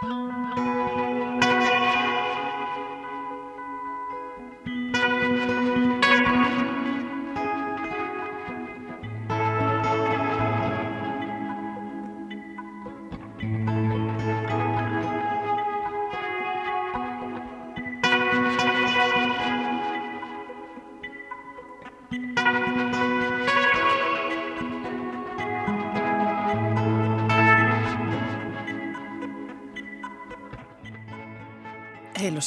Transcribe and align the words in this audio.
Heil 0.00 0.77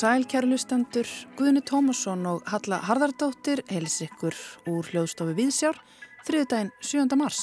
sæl, 0.02 0.24
kæru 0.26 0.50
lustendur, 0.50 1.06
Guðni 1.38 1.62
Tómasson 1.62 2.24
og 2.26 2.46
Halla 2.50 2.80
Harðardóttir 2.88 3.60
heils 3.70 4.00
ykkur 4.02 4.34
úr 4.72 4.88
hljóðstofi 4.90 5.36
Víðsjár, 5.38 5.78
þriðdægin 6.26 6.72
7. 6.82 7.18
mars. 7.20 7.42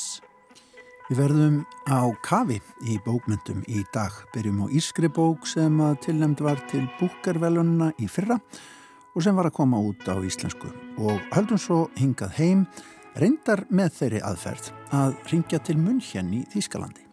Við 1.06 1.20
verðum 1.20 1.60
á 1.86 2.02
kafi 2.26 2.58
í 2.82 2.98
bókmyndum 3.06 3.62
í 3.70 3.84
dag. 3.94 4.16
Byrjum 4.34 4.64
á 4.64 4.74
Ískri 4.74 5.06
bók 5.06 5.46
sem 5.46 5.78
tilnæmt 6.02 6.42
var 6.42 6.58
til 6.72 6.82
búkervelununa 6.98 7.92
í 8.02 8.10
fyrra 8.10 8.40
og 9.14 9.22
sem 9.22 9.38
var 9.38 9.52
að 9.52 9.58
koma 9.60 9.78
út 9.78 10.08
á 10.10 10.18
íslensku. 10.18 10.72
Og 10.98 11.20
höldum 11.36 11.62
svo 11.62 11.84
hingað 12.00 12.40
heim, 12.40 12.66
reyndar 13.14 13.68
með 13.70 14.00
þeirri 14.00 14.24
aðferð 14.32 14.72
að 14.98 15.14
ringja 15.30 15.62
til 15.62 15.78
munn 15.78 16.02
henni 16.10 16.42
í 16.42 16.48
Þýskalandi. 16.56 17.07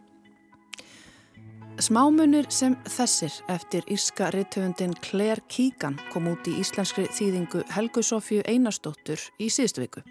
Smámunir 1.76 2.46
sem 2.48 2.72
þessir 2.88 3.34
eftir 3.52 3.84
írska 3.92 4.30
reytöfundin 4.32 4.94
Claire 5.04 5.42
Keegan 5.52 5.98
kom 6.08 6.24
út 6.30 6.48
í 6.48 6.54
íslenskri 6.62 7.04
þýðingu 7.12 7.66
Helgu 7.74 8.00
Sofju 8.00 8.40
Einarstóttur 8.48 9.20
í 9.36 9.50
síðustu 9.52 9.82
viku. 9.84 10.02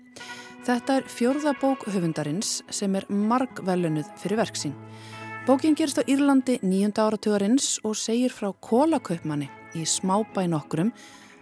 Þetta 0.68 1.00
er 1.00 1.10
fjörða 1.10 1.56
bók 1.58 1.88
höfundarins 1.90 2.60
sem 2.70 2.94
er 2.94 3.10
margvelunuð 3.10 4.12
fyrir 4.22 4.44
verksín. 4.44 4.76
Bókin 5.50 5.74
gerist 5.74 5.98
á 5.98 6.06
Írlandi 6.06 6.60
nýjunda 6.62 7.08
áratugarins 7.10 7.80
og 7.82 7.98
segir 7.98 8.34
frá 8.34 8.52
kólakaupmanni 8.62 9.50
í 9.74 9.90
smábæn 9.90 10.54
okkurum 10.58 10.94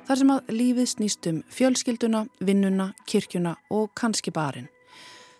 þar 0.07 0.21
sem 0.21 0.31
að 0.37 0.53
lífið 0.55 0.93
snýst 0.95 1.29
um 1.33 1.43
fjölskylduna, 1.51 2.25
vinnuna, 2.39 2.93
kirkjuna 3.03 3.57
og 3.75 3.91
kannski 3.99 4.31
barinn. 4.31 4.72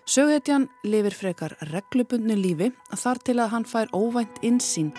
Söghetjan 0.04 0.66
lifir 0.84 1.16
frekar 1.16 1.54
reglubundnu 1.70 2.36
lífi 2.36 2.68
þar 2.92 3.20
til 3.24 3.38
að 3.40 3.54
hann 3.54 3.64
fær 3.64 3.92
óvænt 3.96 4.42
insýn 4.44 4.90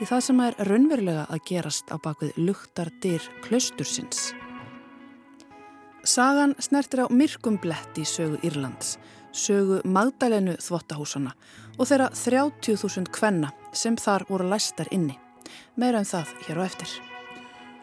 í 0.00 0.06
það 0.08 0.22
sem 0.24 0.38
er 0.40 0.54
raunverulega 0.64 1.26
að 1.28 1.42
gerast 1.50 1.92
á 1.92 2.00
bakvið 2.00 2.38
luktardyr 2.40 3.26
klaustursins. 3.44 4.30
Sagan 6.04 6.56
snertir 6.56 7.04
á 7.04 7.12
myrkum 7.12 7.58
blett 7.60 8.00
í 8.00 8.06
sögu 8.08 8.40
Írlands, 8.40 8.96
sögu 9.36 9.82
magdalenu 9.84 10.56
þvottahúsana 10.56 11.34
og 11.76 11.90
þeirra 11.90 12.08
30.000 12.16 13.12
kvenna 13.12 13.52
sem 13.76 14.00
þar 14.00 14.24
voru 14.30 14.48
læstar 14.48 14.88
inni. 14.96 15.18
Meira 15.76 16.00
en 16.00 16.08
það 16.08 16.32
hér 16.46 16.60
á 16.60 16.62
eftir. 16.64 16.88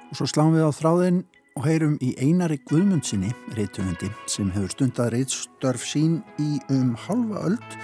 Og 0.09 0.17
svo 0.17 0.25
sláum 0.25 0.57
við 0.57 0.65
á 0.65 0.73
þráðin 0.73 1.21
og 1.57 1.65
heyrum 1.67 1.97
í 2.03 2.13
einari 2.21 2.57
Guðmundsinni, 2.69 3.31
reytuhundi, 3.57 4.09
sem 4.29 4.49
hefur 4.53 4.71
stundað 4.71 5.11
reytstörf 5.15 5.83
sín 5.85 6.19
í 6.39 6.59
um 6.71 6.93
halva 7.07 7.43
öld, 7.49 7.77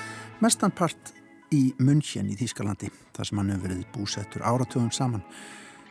mestanpart 0.44 1.14
í 1.54 1.74
München 1.80 2.30
í 2.32 2.38
Þýskalandi, 2.40 2.90
þar 3.16 3.30
sem 3.30 3.42
hann 3.42 3.54
hefur 3.54 3.68
verið 3.68 3.86
búsettur 3.96 4.46
áratugum 4.48 4.92
saman. 4.96 5.24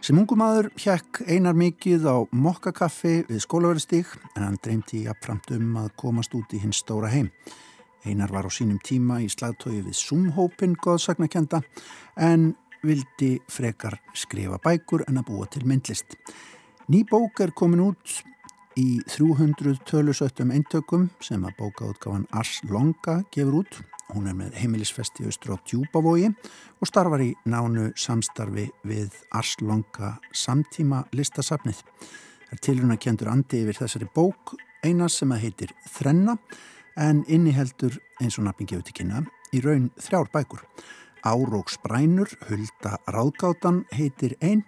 Sem 0.04 0.18
ungum 0.20 0.44
aður 0.44 0.68
hjekk 0.78 1.22
einar 1.26 1.56
mikið 1.56 2.04
á 2.06 2.16
mokkakaffi 2.30 3.24
við 3.28 3.40
skólaverðstík 3.42 4.12
en 4.36 4.44
hann 4.44 4.58
dreymti 4.62 5.02
jafnframt 5.06 5.50
um 5.56 5.80
að 5.80 5.94
komast 5.98 6.36
út 6.36 6.52
í 6.54 6.60
hins 6.62 6.82
stóra 6.84 7.10
heim. 7.10 7.32
Einar 8.06 8.30
var 8.30 8.46
á 8.46 8.50
sínum 8.52 8.78
tíma 8.84 9.18
í 9.24 9.30
slagtói 9.32 9.80
við 9.80 9.96
Zoom-hópin 9.98 10.76
goðsagnakenda 10.78 11.64
en 12.22 12.52
vildi 12.86 13.32
frekar 13.50 13.98
skrifa 14.14 14.60
bækur 14.62 15.02
en 15.08 15.18
að 15.18 15.32
búa 15.32 15.48
til 15.50 15.64
myndlist. 15.66 16.14
Ný 16.86 17.02
bók 17.10 17.40
er 17.42 17.50
komin 17.50 17.80
út 17.82 18.12
í 18.78 19.00
300 19.10 19.80
tölusöttum 19.90 20.52
eintökum 20.54 21.08
sem 21.18 21.42
að 21.42 21.56
bókaútgáfan 21.58 22.28
Ars 22.30 22.60
Longa 22.70 23.16
gefur 23.34 23.56
út. 23.64 23.80
Hún 24.12 24.28
er 24.30 24.36
með 24.38 24.54
heimilisfesti 24.60 25.26
austur 25.26 25.56
á 25.58 25.66
Djúbavogi 25.66 26.30
og 26.30 26.86
starfar 26.86 27.26
í 27.26 27.32
nánu 27.42 27.88
samstarfi 27.98 28.68
við 28.86 29.18
Ars 29.34 29.56
Longa 29.66 30.12
samtíma 30.30 31.02
listasafnið. 31.10 31.82
Það 31.82 32.54
er 32.54 32.64
tilruna 32.68 33.00
kentur 33.02 33.34
andi 33.34 33.64
yfir 33.66 33.82
þessari 33.82 34.12
bók 34.14 34.54
eina 34.86 35.10
sem 35.10 35.34
að 35.34 35.42
heitir 35.42 35.74
Þrenna 35.90 36.38
en 36.94 37.26
inniheldur 37.26 37.98
eins 38.22 38.38
og 38.38 38.46
nafn 38.46 38.70
gefur 38.70 38.86
til 38.86 39.00
kynna 39.02 39.26
í 39.50 39.58
raun 39.58 39.90
þrjár 39.98 40.30
bækur. 40.30 40.62
Áróks 41.26 41.80
Brænur, 41.82 42.30
Hulda 42.46 43.00
Ráðgátan 43.10 43.88
heitir 43.90 44.38
einn 44.38 44.62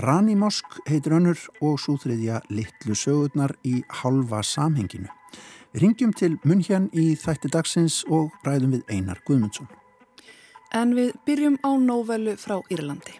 Ranimosk 0.00 0.78
heitir 0.88 1.12
önnur 1.12 1.40
og 1.60 1.76
súþriðja 1.82 2.38
litlu 2.48 2.94
sögurnar 2.96 3.52
í 3.68 3.82
halva 4.00 4.40
samhenginu. 4.46 5.10
Við 5.74 5.82
ringjum 5.84 6.14
til 6.16 6.30
munn 6.40 6.62
hérna 6.64 6.88
í 6.96 7.12
þætti 7.20 7.50
dagsins 7.52 8.00
og 8.08 8.30
ræðum 8.46 8.78
við 8.78 8.94
Einar 8.94 9.20
Guðmundsson. 9.26 9.68
En 10.72 10.94
við 10.96 11.12
byrjum 11.26 11.58
á 11.60 11.70
nóvelu 11.76 12.36
frá 12.40 12.56
Írlandi. 12.72 13.18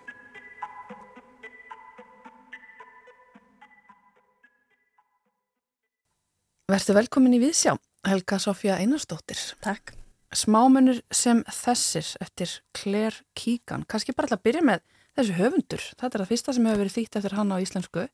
Verður 6.71 7.01
velkomin 7.01 7.35
í 7.35 7.43
Viðsjá, 7.43 7.75
Helga 8.07 8.39
Sofja 8.41 8.79
Einarstóttir. 8.81 9.41
Takk. 9.61 9.93
Smámunur 10.31 11.03
sem 11.11 11.43
þessir 11.51 12.07
eftir 12.23 12.61
Claire 12.73 13.27
Keegan. 13.35 13.85
Kanski 13.91 14.15
bara 14.15 14.31
alltaf 14.31 14.45
byrja 14.47 14.63
með 14.65 14.85
þessu 15.19 15.37
höfundur. 15.39 15.85
Þetta 15.97 16.11
er 16.11 16.23
það 16.23 16.33
fyrsta 16.33 16.55
sem 16.57 16.67
hefur 16.69 16.83
verið 16.85 16.97
þýtt 16.99 17.21
eftir 17.21 17.37
hann 17.39 17.55
á 17.55 17.57
íslensku. 17.63 18.09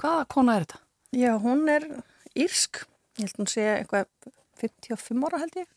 Hvaða 0.00 0.28
kona 0.32 0.56
er 0.56 0.66
þetta? 0.66 0.80
Já, 1.20 1.32
hún 1.42 1.66
er 1.72 1.86
írsk. 2.38 2.84
Ég 3.18 3.26
held 3.26 3.40
hún 3.40 3.50
sé 3.50 3.66
eitthvað 3.74 4.08
55 4.60 5.26
ára 5.26 5.42
held 5.42 5.60
ég. 5.60 5.68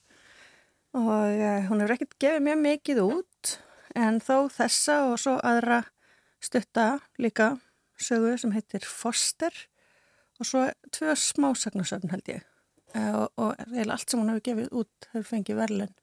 Og 0.94 1.28
ja, 1.34 1.54
hún 1.70 1.82
hefur 1.82 1.96
ekkert 1.96 2.18
gefið 2.22 2.46
mjög 2.46 2.64
mikið 2.68 3.04
út 3.04 3.54
en 3.98 4.20
þó 4.24 4.50
þessa 4.54 5.00
og 5.10 5.20
svo 5.22 5.36
aðra 5.46 5.84
stutta 6.44 6.88
líka 7.22 7.56
sögu 7.98 8.36
sem 8.42 8.54
heitir 8.54 8.86
Foster 8.86 9.54
og 10.40 10.50
svo 10.50 10.68
tvö 10.94 11.16
smásagnarsöfn 11.18 12.14
held 12.14 12.32
ég. 12.36 12.46
Og, 12.94 13.30
og 13.42 13.58
eða 13.74 13.96
allt 13.96 14.12
sem 14.12 14.22
hún 14.22 14.30
hefur 14.34 14.46
gefið 14.52 14.74
út 14.84 15.10
hefur 15.14 15.30
fengið 15.32 15.62
verðlun. 15.64 15.94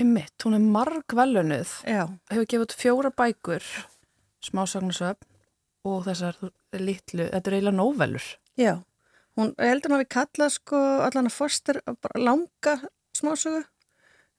Ymmitt, 0.00 0.36
hún 0.46 0.56
er 0.56 0.64
marg 0.64 1.12
velunuð. 1.12 1.74
Já. 1.84 2.06
Hefur 2.32 2.48
gefið 2.48 2.64
út 2.64 2.76
fjóra 2.80 3.10
bækur 3.12 3.66
smásagnarsöfn 4.46 5.28
og 5.84 6.04
þessar 6.06 6.38
litlu, 6.78 7.26
þetta 7.32 7.50
er 7.50 7.56
eiginlega 7.58 7.76
nóvelur. 7.78 8.26
Já, 8.58 8.74
hún 9.38 9.54
heldur 9.58 9.90
maður 9.94 10.04
við 10.04 10.10
kalla 10.14 10.48
sko 10.52 10.80
allan 11.06 11.30
að 11.30 11.36
foster 11.36 11.80
bara 11.88 12.22
langa 12.22 12.74
smásögu. 13.18 13.64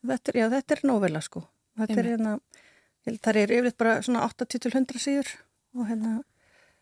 Þetta 0.04 0.32
er, 0.34 0.38
já, 0.42 0.46
þetta 0.52 0.76
er 0.78 0.84
nóvela 0.88 1.22
sko. 1.24 1.46
Þetta 1.80 1.94
Einmitt. 1.94 2.06
er 2.06 2.12
hérna, 2.12 2.38
það 3.24 3.40
er 3.42 3.52
yfirleitt 3.58 3.78
bara 3.80 3.98
svona 4.06 4.28
80-100 4.30 5.00
síður 5.04 5.34
og 5.80 5.90
hérna, 5.90 6.22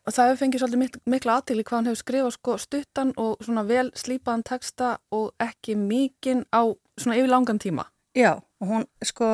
Og 0.02 0.16
það 0.16 0.32
hefur 0.32 0.40
fengið 0.42 0.62
svolítið 0.64 0.80
mik 0.82 0.96
mikla 1.14 1.34
aðtili 1.38 1.62
hvað 1.64 1.78
hann 1.78 1.88
hefur 1.92 2.00
skrifað 2.00 2.32
sko 2.34 2.54
stuttan 2.58 3.12
og 3.22 3.44
svona 3.46 3.62
vel 3.70 3.92
slípaðan 3.94 4.44
texta 4.50 4.88
og 5.14 5.28
ekki 5.38 5.76
mikinn 5.78 6.42
á 6.50 6.74
svona 6.98 7.20
yfir 7.20 7.30
langan 7.30 7.60
tíma. 7.62 7.86
já, 8.18 8.42
og 8.60 8.68
hún 8.68 8.88
sko, 9.06 9.28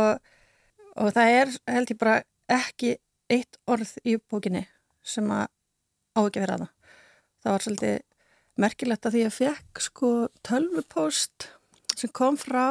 og 0.99 1.13
það 1.15 1.31
er 1.37 1.53
held 1.71 1.93
ég 1.93 1.97
bara 1.97 2.17
ekki 2.51 2.97
eitt 3.33 3.59
orð 3.67 3.93
í 4.07 4.17
bókinni 4.17 4.65
sem 5.05 5.27
að 5.31 5.47
á 6.17 6.19
ekki 6.23 6.41
að 6.41 6.45
vera 6.45 6.59
það. 6.61 6.71
Það 7.43 7.53
var 7.53 7.65
svolítið 7.65 7.97
merkilegt 8.57 9.05
að 9.07 9.15
því 9.15 9.25
að 9.27 9.35
fekk 9.37 9.83
sko 9.85 10.11
tölvupóst 10.47 11.49
sem 11.97 12.13
kom 12.13 12.37
frá 12.39 12.67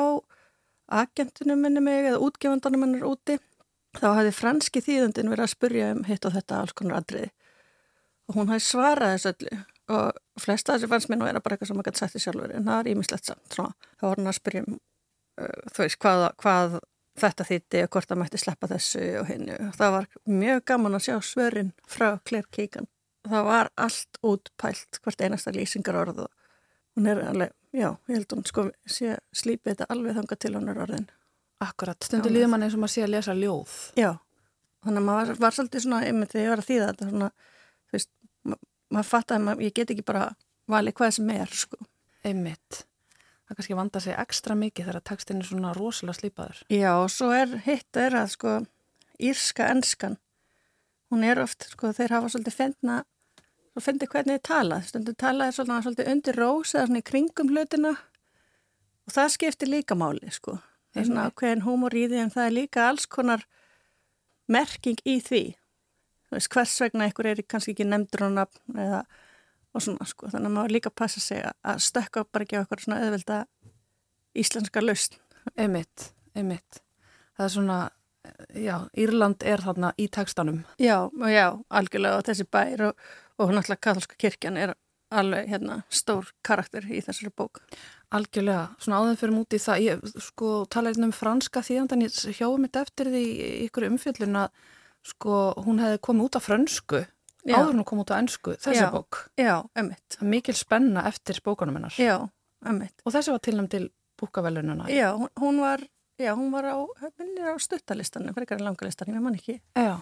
agentunum 0.86 1.62
minni 1.62 1.82
mig 1.82 2.10
eða 2.10 2.22
útgefandanum 2.26 2.84
minnur 2.84 3.08
úti. 3.12 3.38
Þá 3.96 4.08
hafði 4.18 4.34
franski 4.36 4.82
þýðundin 4.84 5.30
verið 5.32 5.46
að 5.46 5.54
spurja 5.54 5.92
um 5.94 6.04
hitt 6.06 6.26
og 6.28 6.34
þetta 6.36 6.60
alls 6.60 6.76
konar 6.76 7.00
atriði 7.00 7.30
og 8.26 8.36
hún 8.40 8.50
hafði 8.50 8.66
svarað 8.66 9.14
þessu 9.14 9.32
öllu 9.32 9.58
og 9.96 10.42
flesta 10.42 10.74
þessi 10.74 10.90
fannst 10.90 11.10
mér 11.10 11.20
nú 11.20 11.28
er 11.28 11.38
bara 11.38 11.54
eitthvað 11.54 11.70
sem 11.70 11.78
maður 11.78 11.94
gæti 11.94 12.18
í 12.18 12.24
sjálfur 12.24 12.52
en 12.56 12.66
það 12.66 12.80
er 12.80 12.90
ímislegt 12.92 13.30
samt. 13.30 13.54
Þá 13.54 14.04
var 14.08 14.20
hún 14.20 14.30
að 14.30 14.38
spurja 14.40 14.64
um 14.66 14.76
uh, 14.76 15.60
þú 15.72 15.84
veist 15.84 16.00
hvað, 16.02 16.26
hvað 16.42 16.78
þetta 17.20 17.46
þýtti 17.48 17.82
og 17.84 17.92
hvort 17.94 18.10
það 18.10 18.20
mætti 18.22 18.40
sleppa 18.40 18.68
þessu 18.70 19.04
og 19.20 19.30
hennu. 19.30 19.56
Það 19.76 19.94
var 19.96 20.08
mjög 20.42 20.64
gaman 20.70 20.98
að 20.98 21.06
sjá 21.06 21.16
svörin 21.24 21.72
frá 21.88 22.08
Claire 22.28 22.48
Keegan. 22.52 22.88
Það 23.26 23.46
var 23.48 23.70
allt 23.74 24.20
útpælt 24.22 25.00
hvert 25.02 25.24
einasta 25.24 25.54
lýsingar 25.54 25.98
orð 25.98 26.26
og 26.26 26.30
hún 26.96 27.08
er 27.10 27.22
alveg, 27.26 27.52
já, 27.74 27.88
ég 28.08 28.14
held 28.14 28.32
hún 28.32 28.46
sko 28.48 28.68
sé 28.88 29.16
slípið 29.36 29.74
þetta 29.74 29.88
alveg 29.92 30.16
þanga 30.16 30.38
til 30.40 30.52
hún 30.56 30.70
er 30.72 30.80
orðin. 30.84 31.08
Akkurat, 31.64 31.98
stundu 32.04 32.30
líður 32.32 32.52
mann 32.52 32.66
eins 32.66 32.76
og 32.76 32.82
maður 32.82 32.94
sé 32.94 33.04
að 33.04 33.12
lesa 33.14 33.34
ljóð. 33.36 33.74
Já, 33.96 34.10
þannig 34.84 35.02
að 35.02 35.08
maður 35.08 35.30
var, 35.32 35.40
var 35.44 35.56
svolítið 35.56 35.84
svona, 35.86 36.00
einmitt 36.06 36.32
þegar 36.32 36.44
ég 36.44 36.52
var 36.52 36.62
að 36.62 36.70
þýða 36.70 36.88
þetta 36.90 37.08
svona, 37.10 37.30
þú 37.86 37.96
veist, 37.96 38.10
ma 38.46 38.58
maður 38.96 39.08
fatt 39.10 39.34
að 39.36 39.64
ég 39.64 39.76
get 39.76 39.94
ekki 39.94 40.06
bara 40.06 40.26
valið 40.70 40.98
hvað 41.00 41.16
sem 41.16 41.32
er, 41.36 41.56
sko. 41.64 41.88
Einmitt. 42.26 42.82
Það 43.46 43.58
kannski 43.58 43.76
vanda 43.78 44.02
sig 44.02 44.16
ekstra 44.18 44.56
mikið 44.58 44.88
þegar 44.88 45.04
tekstin 45.06 45.42
er 45.42 45.46
svona 45.46 45.72
rosalega 45.76 46.18
slípaður. 46.18 46.62
Já, 46.72 46.92
og 46.98 47.10
svo 47.14 47.28
er 47.34 47.52
hitt 47.62 47.98
er 48.00 48.16
að, 48.18 48.32
sko, 48.34 48.54
írska 49.22 49.68
enskan, 49.70 50.16
hún 51.14 51.22
er 51.26 51.38
oft, 51.38 51.68
sko, 51.70 51.92
þeir 51.94 52.16
hafa 52.16 52.32
svolítið 52.32 52.56
fendna, 52.56 52.96
svo 53.70 53.84
fendi 53.84 54.08
hvernig 54.10 54.40
þið 54.40 54.46
tala, 54.48 54.80
stundu 54.82 55.14
tala 55.14 55.46
er 55.46 55.54
svona 55.54 55.78
svolítið 55.84 56.10
undir 56.10 56.40
rós 56.40 56.74
eða 56.74 56.88
svona 56.88 57.02
í 57.04 57.06
kringum 57.06 57.52
hlutina 57.52 57.92
og 59.06 59.14
það 59.14 59.34
skiptir 59.36 59.70
líka 59.70 59.98
máli, 59.98 60.32
sko. 60.34 60.56
Það 60.90 61.02
er 61.02 61.08
svona 61.10 61.28
ákveðin 61.30 61.64
húmor 61.66 61.94
í 61.94 62.06
því 62.10 62.24
en 62.24 62.34
það 62.34 62.48
er 62.48 62.56
líka 62.56 62.88
alls 62.88 63.06
konar 63.06 63.46
merking 64.50 64.98
í 65.06 65.20
því. 65.22 65.44
Þú 66.26 66.38
veist, 66.38 66.50
hvers 66.50 66.74
vegna 66.82 67.06
einhver 67.06 67.30
er 67.30 67.42
kannski 67.46 67.76
ekki 67.76 67.86
nefndur 67.86 68.26
á 68.26 68.28
nafn 68.40 68.80
eða 68.82 69.00
og 69.76 69.84
svona, 69.84 70.06
sko. 70.08 70.30
Þannig 70.32 70.50
að 70.50 70.56
maður 70.56 70.74
líka 70.76 70.92
passa 70.94 71.22
sig 71.22 71.44
að 71.44 71.82
stökka 71.84 72.24
bara 72.32 72.46
ekki 72.46 72.58
á 72.58 72.60
eitthvað 72.62 72.84
svona 72.86 73.02
auðvelda 73.04 73.42
íslenska 74.36 74.82
lausn. 74.82 75.20
Einmitt, 75.54 76.10
einmitt. 76.36 76.80
Það 77.36 77.46
er 77.46 77.52
svona, 77.54 77.78
já, 78.56 78.76
Írland 78.96 79.44
er 79.46 79.62
þarna 79.62 79.92
í 80.00 80.08
tekstanum. 80.12 80.64
Já, 80.82 81.06
já, 81.30 81.46
algjörlega 81.68 82.20
og 82.20 82.26
þessi 82.26 82.48
bær 82.50 82.88
og, 82.90 83.06
og 83.38 83.52
náttúrulega 83.52 83.84
katholska 83.88 84.18
kirkjan 84.20 84.60
er 84.60 84.74
alveg 85.14 85.50
hérna 85.50 85.82
stór 85.92 86.32
karakter 86.46 86.86
í 86.90 87.02
þessari 87.04 87.30
bók. 87.36 87.60
Algjörlega, 88.14 88.72
svona 88.82 89.02
áður 89.02 89.20
fyrir 89.20 89.36
múti 89.36 89.60
það, 89.62 89.84
ég 89.84 90.22
sko 90.22 90.50
tala 90.70 90.94
um 90.98 91.14
franska 91.14 91.62
þýðandan, 91.66 92.06
ég 92.06 92.40
hjáði 92.40 92.62
mitt 92.62 92.80
eftir 92.80 93.10
því 93.12 93.26
ykkur 93.66 93.88
umfjöldun 93.90 94.40
að 94.42 94.64
sko 95.06 95.36
hún 95.62 95.82
hefði 95.82 96.02
komið 96.02 96.28
út 96.28 96.38
af 96.38 96.46
frönsku. 96.48 97.04
Áður 97.54 97.76
hún 97.76 97.84
kom 97.86 98.00
út 98.02 98.10
af 98.10 98.22
ennsku, 98.22 98.56
þessi 98.58 98.82
Já. 98.82 98.90
bók. 98.90 99.20
Já, 99.38 99.62
ömmit. 99.78 100.18
Mikil 100.20 100.54
spenna 100.58 101.04
eftir 101.06 101.38
bókanum 101.44 101.76
hennar. 101.78 101.94
Já, 102.00 102.28
ömmit. 102.66 102.94
Og 103.04 103.14
þessi 103.14 103.34
var 103.34 103.42
tilnæm 103.44 103.68
til 103.70 103.90
búkavelununa. 104.18 104.88
Já, 104.90 105.12
hún, 105.14 105.28
hún 105.40 105.60
var, 105.60 105.84
já, 106.18 106.32
hún 106.34 106.50
var 106.50 106.64
á, 106.64 106.76
á 106.80 107.54
stuttalistanum, 107.60 108.34
frekar 108.34 108.60
langalistanum, 108.64 109.14
ég 109.14 109.22
man 109.22 109.38
ekki. 109.38 109.60
Já. 109.76 110.00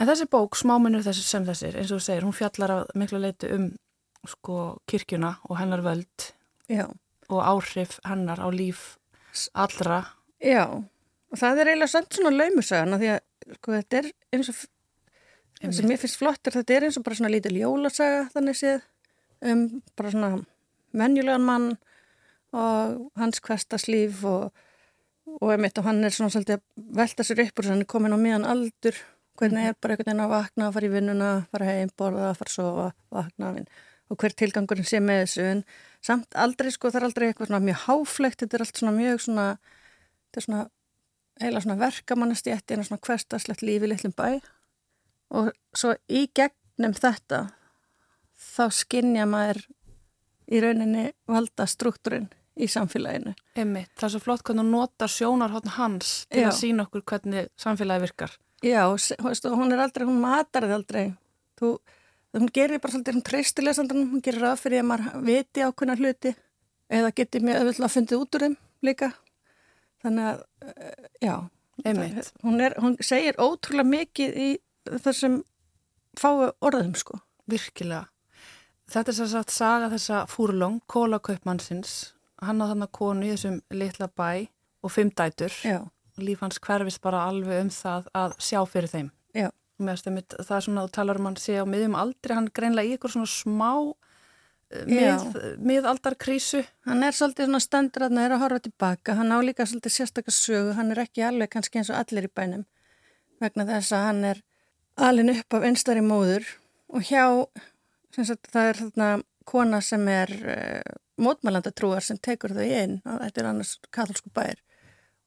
En 0.00 0.08
þessi 0.08 0.26
bók, 0.26 0.56
smáminnur 0.58 1.04
þessi 1.06 1.22
sem 1.22 1.44
þessir, 1.46 1.76
eins 1.78 1.92
og 1.94 2.00
þú 2.00 2.04
segir, 2.08 2.24
hún 2.26 2.34
fjallar 2.36 2.74
af 2.74 2.94
miklu 2.98 3.20
leiti 3.22 3.52
um 3.54 3.70
sko 4.28 4.78
kirkjuna 4.86 5.36
og 5.48 5.58
hennar 5.58 5.82
völd 5.82 6.32
Já. 6.70 6.86
og 7.28 7.40
áhrif 7.42 7.98
hennar 8.06 8.38
á 8.42 8.48
líf 8.50 8.96
allra. 9.54 10.02
Já, 10.42 10.66
og 10.70 11.38
það 11.38 11.62
er 11.62 11.72
eiginlega 11.72 11.90
samt 11.90 12.14
svona 12.14 12.34
laumusagan 12.36 12.94
að 12.96 13.02
því 13.02 13.10
að 13.14 13.56
sko 13.58 13.74
þetta 13.76 14.00
er 14.00 14.10
eins 14.32 14.50
og 14.52 14.58
það 15.62 15.76
sem 15.78 15.88
mér 15.90 16.00
finnst 16.02 16.18
flott 16.20 16.48
er 16.48 16.56
þetta 16.58 16.76
er 16.76 16.88
eins 16.88 16.98
og 16.98 17.06
bara 17.06 17.18
svona 17.18 17.32
lítil 17.32 17.54
jólasaga 17.60 18.26
þannig 18.34 18.58
séð 18.58 18.82
um 19.52 19.64
bara 19.98 20.12
svona 20.14 20.30
menjulegan 20.92 21.46
mann 21.46 21.70
og 22.52 22.98
hans 23.18 23.40
hverstaslíf 23.44 24.24
og, 24.28 24.50
og 25.40 25.54
einmitt 25.54 25.78
og 25.80 25.88
hann 25.88 26.04
er 26.04 26.14
svona 26.14 26.32
svolítið 26.34 26.58
að 26.58 26.90
velta 26.98 27.26
sér 27.26 27.46
upp 27.46 27.62
og 27.62 27.70
hann 27.70 27.84
er 27.84 27.88
komin 27.88 28.14
á 28.14 28.18
miðan 28.20 28.48
aldur. 28.48 28.98
Hvernig 29.40 29.70
er 29.70 29.78
bara 29.80 29.94
einhvern 29.94 30.10
veginn 30.10 30.26
að 30.26 30.34
vakna, 30.34 30.66
að 30.66 30.74
fara 30.76 30.86
í 30.86 30.90
vinnuna, 30.92 31.30
fara 31.54 31.70
heim, 31.70 31.90
borða, 31.96 32.34
fara 32.36 32.52
að 32.52 32.58
sofa, 32.58 32.90
vakna 33.16 33.54
og 34.12 34.20
hver 34.20 34.34
tilgangurinn 34.36 34.84
sé 34.84 35.00
með 35.00 35.22
þessu 35.22 35.44
en 35.48 35.62
samt 36.04 36.36
aldrei 36.36 36.68
sko 36.74 36.90
það 36.90 37.00
er 37.00 37.06
aldrei 37.08 37.26
eitthvað 37.30 37.48
svona 37.48 37.64
mjög 37.64 37.84
háflegt, 37.86 38.42
þetta 38.42 38.58
er 38.58 38.64
allt 38.66 38.80
svona 38.80 38.92
mjög 38.96 39.22
svona, 39.24 39.46
þetta 40.26 40.40
er 40.40 40.46
svona 40.46 40.64
heila 41.40 41.62
svona 41.64 41.78
verkamannastjætti 41.80 42.76
en 42.76 42.84
svona 42.84 43.04
hverstaslegt 43.06 43.64
lífi 43.64 43.88
litlum 43.88 44.12
bæ 44.18 44.42
og 45.32 45.50
svo 45.76 45.94
í 46.12 46.26
gegnum 46.36 46.94
þetta 46.96 47.46
þá 48.42 48.64
skinnja 48.74 49.26
maður 49.28 49.62
í 50.52 50.60
rauninni 50.62 51.08
valda 51.30 51.66
struktúrin 51.70 52.28
í 52.60 52.68
samfélaginu. 52.68 53.32
Einmitt, 53.56 53.92
það 53.96 54.08
er 54.08 54.14
svo 54.14 54.22
flott 54.26 54.44
hvernig 54.44 54.66
hún 54.66 54.74
notar 54.74 55.12
sjónarhóttn 55.12 55.74
hans 55.78 56.12
til 56.28 56.44
Já. 56.44 56.50
að 56.50 56.58
sína 56.58 56.86
okkur 56.86 57.04
hvernig 57.08 57.48
samfélagi 57.60 58.04
virkar. 58.04 58.36
Já, 58.62 58.84
hún 58.86 59.72
er 59.74 59.82
aldrei, 59.82 60.06
hún 60.06 60.20
matar 60.22 60.68
þið 60.68 60.76
aldrei. 60.76 61.04
Þú, 61.58 61.70
hún 62.36 62.50
gerir 62.54 62.82
bara 62.82 62.94
svolítið, 62.94 63.16
hún 63.16 63.26
treystir 63.26 63.66
lesandanum, 63.66 64.10
hún 64.12 64.22
gerir 64.24 64.44
ráð 64.44 64.60
fyrir 64.62 64.82
að 64.82 64.90
maður 64.90 65.24
viti 65.26 65.64
ákveðna 65.64 65.96
hluti 65.98 66.34
eða 66.92 67.14
geti 67.16 67.40
mjög 67.42 67.62
öðvöldlega 67.62 67.88
að 67.88 67.96
fundið 67.96 68.22
út 68.22 68.36
úr 68.36 68.44
þeim 68.46 68.56
líka. 68.86 69.08
Þannig 70.02 70.28
að, 70.28 70.44
eh, 70.68 71.08
já, 71.22 71.34
Einmitt. 71.84 72.32
hún, 72.44 72.60
er, 72.60 72.76
hún 72.82 72.96
segir 73.00 73.40
ótrúlega 73.40 73.88
mikið 73.88 74.36
í 74.36 74.48
þessum 74.88 75.42
fáu 76.18 76.50
orðum, 76.64 76.94
sko. 76.98 77.20
Virkilega. 77.50 78.06
Þetta 78.92 79.12
er 79.12 79.16
sér 79.16 79.30
sagt 79.32 79.54
saga 79.54 79.88
þessa 79.92 80.24
fúrlóng, 80.28 80.80
kólakaupmannsins. 80.90 82.12
Hann 82.42 82.60
á 82.60 82.66
þannig 82.72 82.92
konu 82.92 83.26
í 83.26 83.32
þessum 83.32 83.60
litla 83.72 84.08
bæ 84.10 84.48
og 84.82 84.92
fimm 84.92 85.12
dætur. 85.14 85.54
Já, 85.64 85.80
Líf 86.20 86.42
hans 86.44 86.58
hverfist 86.60 87.00
bara 87.00 87.22
alveg 87.30 87.62
um 87.62 87.70
það 87.72 88.08
að 88.18 88.34
sjá 88.42 88.60
fyrir 88.68 88.90
þeim. 88.92 89.10
já, 89.32 89.48
einmitt, 89.80 90.34
það 90.36 90.56
er 90.56 90.64
svona, 90.66 90.84
þú 90.84 90.92
talar 90.92 91.20
um 91.20 91.28
hann 91.30 91.38
sé 91.40 91.56
á 91.56 91.64
miðjum 91.64 91.96
aldri, 91.96 92.34
hann 92.36 92.50
greinlega 92.52 92.90
í 92.90 92.96
ykkur 92.98 93.14
svona 93.14 93.30
smá 93.32 93.70
eh, 94.70 94.84
mið, 94.90 95.24
miðaldarkrísu. 95.70 96.60
hann 96.84 97.02
er 97.06 97.16
svolítið 97.16 97.48
svona 97.48 97.62
stendur 97.64 98.06
að 98.06 98.20
er 98.20 98.36
að 98.36 98.44
horfa 98.44 98.60
tilbaka, 98.66 99.16
hann 99.16 99.32
á 99.32 99.38
líka 99.40 99.64
svolítið 99.64 99.96
sérstakar 99.96 100.36
sögu, 100.36 100.76
hann 100.76 100.92
er 100.92 101.02
ekki 101.06 101.24
alveg 101.24 101.50
kannski 101.54 101.80
eins 101.80 101.90
og 101.90 101.96
allir 102.02 102.28
í 102.28 102.32
bænum 102.34 102.66
vegna 103.40 103.66
þess 103.72 103.96
að 103.96 104.06
hann 104.10 104.24
er 104.34 104.42
alin 104.96 105.32
upp 105.32 105.56
af 105.56 105.66
einstari 105.68 106.02
móður 106.04 106.46
og 106.92 107.06
hjá, 107.08 107.24
sagt, 108.16 108.50
það 108.52 108.68
er 108.68 108.80
þarna 108.82 109.08
kona 109.48 109.80
sem 109.82 110.04
er 110.12 110.32
uh, 110.42 110.98
mótmælandatrúar 111.22 112.04
sem 112.04 112.20
tekur 112.20 112.54
þau 112.56 112.66
inn. 112.66 113.00
Og 113.06 113.22
þetta 113.24 113.42
er 113.42 113.48
annars 113.50 113.76
katholsku 113.94 114.32
bær. 114.34 114.60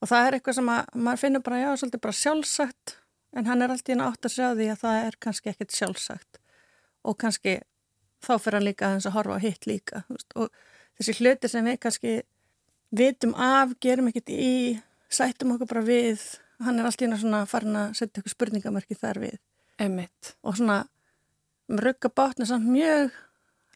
Og 0.00 0.10
það 0.10 0.26
er 0.26 0.36
eitthvað 0.36 0.58
sem 0.58 0.72
að, 0.72 0.90
maður 0.94 1.22
finnur 1.24 1.44
bara, 1.46 1.62
já, 1.62 1.70
svolítið 1.80 2.04
bara 2.06 2.20
sjálfsagt 2.20 2.96
en 3.36 3.48
hann 3.50 3.64
er 3.64 3.72
alltaf 3.72 3.92
í 3.92 4.00
átt 4.00 4.28
að 4.28 4.34
sjá 4.36 4.46
því 4.54 4.68
að 4.72 4.82
það 4.84 4.98
er 5.06 5.18
kannski 5.26 5.52
ekkert 5.52 5.76
sjálfsagt. 5.76 6.40
Og 7.06 7.18
kannski 7.20 7.58
þá 8.24 8.32
fyrir 8.40 8.58
hann 8.58 8.66
líka 8.66 8.88
aðeins 8.88 9.08
að 9.08 9.16
horfa 9.16 9.36
á 9.38 9.44
hitt 9.44 9.68
líka 9.68 10.02
veist, 10.08 10.32
og 10.38 10.50
þessi 10.98 11.16
hluti 11.20 11.50
sem 11.50 11.66
við 11.66 11.78
kannski 11.82 12.14
vitum 12.96 13.34
af, 13.34 13.74
gerum 13.82 14.10
ekkert 14.10 14.32
í 14.32 14.78
sættum 15.12 15.54
okkur 15.54 15.70
bara 15.74 15.84
við 15.86 16.22
hann 16.64 16.80
er 16.80 16.88
alltaf 16.88 17.06
í 17.06 17.20
svona 17.20 17.44
farin 17.50 17.78
að 17.78 17.98
setja 17.98 18.22
ykkur 18.22 18.34
spurningamörki 18.34 18.98
þar 18.98 19.20
við 19.26 19.36
Einmitt. 19.78 20.36
og 20.42 20.56
svona 20.56 20.84
rugga 21.68 22.08
bátna 22.08 22.46
samt 22.46 22.68
mjög 22.70 23.10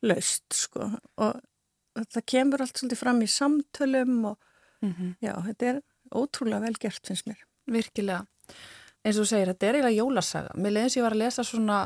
laust 0.02 0.52
sko 0.54 0.87
og 1.21 1.40
það 2.00 2.25
kemur 2.33 2.62
allt 2.62 2.78
svolítið 2.78 3.00
fram 3.02 3.23
í 3.23 3.28
samtölum 3.30 4.21
og 4.33 4.38
Mm 4.80 5.11
já, 5.21 5.35
þetta 5.45 5.66
er 5.75 5.80
ótrúlega 6.16 6.61
vel 6.62 6.76
gert 6.80 7.04
finnst 7.07 7.26
mér. 7.28 7.37
Virkilega. 7.69 8.23
Eins 9.04 9.19
og 9.19 9.26
þú 9.26 9.28
segir, 9.28 9.50
þetta 9.50 9.66
er 9.69 9.76
eiginlega 9.76 9.99
jólasaga. 9.99 10.54
Mér 10.57 10.73
leiðins 10.73 10.97
ég 10.97 11.02
var 11.04 11.12
að 11.12 11.21
lesa 11.21 11.45
svona 11.45 11.76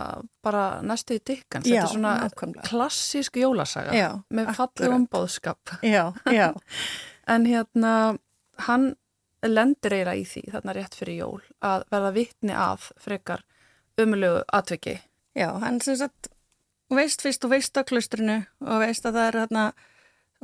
bara 0.46 0.62
næstu 0.86 1.16
í 1.16 1.22
dikkans. 1.26 1.66
Þetta 1.66 1.80
er 1.82 1.90
svona 1.90 2.12
nákvæmlega. 2.22 2.68
klassísk 2.68 3.36
jólasaga 3.42 3.96
Já, 3.98 4.08
með 4.30 4.46
akkurat. 4.46 4.56
fallegum 4.78 5.08
bóðskap. 5.10 5.74
Já, 5.82 6.04
já, 6.30 6.52
En 7.34 7.46
hérna, 7.50 8.18
hann 8.68 8.94
lendir 9.42 9.92
eiginlega 9.98 10.14
í 10.14 10.24
því, 10.24 10.44
þarna 10.54 10.74
rétt 10.78 10.94
fyrir 10.94 11.18
jól, 11.18 11.42
að 11.66 11.84
verða 11.90 12.12
vitni 12.14 12.54
að 12.54 12.86
frekar 13.02 13.42
umulegu 14.00 14.42
atveki. 14.52 15.00
já, 15.34 15.48
hann 15.60 15.80
sem 15.80 15.96
sagt 15.96 16.28
veist 16.90 17.22
fyrst 17.22 17.44
og 17.44 17.50
veist 17.50 17.76
á 17.76 17.82
klustrinu 17.84 18.42
og 18.60 18.82
veist 18.82 19.06
að 19.06 19.18
það 19.18 19.28
er 19.28 19.38
þarna 19.40 19.64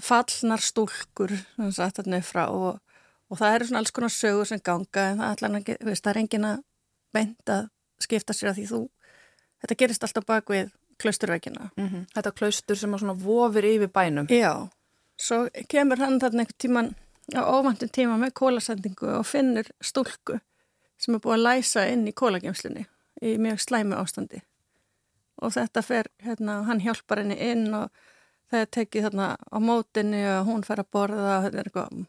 fallnar 0.00 0.64
stúlkur 0.64 1.34
sem 1.56 1.72
sagt 1.72 2.00
þarna 2.00 2.22
frá 2.24 2.46
og, 2.48 2.80
og 3.30 3.38
það 3.38 3.54
eru 3.54 3.68
svona 3.68 3.82
alls 3.82 3.94
konar 3.94 4.14
sögur 4.14 4.48
sem 4.48 4.62
ganga 4.64 5.06
en 5.12 5.22
það, 5.22 5.56
ekki, 5.60 5.76
veist, 5.84 6.04
það 6.04 6.14
er 6.14 6.22
engin 6.24 6.48
að 6.48 6.64
að 7.50 7.68
skipta 8.00 8.32
sér 8.32 8.52
að 8.52 8.60
því 8.60 8.66
þú 8.70 8.80
þetta 9.60 9.78
gerist 9.82 10.06
alltaf 10.06 10.26
bak 10.26 10.50
við 10.50 10.70
klusturveikina 11.00 11.70
-hmm. 11.76 12.06
Þetta 12.14 12.32
klaustur 12.32 12.76
sem 12.76 12.94
að 12.94 12.98
svona 12.98 13.14
vofir 13.14 13.64
yfir 13.64 13.88
bænum. 13.88 14.26
Já, 14.28 14.68
svo 15.16 15.48
kemur 15.68 15.98
hann 15.98 16.20
þarna 16.20 16.40
einhvern 16.40 16.58
tíman 16.58 16.94
á 17.34 17.42
óvandum 17.46 17.88
tíma 17.88 18.16
með 18.18 18.32
kólasendingu 18.34 19.18
og 19.18 19.26
finnur 19.26 19.66
stúlku 19.80 20.40
sem 20.98 21.14
er 21.14 21.20
búið 21.20 21.38
að 21.38 21.46
læsa 21.46 21.86
inn 21.86 22.08
í 22.08 22.12
kólagemslunni 22.12 22.86
í 23.20 23.36
mjög 23.40 23.60
slæmu 23.66 23.98
ástandi 24.00 24.42
og 25.40 25.54
þetta 25.54 25.82
fer, 25.84 26.10
hérna, 26.24 26.60
hann 26.68 26.82
hjálpar 26.84 27.22
henni 27.22 27.36
inn 27.40 27.70
og 27.76 27.88
það 28.50 28.64
er 28.64 28.70
tekið 28.76 29.06
þarna 29.08 29.28
á 29.40 29.58
mótinni 29.62 30.20
og 30.34 30.50
hún 30.50 30.64
fer 30.66 30.82
að 30.82 30.90
borða 30.92 31.36
og 31.38 31.46
þetta 31.46 31.60
er 31.62 31.70
eitthvað, 31.70 32.04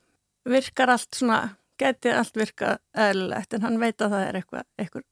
virkar 0.51 0.93
allt 0.95 1.15
svona, 1.15 1.39
geti 1.81 2.13
allt 2.13 2.37
virka 2.37 2.75
eðlilegt 2.91 3.55
en 3.55 3.65
hann 3.65 3.79
veit 3.81 4.01
að 4.01 4.15
það 4.15 4.27
er 4.27 4.39
eitthvað, 4.41 4.67
eitthvað 4.81 5.07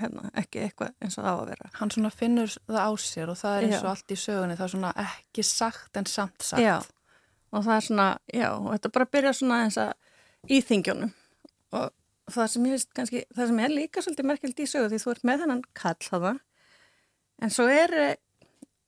hérna, 0.00 0.30
ekki 0.36 0.62
eitthvað 0.66 0.92
eins 1.00 1.16
og 1.16 1.24
það 1.24 1.30
á 1.32 1.36
að 1.40 1.50
vera. 1.50 1.70
Hann 1.80 1.92
svona 1.94 2.12
finnur 2.12 2.56
það 2.68 2.80
á 2.84 2.90
sér 3.00 3.32
og 3.32 3.38
það 3.40 3.56
er 3.56 3.66
eins 3.66 3.78
og 3.78 3.88
Já. 3.88 3.92
allt 3.94 4.12
í 4.12 4.18
sögunni, 4.20 4.58
það 4.58 4.66
er 4.66 4.74
svona 4.74 4.92
ekki 5.06 5.46
sagt 5.50 6.00
en 6.00 6.10
samt 6.10 6.46
sagt. 6.46 6.62
Já, 6.62 6.76
og 7.52 7.64
það 7.64 7.76
er 7.76 7.86
svona, 7.88 8.08
já, 8.32 8.48
og 8.52 8.68
þetta 8.74 8.92
bara 8.98 9.12
byrja 9.16 9.36
svona 9.40 9.62
eins 9.64 9.78
að 9.80 9.94
íþingjónum 10.56 11.14
og 11.76 11.88
það 12.30 12.52
sem, 12.52 12.68
kannski, 12.96 13.24
það 13.34 13.50
sem 13.50 13.58
er 13.62 13.74
líka 13.74 14.02
svolítið 14.02 14.28
merkjöld 14.30 14.60
í 14.60 14.68
sögu 14.70 14.90
því 14.92 15.02
þú 15.02 15.12
ert 15.12 15.26
með 15.28 15.44
hennan 15.44 15.64
kall 15.78 16.10
hafa 16.10 16.32
en 17.42 17.52
svo 17.52 17.66
er, 17.70 17.94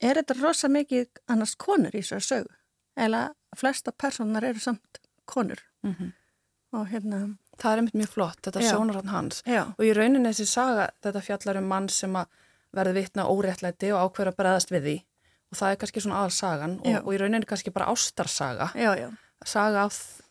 er 0.00 0.20
þetta 0.20 0.38
rosa 0.40 0.70
mikið 0.72 1.20
annars 1.30 1.54
konur 1.60 1.94
í 1.94 2.02
þessari 2.02 2.26
sögu. 2.26 2.54
Eða 2.98 3.28
flesta 3.56 3.92
personar 3.94 4.46
eru 4.48 4.62
samt 4.62 5.02
konur. 5.28 5.60
Mm 5.86 5.94
-hmm. 5.94 6.12
og 6.72 6.88
hérna 6.88 7.38
Það 7.58 7.72
er 7.72 7.80
einmitt 7.80 7.94
mjög 7.94 8.08
flott, 8.08 8.40
þetta 8.42 8.60
sjónarhótt 8.62 9.10
hans. 9.10 9.42
Já. 9.46 9.74
og 9.78 9.84
í 9.84 9.92
rauninni 9.92 10.28
þessi 10.28 10.46
saga 10.46 10.90
þetta 11.02 11.20
fjallar 11.20 11.56
um 11.56 11.64
mann 11.64 11.88
sem 11.88 12.16
að 12.16 12.26
verði 12.72 12.92
vitna 12.92 13.24
óréttlæti 13.26 13.90
og 13.92 13.98
ákveður 13.98 14.28
að 14.28 14.36
bregðast 14.36 14.70
við 14.70 14.82
því. 14.82 14.96
Og 15.50 15.56
það 15.58 15.70
er 15.70 15.76
kannski 15.76 16.00
svona 16.00 16.18
aðalsagan 16.20 16.80
og, 16.80 17.06
og 17.06 17.14
í 17.14 17.18
rauninni 17.18 17.46
kannski 17.46 17.70
bara 17.70 17.90
ástarsaga. 17.90 18.70
Já, 18.74 19.10
saga 19.44 19.82
af 19.82 20.22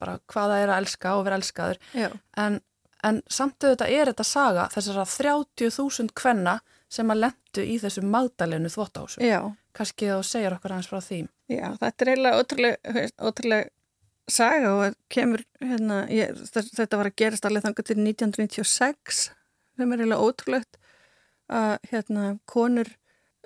bara 0.00 0.18
hvaða 0.32 0.60
er 0.62 0.72
að 0.72 0.82
elska 0.82 1.16
og 1.16 1.26
vera 1.26 1.38
elskaður 1.38 1.78
en, 1.94 2.60
en 3.06 3.20
samt 3.30 3.62
auðvitað 3.62 3.94
er 3.94 4.10
þetta 4.12 4.26
saga 4.26 4.68
þessara 4.72 5.04
30.000 5.08 6.14
kvenna 6.18 6.56
sem 6.92 7.12
að 7.12 7.22
lendu 7.24 7.64
í 7.64 7.78
þessu 7.80 8.02
magdalenu 8.04 8.70
þvóttásu. 8.72 9.22
Já. 9.24 9.40
Kanski 9.72 10.10
þá 10.10 10.26
segjar 10.28 10.56
okkar 10.58 10.74
hans 10.76 10.90
frá 10.90 10.98
því. 11.00 11.22
Já, 11.48 11.70
þetta 11.80 12.04
er 12.04 12.10
eiginlega 12.12 12.42
ótrúlega, 12.42 13.04
ótrúlega 13.22 13.70
saga 14.28 14.72
og 14.76 14.98
kemur, 15.12 15.42
hérna, 15.62 16.02
ég, 16.12 16.36
þetta 16.52 17.00
var 17.00 17.10
að 17.10 17.16
gerast 17.22 17.48
alveg 17.48 17.64
þangar 17.64 17.88
til 17.88 17.98
1996 18.02 19.22
sem 19.78 19.94
er 19.94 20.02
eiginlega 20.02 20.28
ótrúlegt 20.28 20.78
að 21.52 21.72
hérna 21.90 22.26
konur 22.48 22.92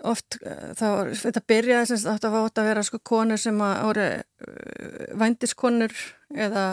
oft, 0.05 0.39
þá, 0.41 0.87
þetta 1.17 1.43
byrjaði 1.49 1.89
sem 1.91 2.03
þetta 2.05 2.33
ótt 2.43 2.61
að 2.61 2.69
vera 2.71 2.85
sko 2.87 3.01
konur 3.07 3.41
sem 3.41 3.61
að 3.65 3.75
ári 3.89 4.07
uh, 4.21 5.09
vændiskonur 5.23 5.95
eða, 6.37 6.67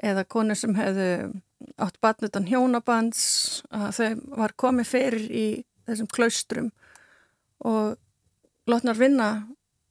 eða 0.00 0.24
konur 0.24 0.58
sem 0.58 0.76
hefðu 0.78 1.10
átt 1.82 1.98
batnutan 2.00 2.46
hjónabands 2.48 3.22
að 3.74 3.88
þau 3.98 4.36
var 4.42 4.54
komið 4.56 4.92
fyrir 4.92 5.24
í 5.28 5.46
þessum 5.88 6.10
klaustrum 6.14 6.70
og 7.66 7.96
lotnar 8.70 8.98
vinna 8.98 9.30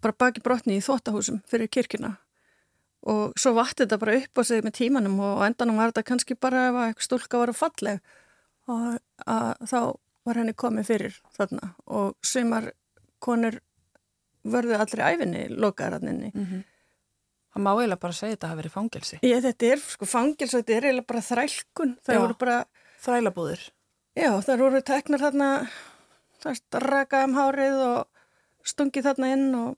bara 0.01 0.15
baki 0.15 0.43
brotni 0.45 0.77
í 0.77 0.85
þóttahúsum 0.85 1.41
fyrir 1.49 1.69
kirkina 1.73 2.15
og 3.07 3.37
svo 3.39 3.53
vatti 3.57 3.85
þetta 3.85 3.99
bara 4.01 4.17
upp 4.19 4.39
á 4.39 4.43
sig 4.47 4.63
með 4.65 4.77
tímanum 4.81 5.19
og 5.23 5.43
endanum 5.45 5.79
var 5.79 5.91
þetta 5.91 6.07
kannski 6.09 6.37
bara 6.39 6.67
ef 6.69 6.79
eitthvað 6.81 7.07
stúlka 7.07 7.41
var 7.41 7.51
að 7.53 7.59
falleg. 7.61 8.01
Og 8.67 8.97
að, 9.23 9.51
þá 9.69 9.79
var 10.27 10.41
henni 10.41 10.55
komið 10.57 10.89
fyrir 10.91 11.19
þarna 11.37 11.71
og 11.87 12.15
sumar 12.25 12.71
konur 13.23 13.59
vörðu 14.47 14.77
allri 14.77 15.03
æfinni 15.03 15.47
lokaðararninni 15.55 16.31
mm 16.33 16.43
-hmm. 16.45 16.65
Það 17.57 17.63
má 17.63 17.71
eiginlega 17.73 17.99
bara 17.99 18.13
segja 18.13 18.35
þetta 18.35 18.45
að 18.45 18.49
hefur 18.51 18.61
verið 18.61 18.73
fangelsi. 18.73 19.17
Já 19.23 19.41
þetta 19.41 19.65
er 19.65 19.79
sko 19.79 20.05
fangelsi 20.05 20.57
þetta 20.57 20.73
er 20.73 20.83
eiginlega 20.85 21.07
bara 21.07 21.21
þrælkun. 21.21 21.93
Það 22.05 22.19
voru 22.21 22.35
bara 22.37 22.65
Þrælabúður 23.01 23.63
Já 24.17 24.31
það 24.41 24.61
voru 24.61 24.81
teknar 24.81 25.19
þarna 25.21 25.49
raka 26.83 27.23
um 27.25 27.35
hárið 27.37 27.75
og 27.85 28.07
stungi 28.65 29.03
þarna 29.05 29.31
inn 29.33 29.55
og, 29.55 29.75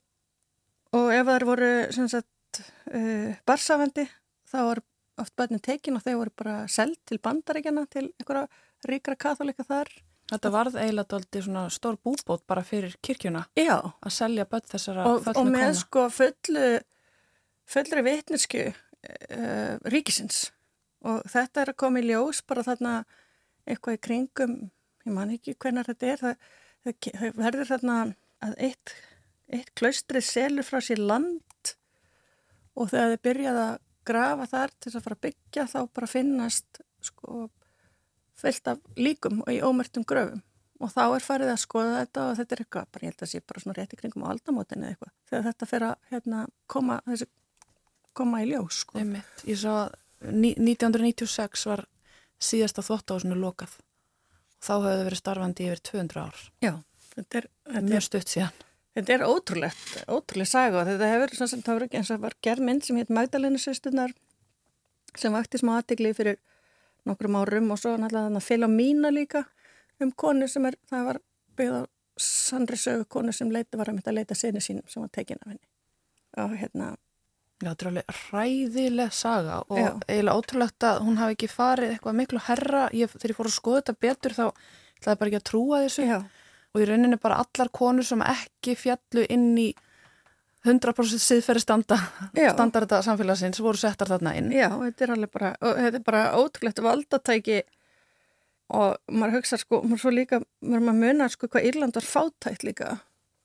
og 0.96 1.12
ef 1.12 1.26
það 1.26 1.46
voru 1.48 1.70
sagt, 2.08 2.62
uh, 2.94 3.36
barsafendi 3.46 4.06
þá 4.48 4.58
voru 4.68 4.84
oft 5.20 5.36
bætni 5.36 5.60
tekin 5.60 5.98
og 5.98 6.04
þau 6.04 6.14
voru 6.22 6.32
bara 6.36 6.56
seld 6.68 6.96
til 7.08 7.20
bandaríkjana 7.22 7.86
til 7.92 8.06
einhverja 8.08 8.46
ríkra 8.88 9.16
katholika 9.16 9.66
þar 9.66 9.90
Þetta 10.30 10.52
varð 10.54 10.78
eiginlega 10.78 11.18
aldrei 11.18 11.42
svona 11.42 11.64
stór 11.74 11.98
búbót 11.98 12.44
bara 12.46 12.62
fyrir 12.66 12.94
kirkjuna 13.02 13.44
Já. 13.58 13.76
að 13.82 14.14
selja 14.14 14.46
börn 14.50 14.68
þessara 14.70 15.06
og, 15.10 15.26
og 15.26 15.42
með 15.48 15.66
kona. 15.66 15.80
sko 15.80 16.06
fullu 16.14 16.68
fullri 17.70 18.04
vitnesku 18.06 18.64
uh, 18.70 19.74
ríkisins 19.90 20.48
og 21.06 21.24
þetta 21.30 21.64
er 21.64 21.72
að 21.72 21.80
koma 21.82 22.02
í 22.02 22.08
ljós 22.10 22.42
bara 22.46 22.64
þarna 22.66 22.94
eitthvað 23.66 23.98
í 23.98 24.02
kringum 24.06 24.56
ég 25.06 25.14
man 25.16 25.34
ekki 25.34 25.56
hvernig 25.58 25.88
þetta 25.88 26.10
er 26.12 26.24
það, 26.24 26.48
það 26.86 27.38
verður 27.40 27.70
þarna 27.72 28.00
að 28.44 28.56
eitt, 28.68 28.94
eitt 29.52 29.72
klaustrið 29.78 30.26
selur 30.26 30.66
frá 30.66 30.80
sér 30.84 31.00
land 31.02 31.74
og 32.76 32.90
þegar 32.92 33.14
þið 33.14 33.22
byrjaði 33.26 33.64
að 33.66 33.78
grafa 34.10 34.46
þar 34.50 34.76
til 34.78 34.92
að 34.94 35.02
fara 35.04 35.16
að 35.18 35.24
byggja 35.26 35.66
þá 35.70 35.80
bara 35.96 36.10
finnast 36.10 36.80
sko 37.04 37.48
fyllt 38.40 38.70
af 38.72 38.80
líkum 38.96 39.42
og 39.44 39.52
í 39.52 39.60
ómertum 39.64 40.06
gröfum 40.08 40.40
og 40.80 40.92
þá 40.94 41.02
er 41.04 41.24
farið 41.24 41.52
að 41.52 41.60
skoða 41.60 41.98
þetta 41.98 42.22
og 42.24 42.38
þetta 42.38 42.56
er 42.56 42.62
eitthvað, 42.64 42.86
bara 42.94 43.04
ég 43.04 43.12
held 43.12 43.24
að 43.24 43.30
sé 43.30 43.42
bara 43.44 43.62
svona 43.62 43.76
rétt 43.76 43.92
í 43.92 43.98
kringum 44.00 44.24
á 44.24 44.32
aldamótinu 44.32 44.86
eða 44.86 44.94
eitthvað, 44.94 45.12
þegar 45.28 45.46
þetta 45.50 45.68
fer 45.68 45.86
að 45.90 46.08
hérna, 46.12 46.44
koma, 46.72 46.96
þessi, 47.08 47.28
koma 48.16 48.40
í 48.40 48.48
ljós 48.48 48.80
sko. 48.86 48.96
Einmitt. 49.00 49.44
Ég 49.44 49.60
sá 49.60 49.70
að 49.74 49.98
1996 50.30 51.66
var 51.68 51.84
síðasta 52.40 52.84
þvóttásinu 52.84 53.36
lokað 53.36 53.76
þá 54.60 54.72
hefur 54.72 54.88
það 54.88 55.06
verið 55.08 55.20
starfandi 55.20 55.68
yfir 55.68 55.84
200 55.90 56.24
ár. 56.24 56.42
Já, 56.64 56.72
þetta 57.14 57.40
er, 57.40 57.48
þetta 57.68 57.86
mjög 57.88 58.06
stutt 58.06 58.34
síðan. 58.34 58.58
Þetta 58.90 59.14
er 59.14 59.24
ótrúlegt, 59.24 59.90
ótrúlega 60.10 60.50
saga 60.50 60.80
og 60.80 60.88
þetta 60.88 61.10
hefur, 61.12 61.34
sem 61.38 61.62
það 61.64 61.84
og 61.86 62.24
var 62.24 62.36
gerð 62.42 62.66
mynd 62.66 62.84
sem 62.84 62.98
hétt 62.98 63.12
Magdalena 63.14 63.60
Söstunar 63.60 64.16
sem 65.18 65.34
vakti 65.34 65.60
smá 65.60 65.76
aðtegli 65.78 66.12
fyrir 66.14 66.40
nokkrum 67.08 67.38
árum 67.40 67.72
og 67.74 67.80
svo 67.80 67.94
náttúrulega 67.96 68.28
þannig 68.28 68.42
að 68.42 68.48
fylg 68.48 68.68
á 68.68 68.70
mína 68.72 69.12
líka 69.14 69.44
um 70.00 70.12
konu 70.16 70.48
sem 70.48 70.66
er, 70.68 70.76
það 70.90 71.06
var 71.10 71.20
byggð 71.58 71.76
á 71.76 71.82
sandri 72.20 72.76
sögu 72.80 73.06
konu 73.08 73.32
sem 73.32 73.50
leita, 73.52 73.78
var 73.80 73.90
að 73.90 73.98
mynda 73.98 74.12
að 74.12 74.18
leita 74.20 74.36
sinni 74.36 74.62
sínum 74.64 74.88
sem 74.88 75.02
var 75.04 75.12
tekin 75.14 75.40
af 75.44 75.54
henni 75.54 75.66
og 76.40 76.58
hérna 76.60 76.90
Já, 77.60 77.74
þetta 77.74 77.84
er 77.84 77.88
alveg 77.90 78.20
ræðileg 78.32 79.10
saga 79.12 79.56
og 79.68 79.78
Já. 79.78 79.88
eiginlega 80.08 80.36
ótrúlegt 80.40 80.84
að 80.88 81.00
hún 81.04 81.18
hafi 81.20 81.34
ekki 81.36 81.48
farið 81.52 81.90
eitthvað 81.92 82.16
miklu 82.16 82.40
herra, 82.46 82.86
ég, 82.96 83.12
þegar 83.12 83.34
ég 83.34 83.36
fór 83.36 83.50
að 83.50 83.56
skoða 83.56 83.82
þetta 83.82 83.96
betur 84.06 84.36
þá 84.38 84.44
ætlaði 84.48 85.20
bara 85.20 85.30
ekki 85.30 85.40
að 85.40 85.48
trúa 85.50 85.80
þessu 85.84 86.06
Já. 86.08 86.18
og 86.72 86.80
í 86.80 86.86
rauninni 86.88 87.18
bara 87.20 87.40
allar 87.44 87.72
konur 87.76 88.08
sem 88.08 88.24
ekki 88.24 88.76
fjallu 88.80 89.26
inn 89.28 89.52
í 89.60 89.66
100% 90.66 91.22
siðferði 91.24 91.62
standa 91.64 91.96
standarda 92.34 93.00
samfélagsins 93.04 93.62
voru 93.64 93.80
settar 93.80 94.10
þarna 94.12 94.34
inn. 94.36 94.50
Já, 94.52 94.68
þetta 94.68 95.06
er 95.06 95.12
alveg 95.14 95.30
bara, 95.32 95.52
þetta 95.60 96.00
er 96.00 96.04
bara 96.04 96.24
ótrúlegt 96.36 96.82
valdatæki 96.84 97.62
og 98.76 98.98
maður 99.10 99.38
hugsa 99.38 99.58
sko, 99.60 99.80
maður 99.82 100.02
svo 100.04 100.12
líka, 100.14 100.40
maður 100.62 100.98
munar 101.00 101.32
sko 101.32 101.48
hvað 101.50 101.70
Írland 101.70 101.96
var 101.96 102.06
fátækt 102.06 102.66
líka 102.66 102.98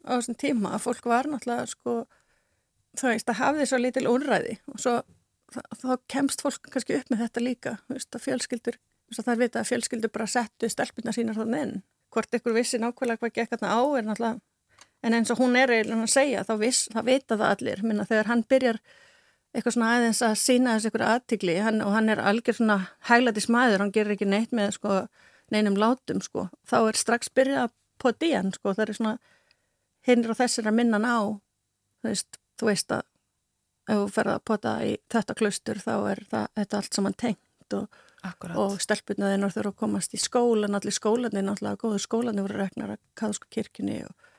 á 0.06 0.12
þessum 0.14 0.38
tíma 0.38 0.76
að 0.76 0.84
fólk 0.86 1.08
var 1.10 1.30
náttúrulega 1.30 1.70
sko 1.72 1.96
það 3.00 3.14
veist 3.16 3.32
að 3.32 3.40
hafi 3.42 3.70
svo 3.70 3.80
lítil 3.82 4.06
úrræði 4.12 4.58
og 4.72 4.82
svo 4.84 5.00
þá 5.56 5.96
kemst 6.12 6.44
fólk 6.46 6.70
kannski 6.72 7.00
upp 7.00 7.12
með 7.12 7.26
þetta 7.26 7.44
líka 7.44 7.76
veist, 7.92 8.12
að 8.14 8.26
fjölskyldur, 8.28 8.78
það 9.16 9.34
er 9.34 9.42
vita 9.42 9.62
að 9.62 9.72
fjölskyldur 9.72 10.14
bara 10.14 10.30
settu 10.30 10.70
stelpuna 10.70 11.16
sínar 11.16 11.40
þannig 11.40 11.66
inn 11.66 11.76
hvort 12.14 12.38
ykkur 12.38 12.56
vissi 12.56 12.80
nákvæmlega 12.80 13.24
hvað 13.24 13.36
gekk 13.40 13.58
en 15.06 15.16
eins 15.18 15.32
og 15.34 15.42
hún 15.42 15.58
er 15.60 15.72
eiginlega 15.72 16.08
að 16.08 16.14
segja, 16.16 16.44
þá, 16.48 16.54
viss, 16.62 16.88
þá 16.94 17.02
vita 17.06 17.38
það 17.38 17.52
allir. 17.52 17.84
Minna 17.86 18.08
þegar 18.10 18.32
hann 18.32 18.44
byrjar 18.50 18.82
eitthvað 19.56 19.78
svona 19.78 19.92
aðeins 19.96 20.22
að 20.26 20.36
sína 20.42 20.76
þessu 20.76 20.92
ykkur 20.92 21.06
aðtikli 21.06 21.56
hann, 21.64 21.80
og 21.86 21.94
hann 21.96 22.12
er 22.12 22.20
algjör 22.20 22.58
svona 22.58 22.80
hæglati 23.08 23.44
smaður, 23.46 23.86
hann 23.86 23.94
gerir 23.96 24.16
ekki 24.16 24.28
neitt 24.28 24.56
með 24.56 24.76
sko, 24.76 25.06
neinum 25.54 25.78
látum 25.80 26.20
sko, 26.26 26.50
þá 26.68 26.78
er 26.82 27.00
strax 27.00 27.32
byrjað 27.38 27.72
på 28.02 28.12
díjan 28.20 28.52
sko, 28.56 28.74
það 28.76 28.88
er 28.90 28.98
svona 28.98 29.16
hinn 30.06 30.26
og 30.28 30.38
þessir 30.38 30.68
að 30.68 30.78
minna 30.80 31.00
hann 31.00 31.08
á 31.08 31.20
þú 32.04 32.12
veist, 32.12 32.40
þú 32.60 32.70
veist 32.70 32.96
að 32.96 33.06
ef 33.86 34.02
þú 34.02 34.10
ferða 34.18 34.36
að 34.40 34.46
pota 34.50 34.74
í 34.86 34.92
þetta 35.14 35.38
klaustur 35.38 35.82
þá 35.82 35.94
er 36.12 36.22
það, 36.30 36.46
þetta 36.60 36.82
allt 36.82 36.98
saman 36.98 37.18
tengt 37.22 37.78
og, 37.78 38.00
og 38.58 38.78
stelpunnaðinn 38.82 39.48
þurfa 39.48 39.72
að 39.72 39.82
komast 39.82 40.16
í 40.18 40.22
skólan, 40.22 40.78
allir 40.78 40.96
skólanir 40.96 41.46
náttúrulega 41.46 41.82
góður 41.82 42.04
skólanir 42.04 42.48
voru 42.48 42.62
reknar 42.62 42.96
að 42.96 43.04
kaðsku 43.20 43.50
kirkjunni 43.54 44.02
og, 44.08 44.32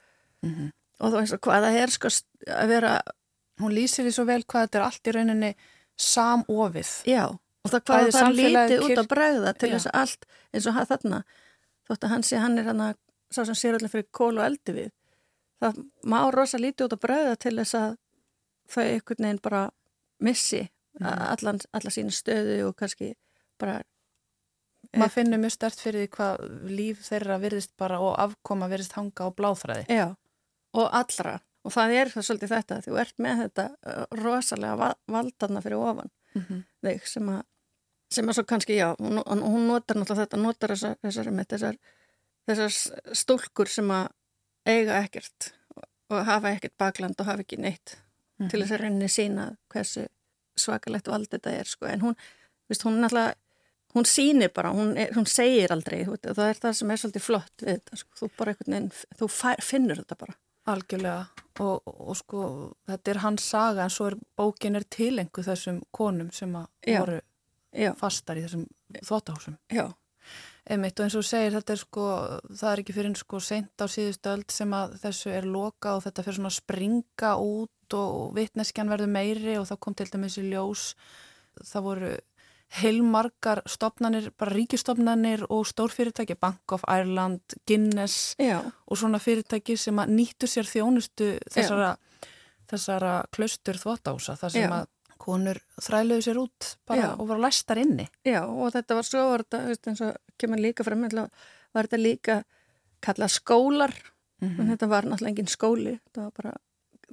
mm 0.46 0.54
-hmm. 0.54 0.70
og 1.00 1.12
þú 1.12 1.22
veist 1.22 1.36
að 1.36 1.42
hvaða 1.46 1.72
er 1.82 1.94
sko 1.94 2.12
að 2.46 2.68
vera 2.74 2.92
hún 3.60 3.72
lýsir 3.72 4.04
því 4.04 4.12
svo 4.12 4.24
vel 4.28 4.42
hvað 4.44 4.66
þetta 4.66 4.78
er 4.78 4.86
allt 4.86 5.08
í 5.08 5.16
rauninni 5.16 5.52
samofið 5.96 6.92
já 7.08 7.24
og 7.26 7.72
það 7.72 7.82
hvaða 7.88 8.12
það 8.18 8.28
er 8.28 8.36
lítið 8.36 8.84
út 8.84 9.00
að 9.02 9.10
bregða 9.14 9.52
til 9.52 9.70
þess 9.74 9.90
að 9.90 9.98
allt 10.02 10.26
eins 10.52 10.66
og 10.66 10.76
það 10.76 10.90
þarna 10.92 11.22
þótt 11.88 12.04
að 12.04 12.12
hann 12.14 12.22
sé 12.22 12.36
hann 12.42 12.58
er 12.58 12.64
hann 12.70 12.80
að 12.80 12.94
sá 13.30 13.44
sem 13.44 13.58
sér 13.58 13.78
allir 13.78 13.92
fyrir 13.92 14.08
kól 14.12 14.38
og 14.38 14.44
eldi 14.46 14.72
við 14.76 14.92
það 15.60 15.82
má 16.04 16.18
rosa 16.34 16.60
lítið 16.60 16.86
út 16.86 16.96
að 16.96 17.04
bregða 17.06 17.36
til 17.36 17.56
þess 17.58 17.74
að 17.74 17.96
þau 18.70 18.82
einhvern 18.84 19.26
veginn 19.26 19.42
bara 19.42 19.62
missi 20.18 20.62
mm. 21.00 21.06
allan, 21.06 21.60
allan 21.72 21.94
sína 21.94 22.14
stöðu 22.14 22.58
og 22.68 22.76
kannski 22.78 23.14
bara 23.60 23.80
maður 24.96 25.14
finnur 25.16 25.42
mjög 25.42 25.54
stert 25.56 25.82
fyrir 25.82 26.04
því 26.04 26.10
hvað 26.16 26.44
líf 26.70 27.02
þeirra 27.08 27.40
virðist 27.42 27.74
bara 27.80 27.98
og 28.02 28.14
afkoma 28.22 28.68
virðist 28.70 28.96
hanga 28.96 29.28
á 29.28 29.36
bláþræði 29.36 29.84
já, 29.90 30.06
og 30.76 30.88
allra 30.92 31.38
og 31.66 31.74
það 31.74 31.96
er 31.98 32.12
það 32.12 32.26
svolítið 32.28 32.54
þetta, 32.54 32.80
þú 32.84 32.96
ert 33.02 33.20
með 33.22 33.42
þetta 33.44 33.66
uh, 33.74 34.02
rosalega 34.20 34.90
valdanna 35.10 35.62
fyrir 35.64 35.82
ofan 35.82 36.10
mm 36.34 36.42
-hmm. 36.42 36.64
þig 36.86 37.06
sem 37.12 37.28
að 37.28 37.42
sem 38.10 38.28
að 38.28 38.38
svo 38.38 38.44
kannski, 38.44 38.76
já, 38.78 38.94
hún, 38.98 39.42
hún 39.42 39.66
notar 39.66 39.96
náttúrulega 39.96 40.26
þetta, 40.26 40.36
notar 40.36 40.70
þessar 40.70 40.96
þessar, 41.02 41.30
þessar, 41.50 41.76
þessar 42.46 42.72
stúlkur 43.12 43.68
sem 43.68 43.90
að 43.90 44.06
eiga 44.66 45.00
ekkert 45.02 45.52
og 46.10 46.24
hafa 46.26 46.52
ekkert 46.54 46.76
bakland 46.78 47.20
og 47.20 47.26
hafa 47.26 47.42
ekki 47.42 47.56
neitt 47.56 47.96
mm 47.96 48.46
-hmm. 48.46 48.50
til 48.50 48.60
þess 48.60 48.72
að 48.72 48.80
reyni 48.80 49.08
sína 49.08 49.56
hversu 49.68 50.06
svakalegt 50.56 51.08
vald 51.08 51.28
þetta 51.30 51.50
er 51.50 51.64
sko. 51.64 51.86
en 51.86 52.00
hún, 52.00 52.16
viðst, 52.68 52.84
hún 52.84 53.00
náttúrulega 53.00 53.34
hún 53.96 54.04
sýnir 54.04 54.52
bara, 54.54 54.70
hún, 54.70 54.96
er, 54.96 55.12
hún 55.16 55.26
segir 55.26 55.72
aldrei 55.72 56.04
og 56.08 56.18
það 56.20 56.48
er 56.48 56.58
það 56.60 56.72
sem 56.72 56.90
er 56.90 56.96
svolítið 56.96 57.22
flott 57.22 57.62
við 57.62 57.72
þetta, 57.78 57.96
sko. 57.96 58.10
þú 58.20 58.30
veginn, 58.44 58.90
þú 59.18 59.28
fær, 59.28 59.62
finnur 59.62 59.96
þetta 60.02 60.18
bara. 60.20 60.36
Algjörlega 60.66 61.26
og, 61.62 61.86
og 61.86 62.16
sko 62.18 62.40
þetta 62.88 63.12
er 63.12 63.20
hans 63.22 63.44
saga 63.52 63.84
en 63.86 63.92
svo 63.94 64.08
er 64.10 64.16
bókin 64.38 64.76
er 64.76 64.84
tilengu 64.90 65.44
þessum 65.46 65.78
konum 65.94 66.32
sem 66.34 66.52
að 66.58 66.66
Já. 66.86 66.98
voru 67.04 67.20
Já, 67.76 67.92
fastar 67.98 68.38
í 68.40 68.42
þessum 68.46 68.66
þvóttahúsum. 69.04 69.56
já, 69.70 69.86
Einmitt 70.66 70.98
og 70.98 71.04
eins 71.06 71.14
og 71.18 71.24
segir 71.26 71.52
þetta 71.54 71.74
er 71.76 71.80
sko, 71.82 72.04
það 72.50 72.70
er 72.72 72.80
ekki 72.82 72.94
fyrir 72.96 73.16
sko 73.20 73.40
seint 73.44 73.78
á 73.78 73.86
síðustu 73.86 74.32
öld 74.32 74.50
sem 74.50 74.72
að 74.74 74.96
þessu 75.04 75.30
er 75.30 75.44
loka 75.46 75.92
og 75.94 76.02
þetta 76.06 76.24
fyrir 76.26 76.38
svona 76.40 76.50
að 76.50 76.56
springa 76.56 77.32
út 77.38 77.94
og 77.94 78.32
vitneskjan 78.34 78.90
verður 78.90 79.12
meiri 79.12 79.54
og 79.60 79.68
það 79.68 79.80
kom 79.84 79.94
til 79.94 80.08
dæmis 80.10 80.38
í 80.40 80.46
ljós. 80.48 80.86
Það 81.62 81.84
voru 81.86 82.10
heilmargar 82.80 83.62
stopnanir, 83.70 84.30
bara 84.38 84.52
ríkistofnanir 84.52 85.44
og 85.50 85.66
stórfyrirtæki, 85.70 86.34
Bank 86.40 86.72
of 86.74 86.82
Ireland, 86.90 87.40
Guinness 87.68 88.34
já, 88.38 88.58
og 88.86 88.98
svona 88.98 89.20
fyrirtæki 89.22 89.76
sem 89.78 89.96
að 90.02 90.12
nýttu 90.16 90.48
sér 90.50 90.66
þjónustu 90.66 91.28
þessara, 91.52 91.92
þessara 92.70 93.14
klaustur 93.30 93.78
þvóttahúsa 93.78 94.36
þar 94.40 94.50
sem 94.56 94.66
Já. 94.66 94.80
að 94.80 94.92
konur 95.26 95.60
þræluðu 95.80 96.26
sér 96.26 96.38
út 96.42 96.72
bara 96.86 97.00
Já. 97.00 97.08
og 97.16 97.28
voru 97.30 97.40
læstar 97.46 97.78
inni. 97.80 98.08
já 98.26 98.42
og 98.44 98.72
þetta 98.74 98.98
var 98.98 99.06
svo, 99.08 99.24
var 99.30 99.46
þetta, 99.46 99.62
veist, 99.70 99.88
eins 99.88 100.02
og 100.04 100.16
kemur 100.38 100.58
líka 100.60 100.84
frem, 100.84 101.06
var 101.06 101.86
þetta 101.88 102.02
líka 102.02 102.42
kallað 103.00 103.30
skólar, 103.38 103.94
en 104.42 104.68
þetta 104.74 104.88
var 104.90 105.04
náttúrulega 105.06 105.32
engin 105.32 105.48
skóli, 105.48 105.98
þetta 106.10 106.26
var 106.26 106.32
bara, 106.36 106.52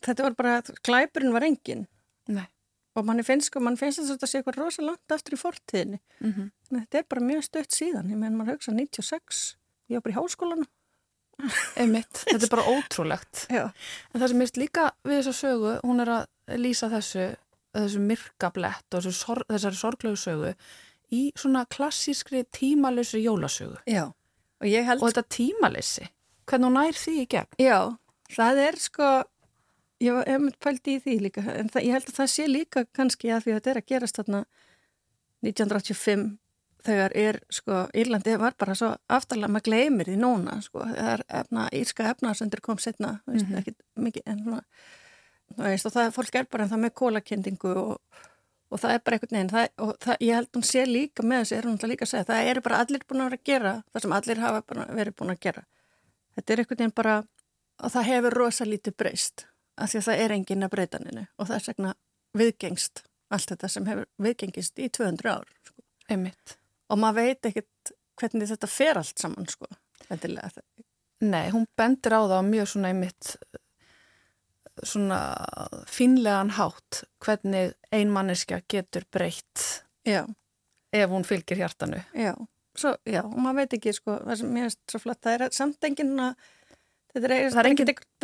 þetta 0.03 0.23
var 0.23 0.33
bara, 0.33 0.61
glæpurinn 0.83 1.33
var 1.33 1.43
engin 1.43 1.85
Nei. 1.85 1.92
Og 2.95 3.05
manni 3.05 3.23
finnst, 3.25 3.49
sko, 3.49 3.59
manni 3.63 3.77
finnst 3.79 3.99
þetta 3.99 4.27
að 4.27 4.29
sé 4.31 4.39
eitthvað 4.41 4.59
rosa 4.61 4.85
langt 4.85 5.11
aftur 5.15 5.33
í 5.33 5.41
fortíðinni. 5.41 5.99
Mm 6.21 6.31
-hmm. 6.33 6.51
Þetta 6.79 6.97
er 6.97 7.05
bara 7.09 7.21
mjög 7.25 7.43
stutt 7.43 7.71
síðan, 7.73 8.09
ég 8.11 8.17
menn 8.17 8.37
maður 8.37 8.57
hugsa 8.57 8.71
96, 8.71 9.55
ég 9.89 9.95
var 9.97 10.01
bara 10.01 10.13
í 10.13 10.19
háskólanum. 10.21 10.67
Þetta 11.75 12.45
er 12.45 12.49
bara 12.49 12.67
ótrúlegt. 12.69 13.47
Já, 13.49 13.71
En 14.13 14.21
það 14.21 14.27
sem 14.27 14.37
mist 14.37 14.57
líka 14.57 14.91
við 15.03 15.19
þessa 15.21 15.33
sögu, 15.33 15.79
hún 15.83 15.99
er 16.03 16.09
að 16.09 16.57
lýsa 16.59 16.89
þessu, 16.89 17.35
þessu 17.73 17.99
myrkablett 17.99 18.93
og 18.93 19.07
sor, 19.13 19.43
þessari 19.49 19.79
sorglegu 19.79 20.19
sögu 20.19 20.53
í 21.13 21.31
svona 21.35 21.65
klassískri 21.65 22.43
tímalösu 22.51 23.17
jólasögu. 23.17 23.77
já, 23.87 24.03
og 24.61 24.67
held, 24.67 25.01
Og 25.01 25.09
þetta 25.11 25.23
tímalösi, 25.29 26.07
hvernig 26.45 26.67
hún 26.69 26.73
nær 26.73 26.93
því 26.93 27.13
í 27.21 27.27
gegn? 27.27 27.47
já, 27.59 27.97
það 28.29 28.57
er 28.67 28.75
sko, 28.79 29.23
ég 30.03 30.19
hef 30.27 30.41
mynd 30.43 30.57
pældi 30.63 30.97
í 30.97 31.01
því 31.03 31.15
líka, 31.27 31.43
en 31.57 31.69
það, 31.73 31.85
ég 31.87 31.95
held 31.97 32.09
að 32.11 32.17
það 32.19 32.31
sé 32.33 32.45
líka 32.49 32.85
kannski 32.97 33.31
að 33.33 33.45
því 33.45 33.51
að 33.53 33.59
þetta 33.59 33.71
er 33.73 33.79
að 33.81 33.89
gerast 33.93 34.19
þarna 34.19 34.43
1985 35.43 36.31
þegar 36.83 37.13
er, 37.15 37.37
sko, 37.53 37.77
Írlandi 37.95 38.33
var 38.41 38.55
bara 38.59 38.73
svo 38.75 38.89
aftalega, 39.15 39.47
maður 39.55 39.69
gleymir 39.69 40.09
því 40.09 40.17
núna, 40.19 40.57
sko, 40.65 40.81
það 40.83 40.97
er 41.13 41.21
efna, 41.39 41.67
írska 41.79 42.09
efnaðsendur 42.11 42.61
kom 42.65 42.77
setna, 42.83 43.13
veist, 43.27 43.47
Mhm. 43.47 43.57
ekki 43.61 43.73
mikið, 43.95 44.21
en 44.27 44.39
svona, 44.43 44.61
þú 45.55 45.63
veist, 45.63 45.85
og 45.87 45.93
það, 45.93 46.11
fólk 46.17 46.35
er 46.35 46.45
bara 46.51 46.63
en 46.63 46.69
það 46.69 46.81
með 46.83 46.93
kólakendingu 46.99 47.71
og, 47.77 48.01
og 48.71 48.79
það 48.81 48.93
er 48.97 48.99
bara 49.05 49.15
einhvern 49.17 49.31
veginn, 49.37 49.49
það, 49.53 49.69
og 49.77 49.93
það, 49.99 50.17
ég 50.19 50.33
held 50.35 50.51
hún 50.53 50.63
sé 50.67 50.85
líka 50.85 51.23
með 51.23 51.39
þessu, 51.45 51.55
er 51.57 51.63
hún 51.69 51.77
það 51.79 51.91
líka 51.93 52.03
að 52.05 52.11
segja, 52.11 52.25
það 52.33 52.49
eru 52.51 52.61
bara 52.61 52.79
allir 52.83 52.99
búin 53.07 53.21
að 53.21 53.29
vera 53.29 53.39
að 53.39 53.45
gera, 53.45 53.73
það 53.93 54.01
sem 54.01 54.11
allir 54.19 54.43
hafa 54.43 54.61
verið 54.91 55.15
búin 55.15 55.31
að 55.31 55.39
gera. 55.39 55.63
Þetta 56.35 56.51
er 56.53 56.57
einhvern 56.59 56.77
veginn 56.83 56.95
bara, 56.95 57.15
og 57.79 57.91
það 57.95 58.03
hefur 58.11 58.33
rosa 58.33 58.65
lítið 58.65 58.95
breyst, 58.97 59.45
af 59.77 59.89
því 59.91 59.99
að 59.99 60.07
það 60.07 60.21
er 60.25 60.35
enginn 60.37 60.65
að 60.67 60.73
breyta 60.75 60.99
nynnu 61.01 61.25
og 61.37 61.47
það 61.49 61.55
er 61.57 61.65
segna 61.67 61.93
viðgengst 62.37 63.03
allt 63.33 63.49
þetta 63.53 63.69
sem 63.73 63.87
hefur 63.89 64.05
viðgengist 64.21 64.79
í 64.83 64.89
200 64.93 65.31
ár, 65.33 65.47
sko. 65.65 65.81
Og 66.93 66.99
maður 67.01 67.23
veit 67.23 67.49
ekkert 67.49 67.93
hvernig 68.21 68.49
þetta 68.51 68.69
fer 68.69 68.99
allt 69.01 69.17
saman, 69.23 69.47
sko. 69.49 69.65
Nei, 71.23 71.47
hún 71.53 71.65
bendir 71.79 72.13
á 72.13 72.21
það 72.21 72.35
á 72.37 72.43
mjög 72.45 72.67
svona 72.73 72.91
einmitt 72.93 73.35
svona 74.83 75.19
finlegan 75.87 76.49
hátt 76.57 77.03
hvernig 77.23 77.73
einmanniska 77.93 78.61
getur 78.69 79.05
breytt 79.13 79.83
Já, 80.05 80.25
ef 80.91 81.09
hún 81.09 81.23
fylgir 81.23 81.57
hjartanu. 81.61 82.01
já, 82.13 82.33
svo, 82.75 82.95
já, 83.05 83.21
og 83.23 83.37
maður 83.37 83.61
veit 83.61 83.75
ekki, 83.77 83.93
sko, 83.93 84.17
mér 84.25 84.65
er 84.67 84.73
svo 84.89 84.99
flott, 84.99 85.21
það 85.23 85.45
er 85.45 85.53
samt 85.55 85.85
enginn 85.87 86.17
að 86.19 86.33
Þetta 87.13 87.27
er, 87.29 87.33
er 87.45 87.67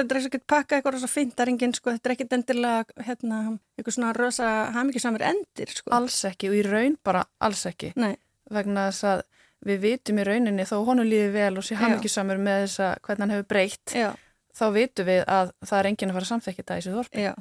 er 0.01 0.17
ekkert 0.25 0.45
pakka 0.49 0.77
eitthvað 0.77 0.95
rosa 0.95 1.07
fint, 1.11 1.35
það 1.35 1.43
er 1.43 1.51
enginn, 1.51 1.73
sko, 1.77 1.91
þetta 1.93 2.09
er 2.09 2.13
ekkert 2.15 2.31
endilega, 2.39 3.03
hérna, 3.05 3.41
eitthvað 3.77 3.95
svona 3.95 4.13
rosa 4.17 4.47
hamingisamur 4.73 5.25
endir, 5.29 5.73
sko. 5.77 5.91
Alls 5.93 6.17
ekki 6.25 6.49
og 6.49 6.55
í 6.57 6.63
raun 6.65 6.95
bara 7.05 7.21
alls 7.45 7.61
ekki 7.69 7.91
Nei, 8.01 8.15
vegna 8.49 8.87
þess 8.89 9.05
að 9.11 9.21
við 9.69 9.83
vitum 9.83 10.21
í 10.21 10.25
rauninni 10.25 10.65
þó 10.65 10.75
honum 10.87 11.05
líði 11.05 11.29
vel 11.35 11.51
og 11.59 11.67
sé 11.67 11.75
Já. 11.75 11.83
hamingisamur 11.83 12.41
með 12.41 12.63
þess 12.63 12.83
að 12.87 12.93
hvernig 13.05 13.25
hann 13.25 13.35
hefur 13.35 13.49
breytt 13.53 13.95
já, 13.99 14.09
þá 14.57 14.65
vitum 14.79 15.09
við 15.11 15.23
að 15.37 15.53
það 15.61 15.79
er 15.79 15.89
enginn 15.91 16.09
að 16.13 16.17
fara 16.17 16.27
að 16.27 16.31
samþekja 16.33 16.63
þetta 16.63 16.77
í 16.77 16.81
þessu 16.81 16.95
þorpi. 16.97 17.25
já. 17.27 17.33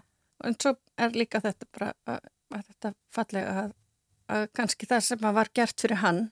En 0.45 0.57
svo 0.63 0.75
er 1.01 1.17
líka 1.17 1.41
þetta 1.43 1.71
bara, 1.75 1.93
að, 2.07 2.27
að 2.53 2.67
þetta 2.73 2.93
fallega 3.15 3.55
að, 3.63 3.71
að 4.37 4.45
kannski 4.59 4.91
það 4.91 5.07
sem 5.09 5.31
var 5.39 5.51
gert 5.57 5.81
fyrir 5.81 6.03
hann 6.05 6.27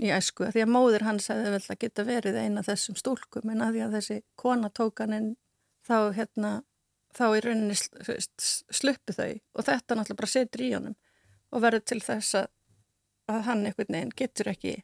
í 0.00 0.10
æsku, 0.16 0.48
því 0.52 0.62
að 0.64 0.72
móður 0.72 1.04
hans 1.06 1.28
hefði 1.30 1.52
vel 1.54 1.62
að 1.74 1.78
geta 1.84 2.04
verið 2.08 2.38
eina 2.40 2.62
þessum 2.66 2.96
stúlkum 2.98 3.50
en 3.52 3.62
að 3.66 3.74
því 3.76 3.82
að 3.86 3.96
þessi 3.98 4.18
kona 4.40 4.70
tók 4.72 5.02
hann 5.04 5.12
inn 5.16 5.30
þá 5.86 5.96
hérna, 6.16 6.52
þá 7.16 7.24
í 7.36 7.42
rauninni 7.44 7.76
sluppu 7.78 9.16
þau 9.16 9.32
og 9.58 9.66
þetta 9.66 9.98
náttúrulega 9.98 10.20
bara 10.22 10.32
setur 10.34 10.64
í 10.64 10.70
honum 10.76 10.96
og 11.50 11.64
verður 11.64 11.84
til 11.90 12.00
þess 12.04 12.38
að, 12.40 12.48
að 13.34 13.42
hann 13.50 13.66
einhvern 13.66 13.96
veginn 13.96 14.14
getur 14.16 14.50
ekki 14.52 14.76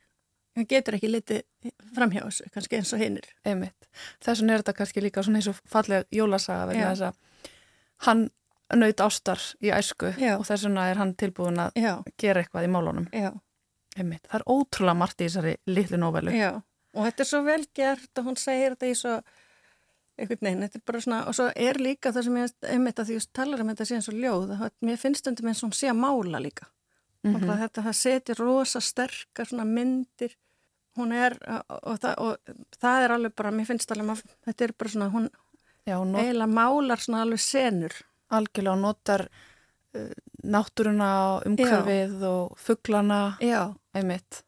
hann 0.56 0.68
getur 0.70 0.96
ekki 0.96 1.10
litið 1.12 1.72
framhjá 1.96 2.22
þessu, 2.24 2.46
kannski 2.54 2.78
eins 2.78 2.92
og 2.96 3.00
hinnir. 3.02 3.26
Einmitt. 3.44 3.88
Þess 4.24 4.40
vegna 4.40 4.54
er 4.56 4.62
þetta 4.64 4.76
kannski 4.78 5.02
líka 5.04 5.24
svona 5.24 5.40
eins 5.42 5.50
og 5.52 5.58
falleg 5.68 6.06
jólasaga 6.16 6.70
vegna 6.70 6.92
þess 6.94 7.08
að 7.10 7.50
hann 8.06 8.22
naut 8.76 9.02
ástar 9.04 9.42
í 9.62 9.70
æsku 9.76 10.14
Já. 10.18 10.34
og 10.40 10.46
þess 10.48 10.64
vegna 10.66 10.86
er 10.90 10.98
hann 11.00 11.12
tilbúin 11.20 11.60
að 11.62 11.76
Já, 11.78 11.92
gera 12.18 12.40
eitthvað 12.42 12.66
í 12.66 12.70
málunum. 12.72 13.06
já. 13.12 13.30
Einmitt. 13.96 14.26
Það 14.28 14.38
er 14.40 14.46
ótrúlega 14.52 15.00
margt 15.00 15.20
í 15.20 15.28
þessari 15.28 15.56
litlu 15.70 16.00
nóvelu. 16.00 16.36
Já, 16.36 16.52
og 16.94 17.08
þetta 17.08 17.24
er 17.24 17.30
svo 17.30 17.42
vel 17.46 17.64
gert 17.76 18.20
og 18.20 18.30
hún 18.30 18.40
segir 18.40 18.76
þetta 18.76 18.90
í 18.90 18.96
svo 18.98 19.16
einhvern 20.16 20.46
veginn, 20.48 20.64
þetta 20.64 20.78
er 20.78 20.86
bara 20.88 21.02
svona, 21.04 21.18
og 21.28 21.36
svo 21.36 21.46
er 21.52 21.78
líka 21.80 22.12
það 22.14 22.26
sem 22.26 22.38
ég 22.40 22.54
einmitt 22.72 23.00
að 23.00 23.10
því 23.10 23.18
að 23.20 23.28
talar 23.36 23.62
um 23.62 23.70
þetta 23.72 23.86
síðan 23.90 24.06
svo 24.06 24.14
ljóð, 24.16 24.52
að 24.56 24.74
mér 24.88 25.00
finnst 25.00 25.28
eins 25.28 25.42
og 25.60 25.66
hún 25.66 25.76
sé 25.76 25.90
að 25.92 26.00
mála 26.00 26.40
líka. 26.40 26.68
Og 27.26 27.40
bara 27.42 27.56
þetta 27.64 27.82
það 27.88 27.96
setir 27.98 28.40
rosa 28.40 28.80
sterkar 28.84 29.48
svona 29.50 29.66
myndir. 29.68 30.36
Hún 30.96 31.12
er, 31.12 31.34
og, 31.50 31.80
og, 31.82 31.98
það, 32.00 32.14
og 32.22 32.76
það 32.80 33.04
er 33.04 33.14
alveg 33.16 33.34
bara, 33.36 33.52
mér 33.52 33.68
finnst 33.68 33.90
alveg 33.92 34.08
maður, 34.08 34.36
þetta 34.46 34.66
er 34.66 34.74
bara 34.78 34.92
svona, 34.94 35.08
hún 35.12 35.26
Já, 35.86 35.98
hún 36.00 36.14
not, 36.14 36.22
eiginlega 36.22 36.50
málar 36.50 37.02
svona 37.02 37.24
alveg 37.26 37.42
senur. 37.42 37.96
Algjörlega 38.36 38.72
og 38.72 38.80
notar 38.82 39.26
uh, 39.26 40.14
náttúruna, 40.54 41.10
umhverfið 41.50 42.24
og 42.30 42.56
fugglana, 42.62 43.20
Já, 43.44 43.74
einmitt. 44.00 44.42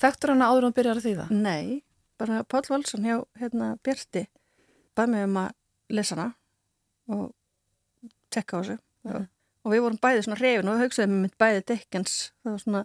Þekktur 0.00 0.32
hana 0.34 0.48
áður 0.50 0.68
hún 0.68 0.76
byrjar 0.76 1.00
að 1.00 1.06
þýða? 1.08 1.26
nei, 1.30 1.82
bara 2.18 2.42
Páll 2.44 2.68
Valsson 2.70 3.04
hjá 3.04 3.18
hérna 3.40 3.74
Bjarti 3.84 4.26
bæði 4.96 5.10
mig 5.14 5.24
um 5.24 5.36
að 5.42 5.50
lesa 5.90 6.14
hana 6.16 6.34
og 7.08 7.32
tekka 8.30 8.56
á 8.56 8.60
þessu 8.62 8.78
Mhm. 9.04 9.28
og 9.64 9.72
við 9.72 9.80
vorum 9.84 9.98
bæði 10.00 10.22
svona 10.24 10.40
reyfin 10.40 10.68
og 10.68 10.76
við 10.78 10.84
hugsaðum 10.84 11.22
með 11.24 11.36
bæði 11.40 11.62
Dickens 11.66 12.32
það 12.44 12.50
var 12.52 12.58
svona 12.64 12.82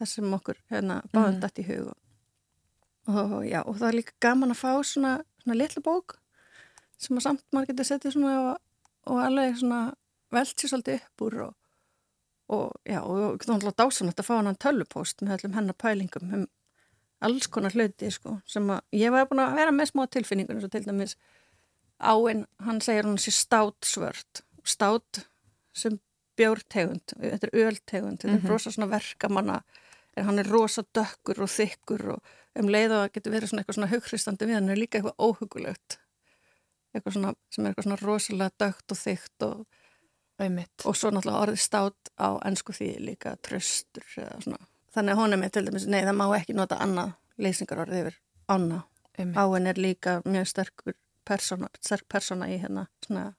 það 0.00 0.08
sem 0.08 0.34
okkur 0.34 0.56
hérna 0.70 1.02
báðum 1.12 1.34
Mhm. 1.34 1.40
dætt 1.40 1.58
í 1.58 1.66
hug 1.68 1.86
og, 1.88 1.96
og 3.08 3.44
já, 3.46 3.60
og 3.66 3.76
það 3.78 3.88
er 3.88 3.98
líka 3.98 4.12
gaman 4.20 4.50
að 4.50 4.60
fá 4.62 4.72
svona, 4.84 5.24
svona 5.42 5.56
litlu 5.58 5.82
bók 5.82 6.16
sem 6.98 7.16
að 7.16 7.22
samt 7.22 7.42
maður 7.52 7.66
getur 7.72 7.84
setið 7.90 8.12
svona 8.12 8.34
og, 8.52 8.58
og 9.06 9.18
alveg 9.24 9.56
svona 9.58 9.94
velt 10.30 10.56
sér 10.56 10.68
svolítið 10.70 11.00
upp 11.00 11.22
úr 11.26 11.40
og, 11.48 11.54
og 12.50 12.72
já, 12.88 13.00
og 13.00 13.38
þú 13.42 13.52
náttúrulega 13.52 13.78
dásanlegt 13.78 14.22
að 14.22 14.28
fá 14.28 14.34
hann 14.36 14.58
tölvupóst 14.64 15.22
með 15.22 15.36
öllum 15.38 15.56
hennar 15.58 15.78
pælingum 15.78 16.34
um 16.34 16.46
alls 17.20 17.46
konar 17.52 17.74
hluti 17.76 18.08
sko, 18.10 18.38
sem 18.48 18.70
að 18.72 18.80
ég 18.96 19.12
var 19.12 19.28
búin 19.28 19.42
að 19.44 19.58
vera 19.60 19.74
með 19.76 19.92
smá 19.92 20.06
tilfinningun 20.08 20.56
eins 20.56 20.66
og 20.66 20.72
til 20.72 20.86
dæmis 20.86 21.16
áinn, 22.00 22.46
hann 22.64 22.80
segir 22.80 23.08
hún 23.08 23.20
sé 23.20 23.32
stát 23.34 23.76
svört 23.84 24.42
stát 24.64 25.24
sem 25.76 25.98
bjórtegund, 26.40 27.14
þetta 27.20 27.50
er 27.50 27.66
öltegund 27.66 28.22
þetta 28.24 28.38
er 28.38 28.52
rosa 28.52 28.72
svona 28.72 28.88
verkamanna 28.90 29.60
en 30.16 30.26
hann 30.26 30.40
er 30.40 30.48
rosa 30.48 30.84
dökkur 30.96 31.42
og 31.44 31.52
þykkur 31.52 32.06
og 32.16 32.36
um 32.58 32.70
leið 32.72 32.94
og 32.94 33.02
það 33.02 33.12
getur 33.16 33.34
verið 33.34 33.52
svona 33.52 33.62
eitthvað 33.62 33.78
svona 33.78 33.90
hughristandi 33.92 34.48
við 34.48 34.58
hann 34.58 34.72
er 34.72 34.80
líka 34.80 34.98
eitthvað 34.98 35.26
óhugulegt 35.28 35.98
eitthvað 36.94 37.16
svona 37.16 37.34
sem 37.52 37.64
er 37.64 37.70
eitthvað 37.70 37.86
svona 37.88 38.00
rosalega 38.02 38.64
dökt 38.64 38.94
og 38.94 39.00
þykt 39.00 39.46
og, 39.46 39.60
Einmitt. 40.40 40.84
og 40.84 40.96
svo 40.96 41.12
náttúrulega 41.12 41.44
orðið 41.46 41.62
stát 41.62 42.12
á 42.16 42.28
ennsku 42.48 42.74
því 42.76 42.90
líka 43.10 43.36
tröstur 43.44 44.06
eða 44.16 44.38
svona 44.44 44.66
þannig 44.94 45.14
að 45.14 45.20
hún 45.20 45.34
er 45.34 45.42
með 45.42 45.52
til 45.54 45.64
dæmis, 45.66 45.86
nei 45.86 46.00
það 46.00 46.16
má 46.18 46.26
ekki 46.38 46.56
nota 46.56 46.80
annað 46.82 47.12
leysingarorðið 47.40 48.00
yfir 48.00 48.18
ána 48.50 48.82
einmitt. 49.18 49.38
áin 49.38 49.70
er 49.70 49.80
líka 49.80 50.16
mjög 50.24 50.50
sterkur 50.50 50.96
persóna, 51.28 51.70
sterk 51.80 52.08
persóna 52.10 52.48
í 52.50 52.58
hérna 52.58 52.86
svona, 53.04 53.30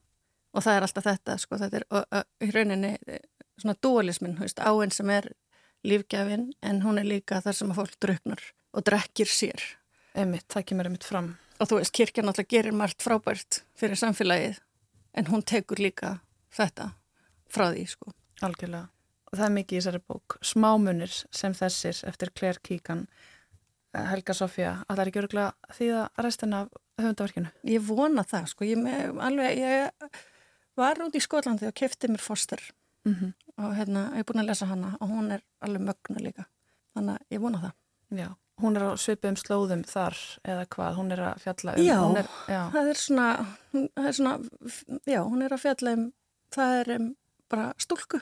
og 0.53 0.63
það 0.63 0.77
er 0.77 0.87
alltaf 0.87 1.07
þetta 1.09 1.37
sko, 1.41 1.59
þetta 1.59 1.81
er 1.81 1.87
og, 1.89 2.05
og, 2.05 2.27
í 2.41 2.51
rauninni 2.55 2.95
eh, 3.07 3.23
svona 3.59 3.77
þú 3.81 3.95
veist, 4.39 4.59
áin 4.61 4.93
sem 4.95 5.09
er 5.09 5.31
lífgefin 5.83 6.51
en 6.61 6.81
hún 6.85 7.01
er 7.01 7.07
líka 7.07 7.41
þar 7.41 7.57
sem 7.57 7.71
að 7.73 7.81
fólk 7.81 7.95
druknar 8.01 8.41
og 8.71 8.85
drekkir 8.87 9.29
sér. 9.29 9.63
Emmitt, 10.15 10.47
það 10.51 10.67
kemur 10.69 10.89
emmitt 10.89 11.07
fram. 11.07 11.33
Og 11.61 11.69
þú 11.69 11.79
veist, 11.79 11.93
kirkja 11.95 12.23
náttúrulega 12.23 12.55
gerir 12.55 12.75
margt 12.75 13.03
frábært 13.03 13.61
fyrir 13.79 13.99
samfélagið 13.99 14.59
en 15.17 15.27
hún 15.31 15.43
tekur 15.43 15.81
líka 15.81 16.19
þetta 16.55 16.91
frá 17.51 17.69
því, 17.71 17.85
sko. 17.87 18.13
Algjörlega. 18.41 18.89
Það 19.31 19.45
er 19.45 19.53
mikið 19.55 19.77
í 19.77 19.81
þessari 19.81 20.01
bók. 20.11 20.37
Smámunir 20.43 21.13
sem 21.31 21.53
þessir 21.55 22.01
eftir 22.09 22.31
Claire 22.35 22.59
Keegan, 22.63 23.05
eh, 23.95 24.05
Helga 24.11 24.35
Sofía, 24.35 24.73
að 24.87 24.95
það 24.95 25.03
er 25.03 25.11
ekki 25.11 25.21
öruglega 25.21 25.75
því 25.77 25.87
að 25.99 26.23
restina 26.25 26.61
af 26.61 26.69
höfundaverkinu. 26.99 27.51
Ég 27.63 27.87
vona 27.87 28.23
það, 28.27 28.47
sko. 28.51 28.67
Ég, 28.67 28.77
með, 28.81 29.17
alveg, 29.23 29.57
ég 29.57 30.19
var 30.79 31.01
út 31.05 31.15
í 31.15 31.23
Skotlandi 31.23 31.67
og 31.69 31.75
kefti 31.77 32.09
mér 32.11 32.23
Foster 32.23 32.61
mm 33.05 33.13
-hmm. 33.13 33.33
og 33.63 33.75
hérna, 33.75 34.11
ég 34.13 34.19
er 34.19 34.23
búin 34.23 34.43
að 34.43 34.49
lesa 34.51 34.65
hana 34.65 34.97
og 34.99 35.09
hún 35.09 35.31
er 35.31 35.41
alveg 35.61 35.81
mögnu 35.81 36.19
líka. 36.19 36.45
Þannig 36.95 37.15
að 37.15 37.25
ég 37.31 37.41
vona 37.41 37.57
það. 37.57 37.73
Já, 38.11 38.35
hún 38.61 38.75
er 38.75 38.83
á 38.83 38.91
svipum 38.97 39.35
slóðum 39.35 39.83
þar 39.83 40.17
eða 40.43 40.65
hvað, 40.65 40.95
hún 40.95 41.11
er 41.11 41.19
að 41.19 41.41
fjalla 41.41 41.75
um. 41.75 41.83
Já, 41.83 42.19
er, 42.19 42.27
já. 42.47 42.71
það 42.71 42.89
er 42.89 42.93
svona, 42.93 43.27
það 43.71 44.07
er 44.07 44.11
svona, 44.11 44.39
já, 45.05 45.21
hún 45.23 45.41
er 45.41 45.53
að 45.53 45.61
fjalla 45.61 45.93
um, 45.93 46.13
það 46.55 46.77
er 46.79 46.93
um 46.97 47.09
bara 47.51 47.71
stúlku 47.81 48.21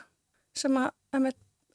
sem 0.56 0.76
að 0.76 0.90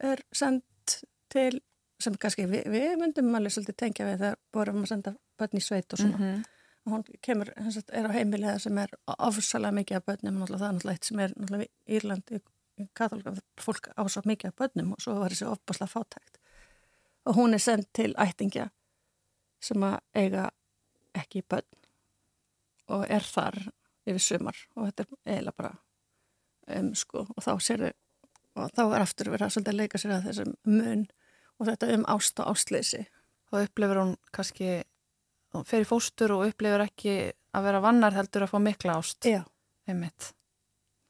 er 0.04 0.22
sendt 0.36 0.98
til 1.32 1.62
sem 2.02 2.16
kannski 2.20 2.48
við, 2.50 2.66
við 2.72 2.98
myndum 3.00 3.38
alveg 3.38 3.54
svolítið 3.56 3.78
tengja 3.80 4.08
við 4.10 4.20
þegar 4.24 4.42
vorum 4.54 4.82
að 4.84 4.92
senda 4.92 5.14
börn 5.40 5.60
í 5.60 5.64
sveit 5.64 5.94
og 5.94 6.02
svona 6.02 6.18
mm 6.18 6.26
-hmm. 6.26 6.44
og 6.86 6.92
hún 6.94 7.04
kemur, 7.22 7.52
sagt, 7.72 7.90
er 7.90 8.08
á 8.08 8.12
heimilega 8.12 8.60
sem 8.60 8.78
er 8.78 8.90
ofsalega 9.06 9.72
mikið 9.72 9.98
af 9.98 10.06
börnum 10.06 10.42
það 10.48 10.54
er 10.54 10.74
náttúrulega 10.74 10.92
eitt 10.92 11.06
sem 11.06 11.20
er 11.20 11.34
náttúrulega 11.36 11.64
í 11.64 11.98
Írlandi 11.98 12.42
katholika 12.94 13.34
fólk 13.62 13.88
á 13.96 14.04
svo 14.10 14.22
mikið 14.26 14.48
af 14.48 14.56
börnum 14.56 14.92
og 14.92 15.02
svo 15.02 15.16
var 15.20 15.32
þessi 15.32 15.46
ofbáslega 15.46 15.88
fátækt 15.88 16.38
og 17.26 17.36
hún 17.36 17.54
er 17.54 17.60
sendt 17.60 17.90
til 17.94 18.14
ættingja 18.18 18.70
sem 19.62 19.84
að 19.84 20.00
eiga 20.14 20.50
ekki 21.16 21.42
börn 21.42 21.72
og 22.88 23.06
er 23.10 23.24
þar 23.24 23.72
yfir 24.06 24.20
sumar 24.20 24.58
og 24.76 24.86
þetta 24.86 25.04
er 25.04 25.08
eiginlega 25.26 25.58
bara 25.58 25.76
um 26.76 26.92
sko 26.98 27.28
og 27.28 27.44
þá 27.44 27.54
sér 27.62 27.86
þau 27.86 27.94
og 28.56 28.72
þá 28.72 28.84
er 28.86 29.04
aftur 29.04 29.32
verið 29.34 29.48
að 29.48 29.54
svolítið 29.56 29.74
að 29.74 29.80
leika 29.82 30.00
sér 30.00 30.14
að 30.16 30.28
þessum 30.30 30.54
mun 30.72 31.06
og 31.60 31.70
þetta 31.70 31.90
um 31.96 32.06
ást 32.12 32.40
og 32.40 32.52
ástleysi. 32.54 33.02
Þá 33.52 33.58
upplifur 33.62 34.02
hún 34.02 34.14
kannski, 34.36 34.70
hún 35.56 35.68
fer 35.68 35.84
í 35.86 35.90
fóstur 35.90 36.34
og 36.36 36.46
upplifur 36.50 36.86
ekki 36.86 37.16
að 37.56 37.68
vera 37.68 37.84
vannar 37.84 38.16
heldur 38.16 38.46
að 38.46 38.54
fá 38.54 38.58
mikla 38.64 38.98
ást. 39.00 39.28
Já. 39.28 39.44
Einmitt. 39.86 40.32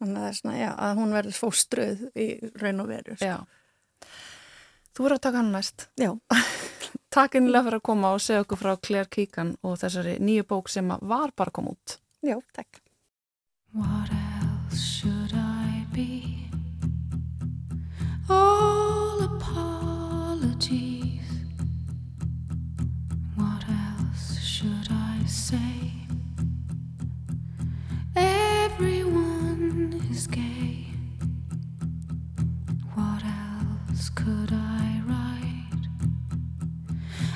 Þannig 0.01 0.17
að 0.17 0.25
það 0.25 0.29
er 0.29 0.39
svona, 0.39 0.55
já, 0.59 0.69
að 0.85 0.97
hún 0.99 1.15
verður 1.15 1.37
fóstruð 1.39 2.01
í 2.19 2.27
raun 2.61 2.83
og 2.83 2.89
veru. 2.91 3.15
Sko. 3.15 3.29
Já. 3.29 4.09
Þú 4.95 5.05
verður 5.05 5.17
að 5.17 5.23
taka 5.27 5.41
hann 5.41 5.53
næst. 5.55 5.87
Já. 6.01 6.11
Takk 7.15 7.37
einlega 7.39 7.63
fyrir 7.69 7.79
að 7.79 7.87
koma 7.87 8.11
og 8.17 8.23
segja 8.23 8.43
okkur 8.43 8.59
frá 8.59 8.73
Claire 8.83 9.11
Keegan 9.11 9.55
og 9.63 9.79
þessari 9.79 10.17
nýju 10.19 10.49
bók 10.49 10.71
sem 10.71 10.91
var 10.91 11.31
bara 11.35 11.55
koma 11.55 11.77
út. 11.77 11.99
Já, 12.25 12.39
takk. 12.57 12.81
Say? 25.45 25.91
Everyone 28.15 30.01
is 30.09 30.25
gay. 30.25 30.87
What 32.95 33.21
else 33.23 34.09
could 34.09 34.51
I 34.51 35.01
write? 35.07 35.83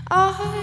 I 0.10 0.59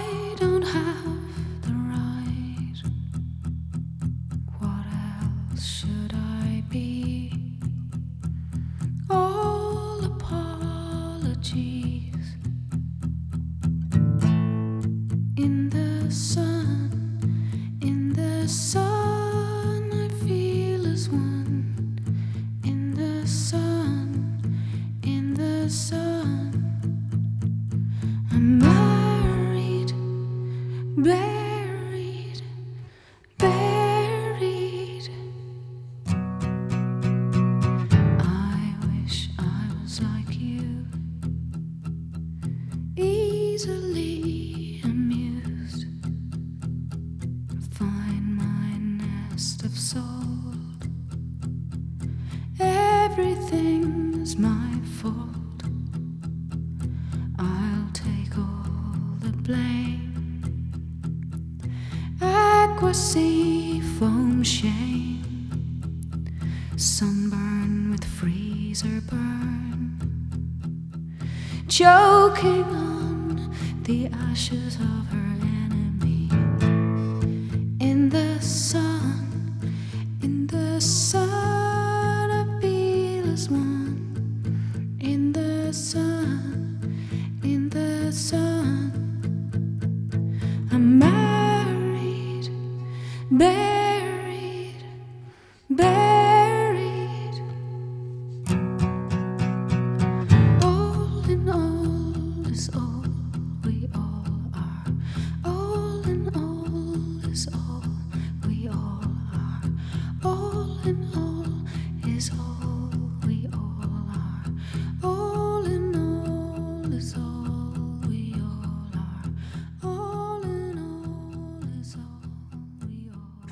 ashes 74.37 74.75
of 74.75 75.07
her 75.11 75.16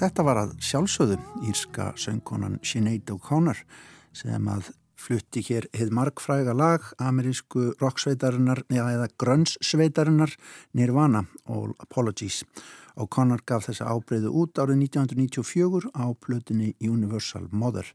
Þetta 0.06 0.22
var 0.22 0.38
að 0.38 0.52
sjálfsögðu 0.62 1.16
írska 1.50 1.86
söngkonan 1.98 2.60
Sinead 2.62 3.10
O'Connor 3.10 3.58
sem 4.14 4.50
að 4.54 4.68
flutti 5.02 5.42
hér 5.48 5.66
heið 5.74 5.96
markfræga 5.98 6.54
lag 6.54 6.86
amerísku 7.02 7.72
rocksveitarinnar 7.80 8.62
eða 8.70 9.08
grönnsveitarinnar 9.18 10.36
Nirvana 10.78 11.24
og 11.50 11.74
Apologies. 11.82 12.44
O'Connor 13.02 13.42
gaf 13.50 13.66
þessa 13.66 13.90
ábreyðu 13.96 14.36
út 14.44 14.62
árið 14.62 14.84
1994 14.84 15.90
á 15.98 16.06
plötunni 16.22 16.76
Universal 16.86 17.50
Mother, 17.50 17.90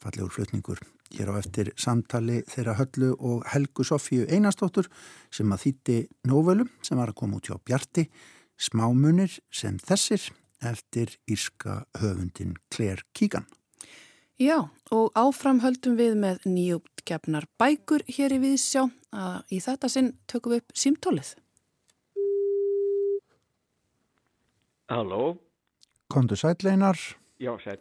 fallegur 0.00 0.32
flutningur. 0.32 0.80
Hér 1.12 1.36
á 1.36 1.44
eftir 1.44 1.74
samtali 1.76 2.40
þeirra 2.48 2.78
höllu 2.80 3.12
og 3.20 3.44
Helgu 3.52 3.84
Sofíu 3.84 4.24
Einarstóttur 4.32 4.88
sem 5.28 5.52
að 5.52 5.66
þýtti 5.68 6.02
nóvölu 6.24 6.70
sem 6.80 6.96
var 6.96 7.12
að 7.12 7.20
koma 7.20 7.36
út 7.36 7.52
hjá 7.52 7.60
Bjarti, 7.60 8.08
smámunir 8.56 9.42
sem 9.52 9.76
þessir 9.76 10.30
eftir 10.62 11.16
írska 11.30 11.84
höfundin 11.98 12.56
Claire 12.70 13.02
Keegan. 13.12 13.46
Já, 14.40 14.70
og 14.88 15.12
áfram 15.14 15.60
höldum 15.60 15.98
við 15.98 16.14
með 16.16 16.46
nýjúptgefnar 16.48 17.44
bækur 17.60 18.06
hér 18.08 18.32
í 18.32 18.40
viðsjá 18.40 18.86
að 19.12 19.52
í 19.52 19.60
þetta 19.60 19.90
sinn 19.92 20.14
tökum 20.30 20.54
við 20.54 20.62
upp 20.62 20.80
símtólið. 20.80 21.34
Halló? 24.90 25.36
Kondur 26.10 26.40
sætleinar? 26.40 26.98
Já, 27.38 27.52
sæl. 27.62 27.78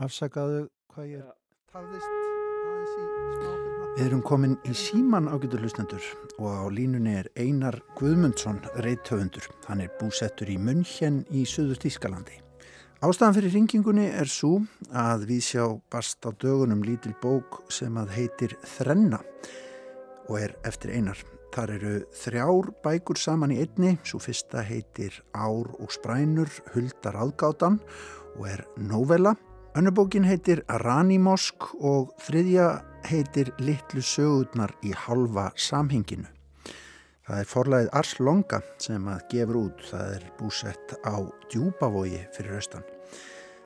Afsakaðu 0.00 0.68
hvað 0.90 1.12
ég 1.18 1.34
tafðist 1.70 2.08
aðeins 2.10 2.96
í 2.96 3.04
smáfyrna? 3.04 3.69
Við 3.96 4.04
erum 4.06 4.20
komin 4.22 4.52
í 4.70 4.72
síman 4.76 5.26
ágætur 5.26 5.64
hlustendur 5.64 6.04
og 6.38 6.46
á 6.46 6.64
línunni 6.70 7.16
er 7.18 7.26
Einar 7.34 7.80
Guðmundsson, 7.98 8.60
reittöfundur. 8.84 9.48
Hann 9.66 9.82
er 9.82 9.90
búsettur 9.98 10.48
í 10.48 10.54
München 10.62 11.24
í 11.34 11.42
Suður 11.48 11.80
Tískalandi. 11.82 12.38
Ástæðan 13.02 13.34
fyrir 13.36 13.54
ringingunni 13.56 14.06
er 14.14 14.30
svo 14.30 14.60
að 14.94 15.26
við 15.32 15.42
sjá 15.48 15.64
bast 15.90 16.22
á 16.22 16.30
dögunum 16.30 16.84
lítil 16.86 17.16
bók 17.18 17.62
sem 17.72 17.98
að 17.98 18.14
heitir 18.14 18.54
Þrenna 18.76 19.18
og 20.28 20.36
er 20.38 20.54
eftir 20.68 20.94
Einar. 20.94 21.18
Þar 21.50 21.72
eru 21.74 21.94
þrjár 22.14 22.68
bækur 22.84 23.18
saman 23.18 23.50
í 23.50 23.58
einni, 23.64 23.96
svo 24.06 24.20
fyrsta 24.22 24.62
heitir 24.62 25.16
Ár 25.34 25.66
og 25.80 25.90
Sprænur, 25.90 26.52
Huldar 26.76 27.18
aðgátan 27.18 27.80
og 28.36 28.46
er 28.52 28.62
novella. 28.78 29.34
Önnubókin 29.74 30.26
heitir 30.26 30.62
Aranimosk 30.70 31.72
og 31.78 32.14
þriðja 32.22 32.68
heitir 33.08 33.52
Littlu 33.62 34.02
sögurnar 34.04 34.72
í 34.84 34.92
halva 35.06 35.50
samhenginu. 35.56 36.28
Það 37.30 37.42
er 37.42 37.50
forlæðið 37.50 37.90
Ars 38.00 38.12
Longa 38.18 38.58
sem 38.82 39.04
að 39.06 39.20
gefur 39.30 39.58
út, 39.60 39.82
það 39.86 40.14
er 40.16 40.24
búsett 40.38 40.94
á 41.06 41.16
djúbavogi 41.52 42.24
fyrir 42.34 42.56
austan. 42.58 42.86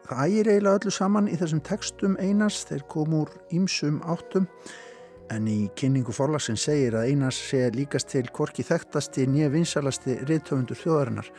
Það 0.05 0.25
ægir 0.27 0.51
eiginlega 0.53 0.81
öllu 0.81 0.93
saman 0.93 1.31
í 1.33 1.37
þessum 1.41 1.63
textum 1.65 2.19
Einars, 2.21 2.65
þeir 2.69 2.85
kom 2.93 3.15
úr 3.23 3.31
ímsum 3.57 4.03
áttum, 4.05 4.45
en 5.33 5.49
í 5.49 5.71
kynningu 5.81 6.13
forlagsinn 6.13 6.61
segir 6.61 6.99
að 6.99 7.15
Einars 7.15 7.39
sé 7.41 7.63
líkast 7.73 8.13
til 8.13 8.27
korki 8.37 8.67
þekktasti 8.69 9.25
nýja 9.33 9.49
vinsalasti 9.55 10.19
riðtöfundur 10.29 10.77
þjóðarinnar, 10.83 11.31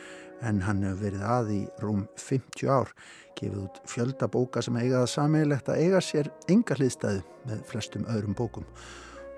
en 0.44 0.60
hann 0.64 0.82
hefur 0.84 1.02
verið 1.04 1.22
að 1.24 1.52
í 1.54 1.60
rúm 1.82 2.02
50 2.20 2.68
ár, 2.72 2.90
gefið 3.38 3.62
út 3.62 3.80
fjölda 3.88 4.28
bóka 4.32 4.62
sem 4.64 4.76
eiga 4.80 5.02
það 5.02 5.12
sammeilegt 5.14 5.70
að 5.72 5.80
eiga 5.84 6.02
sér 6.04 6.30
enga 6.52 6.76
hliðstæðu 6.76 7.22
með 7.48 7.62
flestum 7.70 8.04
öðrum 8.12 8.36
bókum. 8.36 8.66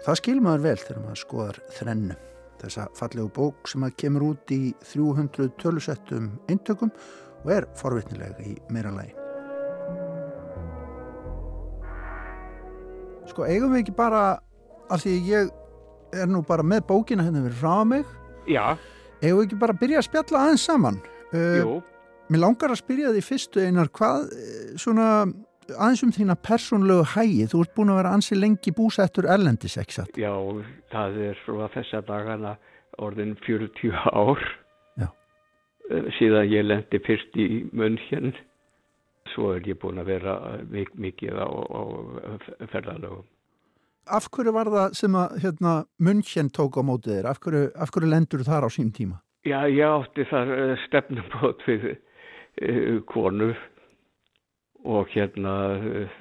Það 0.07 0.19
skilmaður 0.23 0.65
vel 0.67 0.77
þegar 0.83 1.05
maður 1.05 1.23
skoðar 1.23 1.63
þrennu. 1.77 2.19
Þessa 2.59 2.89
fallegu 2.99 3.31
bók 3.35 3.71
sem 3.71 3.87
að 3.87 3.97
kemur 4.03 4.27
út 4.33 4.53
í 4.55 4.61
300 4.91 5.55
tölusettum 5.63 6.31
eintökum 6.51 6.91
og 7.45 7.55
er 7.55 7.69
forvitnilega 7.79 8.43
í 8.43 8.57
meira 8.75 8.91
lagi. 8.95 9.15
Sko 13.29 13.45
eigum 13.47 13.75
við 13.75 13.85
ekki 13.85 13.95
bara, 13.99 14.39
af 14.89 15.05
því 15.05 15.19
ég 15.29 15.51
er 16.17 16.31
nú 16.31 16.41
bara 16.47 16.65
með 16.65 16.87
bókina 16.89 17.27
hérna 17.27 17.45
við 17.45 17.59
frá 17.61 17.85
mig, 17.87 18.07
Já, 18.49 18.79
við 19.23 19.45
ekki 19.45 19.61
bara 19.61 19.77
byrja 19.81 20.01
að 20.03 20.09
spjalla 20.09 20.43
aðeins 20.45 20.67
saman? 20.69 20.99
Uh, 21.33 21.59
jú, 21.59 21.77
Mér 22.29 22.43
langar 22.45 22.73
að 22.75 22.83
spyrja 22.83 23.13
því 23.15 23.21
fyrstu 23.25 23.63
einar 23.65 23.89
hvað 23.97 24.27
eh, 24.37 24.73
svona 24.77 25.09
aðeins 25.77 26.03
um 26.05 26.13
þína 26.13 26.37
persónlegu 26.45 27.07
hægi, 27.15 27.47
þú 27.49 27.63
ert 27.65 27.75
búin 27.77 27.93
að 27.93 28.01
vera 28.03 28.13
ansi 28.17 28.37
lengi 28.37 28.73
búsettur 28.77 29.29
erlendis, 29.29 29.79
ekki 29.81 29.97
satt? 29.97 30.19
já, 30.21 30.33
það 30.93 31.17
er 31.31 31.41
að 31.55 31.73
þessa 31.77 32.03
dagana 32.09 32.53
orðin 32.99 33.37
40 33.47 33.97
ár 34.13 34.45
Já. 34.99 35.09
Eh, 35.89 36.09
síðan 36.19 36.53
ég 36.53 36.69
lendi 36.69 37.01
fyrst 37.07 37.37
í 37.41 37.49
München 37.73 38.35
svo 39.33 39.55
er 39.57 39.65
ég 39.69 39.79
búin 39.81 40.01
að 40.01 40.13
vera 40.13 40.37
mik 40.69 40.95
mikið 40.97 41.37
á, 41.41 41.49
á 41.49 41.81
ferðalögum. 42.73 43.25
Af 44.09 44.29
hverju 44.33 44.53
var 44.57 44.71
það 44.73 44.95
sem 44.97 45.17
að 45.19 45.39
hérna, 45.45 45.73
München 46.01 46.51
tók 46.55 46.79
á 46.81 46.83
mótið 46.87 47.19
þér? 47.19 47.31
Af 47.31 47.41
hverju, 47.45 47.65
af 47.77 47.93
hverju 47.93 48.11
lendur 48.11 48.45
þar 48.47 48.67
á 48.67 48.71
sín 48.73 48.93
tíma? 48.95 49.21
Já, 49.47 49.61
ég 49.71 49.85
átti 49.85 50.27
þar 50.29 50.53
eh, 50.55 50.75
stefnumót 50.87 51.65
við 51.69 51.87
uh, 51.93 52.99
konu 53.09 53.53
og 54.89 55.13
hérna 55.13 55.55
uh, 55.77 56.19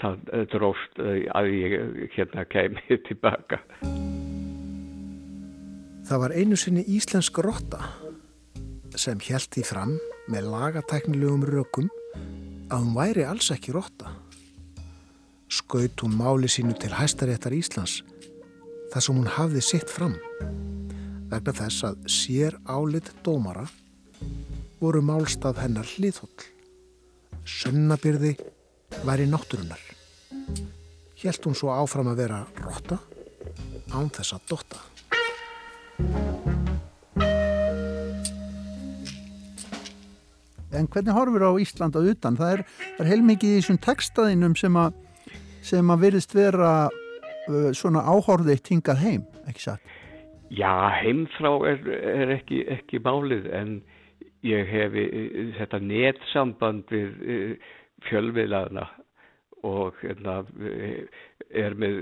það 0.00 0.26
dróst 0.52 1.00
uh, 1.00 1.14
að 1.36 1.52
ég 1.54 1.76
hérna 2.16 2.44
kemi 2.50 2.98
tilbaka. 3.08 3.60
Það 6.06 6.22
var 6.22 6.36
einu 6.38 6.58
sinni 6.58 6.84
íslensk 6.86 7.40
rotta 7.42 7.80
sem 8.96 9.18
held 9.26 9.50
því 9.52 9.64
fram 9.66 9.96
með 10.32 10.46
lagatæknilegum 10.52 11.42
rökum 11.48 11.88
að 12.70 12.78
hún 12.82 12.94
væri 12.96 13.26
alls 13.26 13.50
ekki 13.54 13.74
rotta. 13.74 14.12
Skaut 15.66 15.98
hún 15.98 16.12
máli 16.14 16.46
sínu 16.46 16.76
til 16.78 16.92
hæstaréttar 16.94 17.50
Íslands 17.50 18.04
þar 18.92 19.02
sem 19.02 19.16
hún 19.18 19.32
hafði 19.34 19.62
sitt 19.66 19.90
fram 19.90 20.12
vegna 21.26 21.54
þess 21.58 21.88
að 21.88 22.04
sér 22.06 22.54
álit 22.70 23.08
dómara 23.26 23.64
voru 24.78 25.00
málstað 25.02 25.58
hennar 25.64 25.88
hliðhóll. 25.90 26.46
Sönnabyrði 27.42 28.36
væri 29.02 29.26
náttúrunar. 29.26 29.82
Hjælt 31.18 31.48
hún 31.48 31.58
svo 31.58 31.72
áfram 31.74 32.12
að 32.12 32.20
vera 32.22 32.44
rotta 32.62 33.00
án 33.90 34.06
þess 34.14 34.36
að 34.36 34.46
dotta. 34.52 34.84
En 40.70 40.86
hvernig 40.86 41.18
horfur 41.18 41.48
á 41.50 41.58
Ísland 41.58 41.98
á 41.98 42.06
utan? 42.06 42.38
Það 42.38 42.54
er, 42.54 42.64
er 43.00 43.10
heilmikið 43.10 43.56
í 43.56 43.58
þessum 43.58 43.82
textaðinum 43.82 44.54
sem 44.60 44.78
að, 44.78 44.94
sem 45.66 45.90
að 45.90 46.02
virðist 46.06 46.34
vera 46.36 46.72
uh, 46.86 47.70
svona 47.76 48.04
áhorðið 48.06 48.62
hingað 48.70 49.02
heim, 49.02 49.24
ekki 49.50 49.66
satt? 49.68 49.94
Já, 50.54 50.70
heimþrá 51.02 51.52
er, 51.72 51.88
er 52.06 52.32
ekki, 52.36 52.62
ekki 52.70 53.00
málið 53.02 53.48
en 53.50 53.80
ég 54.46 54.68
hefi 54.70 55.02
eh, 55.10 55.48
þetta 55.56 55.80
netsamband 55.82 56.92
við 56.92 57.16
eh, 57.26 57.72
fjölviðlaðna 58.06 58.84
og 59.66 59.96
hérna, 59.98 60.44
er 61.50 61.74
með 61.74 61.96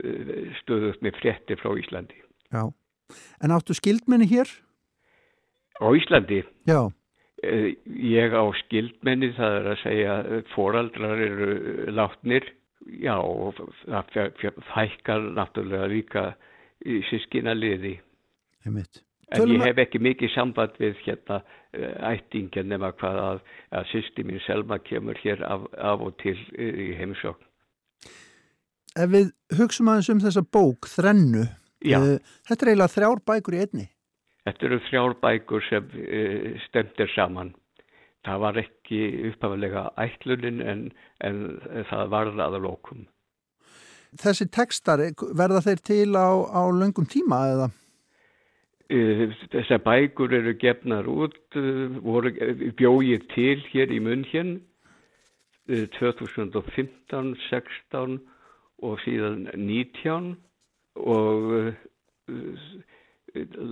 stöðust 0.58 1.00
með 1.04 1.16
frétti 1.22 1.56
frá 1.56 1.70
Íslandi. 1.80 2.18
Já. 2.52 2.66
En 3.40 3.54
áttu 3.54 3.76
skildmenni 3.78 4.28
hér? 4.28 4.50
Á 5.80 5.86
Íslandi? 5.96 6.42
Já. 6.68 6.90
Ég 7.40 8.36
á 8.36 8.44
skildmenni, 8.64 9.30
það 9.38 9.56
er 9.60 9.70
að 9.70 9.80
segja 9.80 10.18
foraldrar 10.52 11.22
eru 11.24 11.48
látnir, 11.96 12.50
já, 12.86 13.16
það 13.86 14.60
fækkar 14.74 15.30
náttúrulega 15.38 15.88
líka 15.92 16.24
í 16.84 17.00
sískina 17.10 17.54
liði. 17.56 17.96
Einmitt. 18.64 19.02
En 19.34 19.48
ég 19.48 19.64
hef 19.64 19.80
ekki 19.80 19.98
mikið 20.04 20.30
samband 20.34 20.76
við 20.78 20.98
hérna 21.06 21.40
ættingin 22.10 22.68
nema 22.70 22.92
hvað 22.98 23.20
að, 23.22 23.40
að 23.74 23.88
sýsti 23.90 24.24
mín 24.26 24.42
Selma 24.44 24.78
kemur 24.84 25.18
hér 25.22 25.42
af, 25.48 25.64
af 25.74 26.04
og 26.04 26.14
til 26.22 26.36
í 26.54 26.92
heimsókn. 26.98 27.42
Ef 28.94 29.10
við 29.10 29.32
hugsaum 29.58 29.90
aðeins 29.90 30.12
um 30.12 30.22
þessa 30.22 30.44
bók, 30.54 30.86
Þrennu, 30.86 31.48
uh, 31.48 32.12
þetta 32.46 32.66
er 32.66 32.70
eiginlega 32.70 32.92
þrjár 32.92 33.22
bækur 33.26 33.56
í 33.56 33.62
einni. 33.64 33.86
Þetta 34.46 34.66
eru 34.68 34.78
þrjár 34.86 35.16
bækur 35.24 35.66
sem 35.66 35.88
uh, 36.04 36.52
stemtir 36.68 37.10
saman. 37.16 37.54
Það 38.24 38.40
var 38.40 38.58
ekki 38.62 39.00
upphafilega 39.30 39.88
ætlunin 40.00 40.62
en, 40.64 40.84
en 41.20 41.40
það 41.90 42.12
varða 42.14 42.48
að 42.48 42.62
lókum. 42.64 43.04
Þessi 44.20 44.46
textar, 44.52 45.02
verða 45.34 45.60
þeir 45.64 45.80
til 45.84 46.12
á, 46.14 46.30
á 46.46 46.62
löngum 46.70 47.06
tíma 47.10 47.40
eða? 47.52 47.70
Uh, 48.92 49.32
Þessar 49.50 49.80
bækur 49.82 50.34
eru 50.36 50.52
gefnar 50.60 51.08
út, 51.08 51.40
uh, 51.56 51.96
voru 52.04 52.30
bjóið 52.78 53.26
til 53.32 53.64
hér 53.72 53.90
í 53.90 54.00
München 54.04 54.58
uh, 55.72 55.86
2015, 55.96 57.34
16 57.48 58.18
og 58.84 59.00
síðan 59.02 59.48
19 59.56 60.34
og 61.00 61.74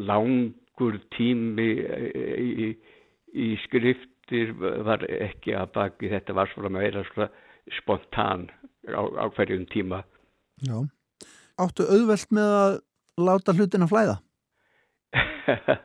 langur 0.08 0.96
tími 1.14 1.68
í, 1.76 2.70
í 3.36 3.48
skriftir 4.22 4.52
var 4.84 5.02
ekki 5.08 5.54
að 5.54 5.72
baki 5.74 6.10
þetta 6.10 6.34
var 6.34 6.50
svona 6.52 6.70
meira 6.70 7.04
svona 7.04 7.28
spontan 7.78 8.50
á, 8.88 9.02
á 9.02 9.26
hverjum 9.34 9.66
tíma. 9.66 10.04
Já. 10.62 10.86
Áttu 11.58 11.84
auðvelt 11.84 12.30
með 12.30 12.52
að 12.56 12.80
láta 13.18 13.52
hlutin 13.52 13.82
að 13.82 13.92
flæða? 13.92 14.16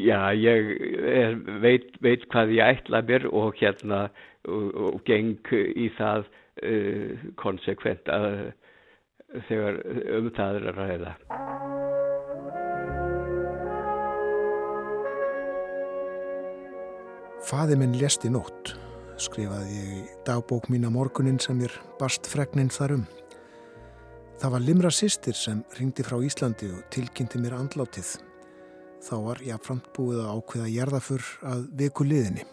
Já, 0.00 0.32
ég 0.32 0.70
er, 1.04 1.34
veit, 1.60 1.90
veit 2.00 2.24
hvað 2.32 2.54
ég 2.56 2.78
ætla 2.78 3.02
mér 3.02 3.26
og 3.28 3.54
hérna 3.60 4.08
og, 4.48 4.72
og 4.74 5.02
geng 5.04 5.44
í 5.52 5.90
það 5.98 6.24
uh, 6.64 7.28
konsekvent 7.36 8.08
að 8.08 8.52
þegar 9.48 9.82
um 10.16 10.32
það 10.34 10.60
er 10.62 10.70
að 10.72 10.80
ræða. 10.80 11.14
Faði 17.40 17.78
minn 17.80 17.94
lést 17.96 18.26
í 18.28 18.30
nótt, 18.32 18.74
skrifaði 19.20 19.76
ég 19.78 19.92
í 19.96 20.00
dagbók 20.26 20.68
mína 20.68 20.90
morgunin 20.92 21.38
sem 21.40 21.56
mér 21.56 21.72
barst 22.00 22.28
fregnin 22.28 22.68
þar 22.72 22.98
um. 22.98 23.04
Það 24.40 24.52
var 24.54 24.64
Limra 24.64 24.90
sýstir 24.92 25.36
sem 25.36 25.62
ringdi 25.78 26.04
frá 26.04 26.18
Íslandi 26.24 26.68
og 26.72 26.82
tilkynnti 26.92 27.40
mér 27.40 27.56
andlátið. 27.56 28.12
Þá 29.00 29.14
var 29.24 29.40
jáfnframt 29.44 29.88
búið 29.96 30.20
að 30.20 30.32
ákveða 30.36 30.68
jarðafur 30.74 31.28
að 31.48 31.62
viku 31.80 32.04
liðinni. 32.04 32.44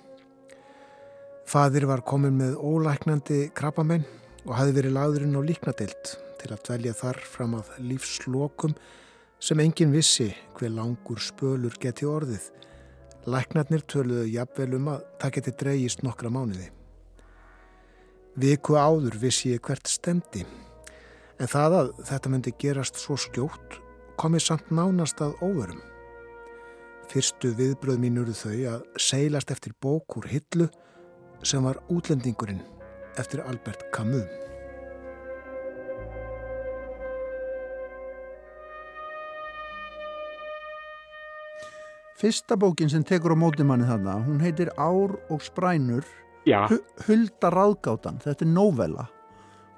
Fadir 1.47 1.87
var 1.87 2.05
komin 2.07 2.39
með 2.39 2.55
ólæknandi 2.55 3.41
krabbamenn 3.55 4.07
og 4.45 4.55
hafi 4.55 4.75
verið 4.75 4.95
lagðurinn 4.95 5.35
á 5.35 5.41
líknadeilt 5.43 6.13
til 6.39 6.53
að 6.53 6.63
dvelja 6.69 6.95
þar 6.95 7.19
fram 7.27 7.57
að 7.59 7.75
lífslokum 7.83 8.75
sem 9.39 9.59
engin 9.63 9.91
vissi 9.91 10.29
hver 10.55 10.71
langur 10.75 11.19
spölur 11.23 11.75
geti 11.79 12.07
orðið. 12.07 12.47
Læknarnir 13.27 13.83
töluðu 13.91 14.23
jafnvel 14.31 14.77
um 14.77 14.87
að 14.93 15.01
það 15.19 15.33
geti 15.37 15.53
dreyjist 15.59 16.03
nokkra 16.05 16.31
mánuði. 16.31 16.69
Viku 18.39 18.77
áður 18.79 19.17
vissi 19.19 19.51
ég 19.51 19.63
hvert 19.67 19.89
stemdi, 19.91 20.45
en 21.35 21.51
það 21.51 21.77
að 21.81 21.91
þetta 22.07 22.31
myndi 22.31 22.55
gerast 22.61 23.01
svo 23.01 23.17
skjótt 23.19 23.81
komið 24.17 24.45
samt 24.45 24.71
nánast 24.71 25.19
að 25.21 25.35
óverum. 25.43 25.83
Fyrstu 27.11 27.51
viðbröð 27.59 28.01
mín 28.01 28.23
eru 28.23 28.35
þau 28.35 28.55
að 28.77 28.87
seilast 29.09 29.51
eftir 29.51 29.75
bók 29.83 30.17
úr 30.19 30.31
hillu 30.31 30.71
sem 31.43 31.63
var 31.67 31.83
útlendingurinn 31.91 32.63
eftir 33.19 33.43
Albert 33.43 33.89
Camus. 33.95 34.46
Fyrsta 42.17 42.55
bókin 42.57 42.89
sem 42.89 43.03
tekur 43.05 43.35
á 43.35 43.37
mótimanni 43.37 43.85
þarna, 43.85 44.15
hún 44.25 44.39
heitir 44.41 44.71
Ár 44.73 45.11
og 45.29 45.43
Sprænur, 45.45 46.05
Já, 46.49 46.63
Hulda 47.05 47.51
Ráðgátan, 47.53 48.17
þetta 48.23 48.41
er 48.41 48.49
novella. 48.49 49.03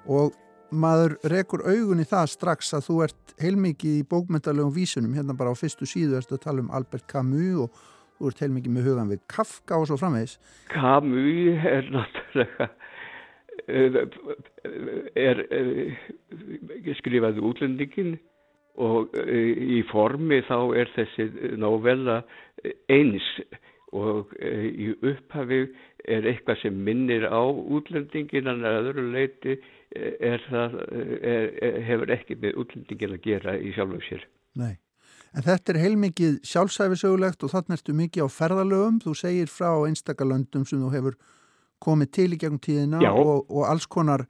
Og 0.08 0.32
maður 0.72 1.18
rekur 1.28 1.66
augun 1.66 2.00
í 2.00 2.06
það 2.08 2.30
strax 2.32 2.72
að 2.78 2.86
þú 2.86 2.96
ert 3.04 3.34
heilmikið 3.44 3.98
í 3.98 4.06
bókmyndalegum 4.08 4.72
vísunum, 4.72 5.12
hérna 5.18 5.36
bara 5.36 5.52
á 5.52 5.60
fyrstu 5.60 5.84
síðu 5.84 6.16
erstu 6.16 6.38
að 6.38 6.46
tala 6.46 6.64
um 6.64 6.72
Albert 6.72 7.04
Camus 7.12 7.66
og 7.66 7.84
þú 8.16 8.32
ert 8.32 8.42
heilmikið 8.46 8.76
með 8.78 8.88
hugan 8.88 9.12
við 9.12 9.20
Kafka 9.28 9.76
og 9.76 9.90
svo 9.90 10.00
framvegis. 10.00 10.38
Camus 10.72 11.68
er 11.74 11.92
náttúrulega 11.92 12.70
eh, 13.68 14.00
er, 15.28 15.44
er 15.52 16.96
skrifaði 17.04 17.44
útlendingin 17.52 18.16
og 18.78 19.16
eh, 19.18 19.56
í 19.78 19.80
formi 19.90 20.40
þá 20.48 20.58
er 20.78 20.92
þessi 20.94 21.28
novella 21.60 22.20
eins 22.92 23.26
og 23.96 24.30
eh, 24.38 24.68
í 24.70 24.90
upphafi 24.94 25.64
er 26.08 26.28
eitthvað 26.28 26.62
sem 26.62 26.76
minnir 26.86 27.26
á 27.26 27.42
útlendingin 27.42 28.50
en 28.50 28.66
að 28.66 28.92
öðru 28.92 29.08
leiti 29.14 29.58
er 29.90 30.38
það, 30.46 30.76
er, 31.26 31.80
hefur 31.82 32.12
ekki 32.14 32.36
með 32.38 32.60
útlendingin 32.62 33.16
að 33.16 33.24
gera 33.24 33.56
í 33.58 33.72
sjálfum 33.74 34.04
sér. 34.06 34.22
Nei. 34.54 34.78
En 35.34 35.44
þetta 35.46 35.72
er 35.72 35.80
heilmikið 35.84 36.38
sjálfsæfisögulegt 36.46 37.44
og 37.46 37.52
þannig 37.52 37.76
ertu 37.76 37.94
mikið 37.94 38.26
á 38.26 38.28
ferðalögum. 38.34 38.98
Þú 39.02 39.14
segir 39.18 39.50
frá 39.50 39.70
einstakalöndum 39.86 40.64
sem 40.66 40.80
þú 40.82 40.90
hefur 40.94 41.18
komið 41.82 42.10
til 42.16 42.28
í 42.34 42.38
gegnum 42.40 42.62
tíðina 42.62 43.02
og, 43.12 43.46
og 43.46 43.66
alls 43.68 43.86
konar 43.90 44.26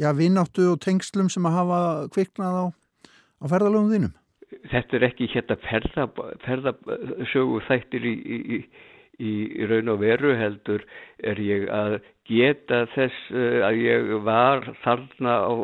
já, 0.00 0.10
vinnáttu 0.16 0.72
og 0.72 0.80
tengslum 0.82 1.30
sem 1.32 1.46
að 1.46 1.56
hafa 1.56 1.80
kviknað 2.14 2.58
á, 2.58 2.64
á 3.40 3.44
ferðalögum 3.48 3.90
þínum. 3.92 4.14
Þetta 4.70 4.96
er 4.98 5.06
ekki 5.06 5.28
hérna 5.30 5.56
ferða, 5.64 6.06
ferðasögu 6.44 7.60
þættir 7.68 8.06
í, 8.06 8.14
í, 8.14 8.38
í, 8.48 9.30
í 9.30 9.68
raun 9.70 9.92
og 9.92 10.00
veru 10.02 10.34
heldur 10.36 10.84
er 11.22 11.40
ég 11.42 11.68
að 11.72 12.00
geta 12.30 12.84
þess 12.94 13.30
uh, 13.34 13.60
að 13.68 13.82
ég 13.84 14.10
var 14.26 14.66
þarna 14.84 15.36
á, 15.46 15.54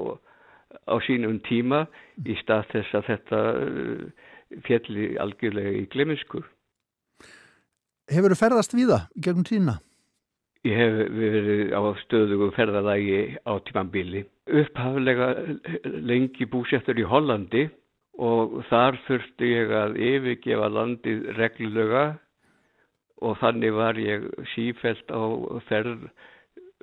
á 0.87 0.95
sínum 1.07 1.41
tíma 1.47 1.87
í 2.25 2.37
stað 2.43 2.71
þess 2.75 3.01
að 3.01 3.11
þetta 3.11 3.43
uh, 3.62 4.29
fjalli 4.67 5.17
algjörlega 5.21 5.75
í 5.83 5.89
glemisku. 5.91 6.45
Hefur 8.07 8.33
þú 8.33 8.39
ferðast 8.39 8.77
viða 8.79 9.03
í 9.19 9.27
gegnum 9.27 9.47
tíðina? 9.47 9.81
Ég 10.67 10.79
hef 10.79 10.97
verið 11.15 11.75
á 11.75 11.83
stöðugu 12.05 12.53
ferðalægi 12.55 13.21
á 13.47 13.53
tímanbili. 13.67 14.25
Upphaflega 14.47 15.33
lengi 16.07 16.47
búsettur 16.47 16.99
í 17.03 17.07
Hollandi 17.09 17.65
og 18.23 18.61
þar 18.71 18.97
þurfti 19.07 19.49
ég 19.51 19.73
að 19.75 19.97
yfirgefa 20.01 20.69
landið 20.71 21.25
reglulega 21.37 22.05
og 23.27 23.37
þannig 23.41 23.75
var 23.77 23.99
ég 24.01 24.25
sífælt 24.55 25.11
á 25.13 25.23
ferð 25.69 26.07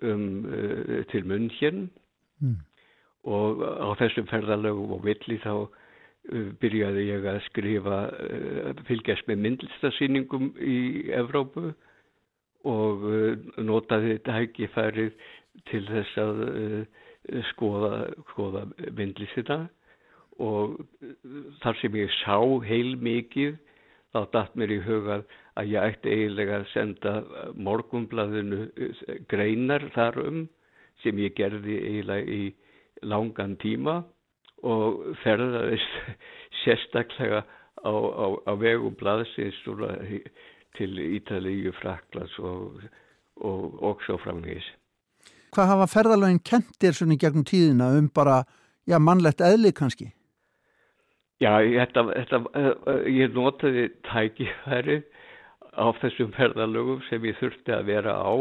um, 0.02 0.44
uh, 0.46 1.00
til 1.12 1.26
München 1.30 1.88
mm. 2.42 2.58
og 3.30 3.64
á 3.64 3.90
þessum 4.02 4.28
ferðalögum 4.30 4.96
og 4.98 5.06
villi 5.06 5.40
þá 5.46 5.54
uh, 5.64 6.50
byrjaði 6.62 7.08
ég 7.10 7.30
að 7.30 7.42
skrifa 7.48 8.02
uh, 8.10 8.84
fylgjast 8.90 9.30
með 9.30 9.44
myndlistarsýningum 9.48 10.52
í 10.60 10.80
Evrópu 11.14 11.72
og 12.64 13.02
notaði 13.60 14.22
tækifærið 14.24 15.10
til 15.68 15.82
þess 15.90 16.20
að 16.22 16.38
skoða, 17.54 18.08
skoða 18.34 18.66
myndlistina 18.98 19.68
og 20.44 20.80
þar 21.64 21.78
sem 21.80 21.96
ég 21.96 22.12
sá 22.24 22.38
heil 22.66 22.96
mikið 23.00 23.56
þá 24.14 24.20
dætt 24.34 24.58
mér 24.60 24.74
í 24.74 24.80
hugað 24.86 25.24
að 25.60 25.72
ég 25.74 25.88
ætti 25.92 26.14
eiginlega 26.14 26.60
að 26.60 26.68
senda 26.74 27.14
morgumblaðinu 27.56 28.68
greinar 29.32 29.86
þar 29.96 30.20
um 30.26 30.44
sem 31.04 31.18
ég 31.22 31.36
gerði 31.38 31.80
eiginlega 31.82 32.38
í 32.38 32.44
langan 33.04 33.56
tíma 33.62 34.02
og 34.64 35.02
ferðaðist 35.24 35.98
sérstaklega 36.64 37.44
á, 37.84 37.94
á, 37.94 38.26
á 38.48 38.54
vegum 38.60 38.96
blaðsins 39.00 39.60
til 40.78 40.94
Ítalíu, 40.98 41.74
Fraklands 41.82 42.38
og, 42.40 42.80
og, 43.42 43.84
og 43.84 44.02
svo 44.08 44.18
framvegis. 44.24 44.66
Hvað 45.54 45.70
hafa 45.70 45.86
ferðalögin 45.92 46.42
kentir 46.42 46.96
svona 46.98 47.14
í 47.14 47.22
gegnum 47.22 47.46
tíðina 47.46 47.92
um 48.00 48.10
bara, 48.10 48.42
já, 48.90 48.98
mannlegt 48.98 49.44
eðli 49.46 49.74
kannski? 49.76 50.10
Já, 51.44 51.60
þetta, 51.60 52.06
þetta, 52.14 52.40
ég 53.12 53.36
notaði 53.36 53.90
tækifæri 54.08 55.02
á 55.78 55.86
þessum 56.00 56.32
ferðalögum 56.38 57.04
sem 57.10 57.26
ég 57.28 57.38
þurfti 57.42 57.76
að 57.76 57.90
vera 57.92 58.16
á 58.18 58.34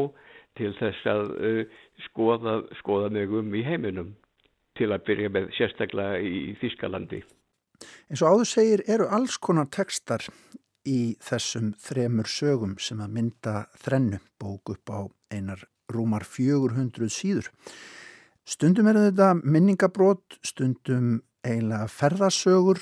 til 0.61 0.73
þess 0.79 1.09
að 1.09 1.23
uh, 1.37 1.79
skoða, 2.07 2.59
skoða 2.81 3.11
mig 3.13 3.33
um 3.33 3.53
í 3.57 3.65
heiminum 3.65 4.15
til 4.79 4.91
að 4.93 5.05
byrja 5.09 5.33
með 5.33 5.51
sérstaklega 5.57 6.21
í 6.25 6.55
Þískalandi. 6.61 7.23
En 8.09 8.21
svo 8.21 8.33
áður 8.33 8.49
segir, 8.49 8.85
eru 8.89 9.09
alls 9.13 9.37
konar 9.43 9.69
tekstar 9.73 10.25
í 10.89 11.17
þessum 11.23 11.73
þremur 11.81 12.31
sögum 12.31 12.77
sem 12.81 13.01
að 13.03 13.17
mynda 13.19 13.57
þrennu 13.85 14.23
bók 14.41 14.73
upp 14.75 14.93
á 14.93 15.01
einar 15.35 15.67
rúmar 15.95 16.25
400 16.27 17.11
síður. 17.13 17.51
Stundum 18.49 18.89
eru 18.91 19.07
þetta 19.07 19.33
minningabrót, 19.39 20.39
stundum 20.43 21.21
eiginlega 21.47 21.87
ferðasögur. 21.91 22.81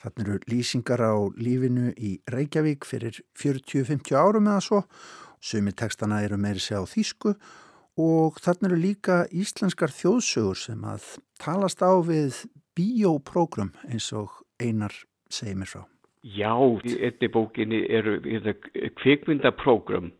Þannig 0.00 0.26
eru 0.26 0.38
lýsingar 0.48 1.02
á 1.04 1.14
lífinu 1.36 1.90
í 1.96 2.14
Reykjavík 2.32 2.86
fyrir 2.88 3.20
40-50 3.36 4.16
árum 4.16 4.48
eða 4.48 4.62
svo. 4.64 4.82
Sumi 5.40 5.72
tekstana 5.76 6.22
eru 6.24 6.36
meiri 6.40 6.60
segja 6.60 6.84
á 6.84 6.88
þýsku 6.88 7.34
og 8.00 8.40
þannig 8.40 8.68
eru 8.68 8.80
líka 8.80 9.16
íslenskar 9.32 9.92
þjóðsögur 9.92 10.56
sem 10.56 10.84
að 10.88 11.06
talast 11.40 11.80
á 11.84 11.92
við 12.04 12.44
bioprógrum 12.76 13.72
eins 13.88 14.10
og 14.16 14.40
einar 14.60 14.94
segir 15.32 15.58
mér 15.60 15.72
frá. 15.72 15.82
Já, 16.20 16.52
í 16.84 16.96
einni 17.00 17.28
bókinni 17.32 17.80
eru 17.88 18.18
kvikmyndaprógram. 19.00 20.10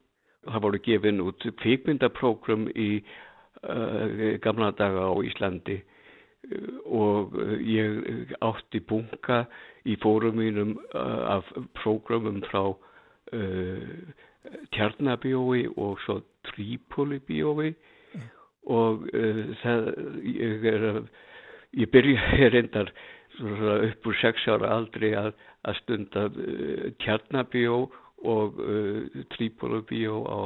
Það 0.46 0.62
voru 0.64 0.81
gefin 0.85 1.22
út 1.24 1.44
kvikmyndaprógram 1.61 2.68
í 2.72 2.90
uh, 3.00 4.38
gamla 4.44 4.70
daga 4.79 5.11
á 5.12 5.14
Íslandi. 5.26 5.81
Og 6.88 7.37
ég 7.68 8.33
átti 8.40 8.81
bunga 8.88 9.42
í 9.85 9.98
fórumínum 10.00 10.79
uh, 10.94 11.37
af 11.37 11.50
prógramum 11.83 12.40
frá 12.48 12.72
uh, 12.72 13.92
Tjarnabíói 14.72 15.66
og 15.76 16.00
svo 16.07 16.22
Trípoli-bíói. 16.48 17.74
Og 18.70 19.07
það, 19.60 19.87
ég 20.25 20.64
er 20.69 20.83
að, 20.90 20.98
ég 21.81 21.90
byrja 21.92 22.48
reyndar 22.52 22.90
upp 23.40 24.08
úr 24.08 24.19
sex 24.21 24.44
ára 24.52 24.69
aldrei 24.77 25.14
að 25.17 25.33
að 25.69 25.81
stunda 25.83 26.27
uh, 26.31 26.87
Tjarnabíó 27.02 27.85
og 28.21 28.58
uh, 28.60 29.25
Trípolabíó 29.33 30.21
á 30.29 30.40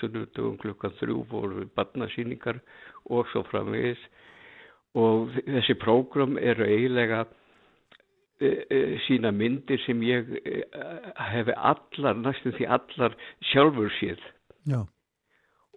sunnudugum 0.00 0.56
klukkan 0.58 0.94
þrjú 0.98 1.22
voru 1.30 1.66
barnasýningar 1.78 2.58
og 3.06 3.28
svo 3.30 3.44
framvegis 3.50 4.00
og 4.98 5.36
þessi 5.46 5.76
prógram 5.78 6.34
eru 6.38 6.66
eiginlega 6.66 7.22
uh, 7.26 7.30
uh, 8.42 8.96
sína 9.06 9.30
myndir 9.30 9.78
sem 9.86 10.02
ég 10.02 10.34
hefi 11.30 11.54
allar, 11.54 12.18
næstum 12.18 12.56
því 12.58 12.68
allar 12.78 13.16
sjálfur 13.52 13.92
séð 14.00 14.26
Já. 14.66 14.82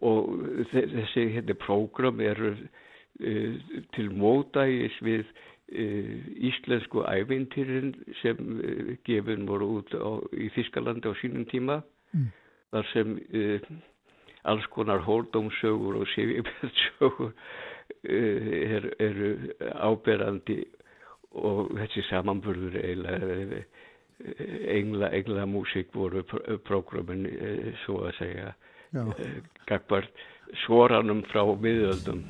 og 0.02 0.34
þessi 0.74 1.30
hérna, 1.36 1.58
prógram 1.62 2.24
eru 2.26 2.56
uh, 2.56 3.54
til 3.94 4.10
mótægis 4.18 4.98
við 5.06 5.30
íslensku 5.72 7.04
ævintýrin 7.06 7.94
sem 8.22 8.38
uh, 8.38 8.96
gefin 9.06 9.46
voru 9.48 9.80
út 9.80 9.94
á, 9.94 10.18
í 10.34 10.50
Þískalandi 10.56 11.10
á 11.10 11.14
sínum 11.22 11.46
tíma 11.50 11.82
mm. 12.14 12.30
þar 12.74 12.90
sem 12.94 13.18
uh, 13.18 13.70
alls 14.50 14.66
konar 14.74 15.04
hóldómsögur 15.06 16.00
og 16.02 16.08
sifjabjörnsögur 16.16 17.34
eru 18.10 18.92
er 19.02 19.18
áberandi 19.84 20.62
og 21.36 21.74
þessi 21.78 22.06
samanburður 22.08 22.78
eiginlega 22.80 23.64
engla, 24.74 25.10
engla 25.16 25.46
músík 25.50 25.92
voru 25.94 26.24
prógramin 26.66 27.28
svo 27.84 28.06
að 28.08 28.16
segja 28.22 28.54
gagvart 29.70 30.24
svoranum 30.66 31.26
frá 31.30 31.44
miðöldum 31.46 32.26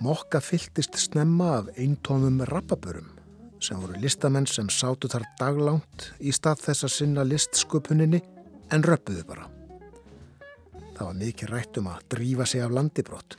Mokka 0.00 0.40
fylltist 0.40 0.96
snemma 0.96 1.58
af 1.58 1.66
eintómum 1.76 2.40
rappabörum 2.48 3.08
sem 3.60 3.76
voru 3.76 3.98
listamenn 4.00 4.46
sem 4.48 4.68
sátu 4.72 5.10
þar 5.12 5.26
daglánt 5.36 6.06
í 6.24 6.32
stað 6.32 6.62
þess 6.64 6.86
að 6.86 6.94
sinna 6.94 7.24
listsköpuninni 7.28 8.22
en 8.72 8.86
röppuðu 8.88 9.26
bara. 9.28 9.44
Það 10.96 11.04
var 11.04 11.18
mikið 11.20 11.52
rætt 11.52 11.80
um 11.82 11.90
að 11.92 12.06
drífa 12.14 12.46
sig 12.48 12.64
af 12.64 12.72
landibrott 12.72 13.36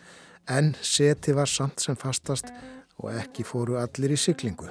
en 0.54 0.76
seti 0.86 1.34
var 1.34 1.50
samt 1.50 1.82
sem 1.82 1.98
fastast 1.98 2.54
og 3.02 3.10
ekki 3.10 3.46
fóru 3.48 3.80
allir 3.82 4.14
í 4.14 4.20
syklingu. 4.22 4.70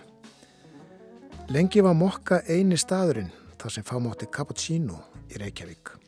Lengi 1.50 1.82
var 1.82 1.98
mokka 1.98 2.44
eini 2.46 2.78
staðurinn 2.78 3.34
þar 3.58 3.74
sem 3.74 3.90
fámátti 3.90 4.30
cappuccino 4.30 5.02
í 5.26 5.42
Reykjavík. 5.42 5.99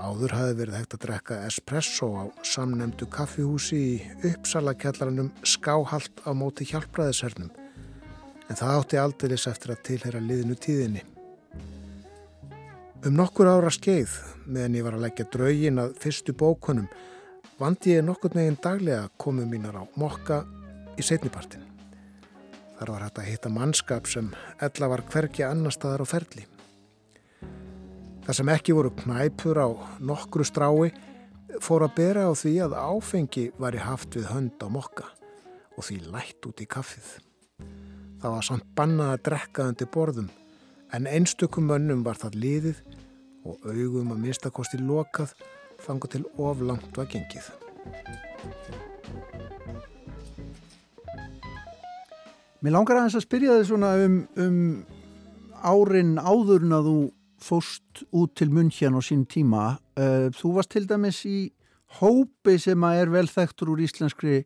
Áður 0.00 0.32
hafi 0.34 0.54
verið 0.56 0.76
hægt 0.78 0.94
að 0.96 1.02
drekka 1.04 1.38
espresso 1.46 2.08
á 2.16 2.24
samnemdu 2.46 3.06
kaffihúsi 3.12 3.78
í 3.78 3.96
uppsalakjallaranum 4.30 5.30
skáhalt 5.44 6.22
á 6.24 6.30
móti 6.32 6.66
hjálpraðishernum 6.70 7.52
en 8.48 8.58
það 8.58 8.78
átti 8.78 9.00
aldeilis 9.00 9.46
eftir 9.48 9.74
að 9.74 9.82
tilhera 9.88 10.20
liðinu 10.20 10.56
tíðinni. 10.60 11.02
Um 13.02 13.16
nokkur 13.18 13.50
ára 13.50 13.70
skeið 13.72 14.12
meðan 14.46 14.76
ég 14.78 14.86
var 14.86 14.96
að 14.98 15.04
leggja 15.06 15.28
draugin 15.32 15.82
að 15.82 15.96
fyrstu 16.02 16.34
bókunum 16.38 16.88
vandi 17.58 17.96
ég 17.96 18.04
nokkur 18.06 18.34
meginn 18.36 18.58
daglega 18.62 19.08
komu 19.18 19.46
mínar 19.48 19.80
á 19.80 19.84
mokka 19.98 20.42
í 20.98 21.04
setnipartin. 21.06 21.64
Þar 22.78 22.94
var 22.94 23.04
hægt 23.06 23.20
að 23.22 23.28
hitta 23.30 23.52
mannskap 23.52 24.08
sem 24.10 24.32
ella 24.62 24.90
var 24.90 25.04
hverki 25.12 25.44
annar 25.46 25.74
staðar 25.74 26.02
á 26.02 26.12
ferli. 26.12 26.46
Það 28.22 28.36
sem 28.38 28.50
ekki 28.52 28.74
voru 28.76 28.90
knæpur 28.94 29.58
á 29.58 29.68
nokkru 29.98 30.44
strái 30.46 30.92
fór 31.62 31.82
að 31.82 31.94
bera 31.96 32.28
á 32.30 32.32
því 32.38 32.52
að 32.62 32.76
áfengi 32.78 33.48
var 33.58 33.74
í 33.74 33.80
haft 33.82 34.14
við 34.14 34.28
hönd 34.30 34.62
á 34.62 34.70
mokka 34.70 35.08
og 35.74 35.82
því 35.82 35.96
lætt 36.14 36.46
út 36.46 36.60
í 36.62 36.68
kaffið. 36.70 37.08
Það 38.22 38.34
var 38.36 38.46
samt 38.46 38.68
bannað 38.78 39.10
að 39.16 39.24
drekka 39.26 39.66
undir 39.72 39.90
borðum 39.90 40.28
en 40.94 41.08
einstökum 41.10 41.66
mönnum 41.66 42.04
var 42.06 42.20
það 42.20 42.38
liðið 42.44 42.82
og 43.42 43.64
augum 43.66 44.12
að 44.14 44.22
mistakosti 44.22 44.78
lokað 44.78 45.32
fangu 45.82 46.06
til 46.12 46.22
oflangt 46.38 46.94
var 46.94 47.08
gengið. 47.10 47.48
Mér 52.62 52.76
langar 52.76 53.00
aðeins 53.00 53.18
að 53.18 53.26
spyrja 53.26 53.58
þið 53.58 53.66
svona 53.72 53.90
um, 54.04 54.20
um 54.38 54.62
árin 55.66 56.14
áðurinn 56.22 56.78
að 56.78 56.86
þú 56.86 56.96
fóst 57.44 58.04
út 58.10 58.34
til 58.38 58.50
munn 58.52 58.70
hérna 58.72 59.00
á 59.00 59.02
sín 59.04 59.26
tíma. 59.28 59.78
Uh, 59.98 60.30
þú 60.34 60.56
varst 60.58 60.72
til 60.74 60.86
dæmis 60.88 61.22
í 61.28 61.52
hópi 62.00 62.58
sem 62.62 62.86
að 62.86 63.00
er 63.02 63.12
vel 63.12 63.28
þekktur 63.28 63.74
úr 63.74 63.82
íslenskri 63.84 64.42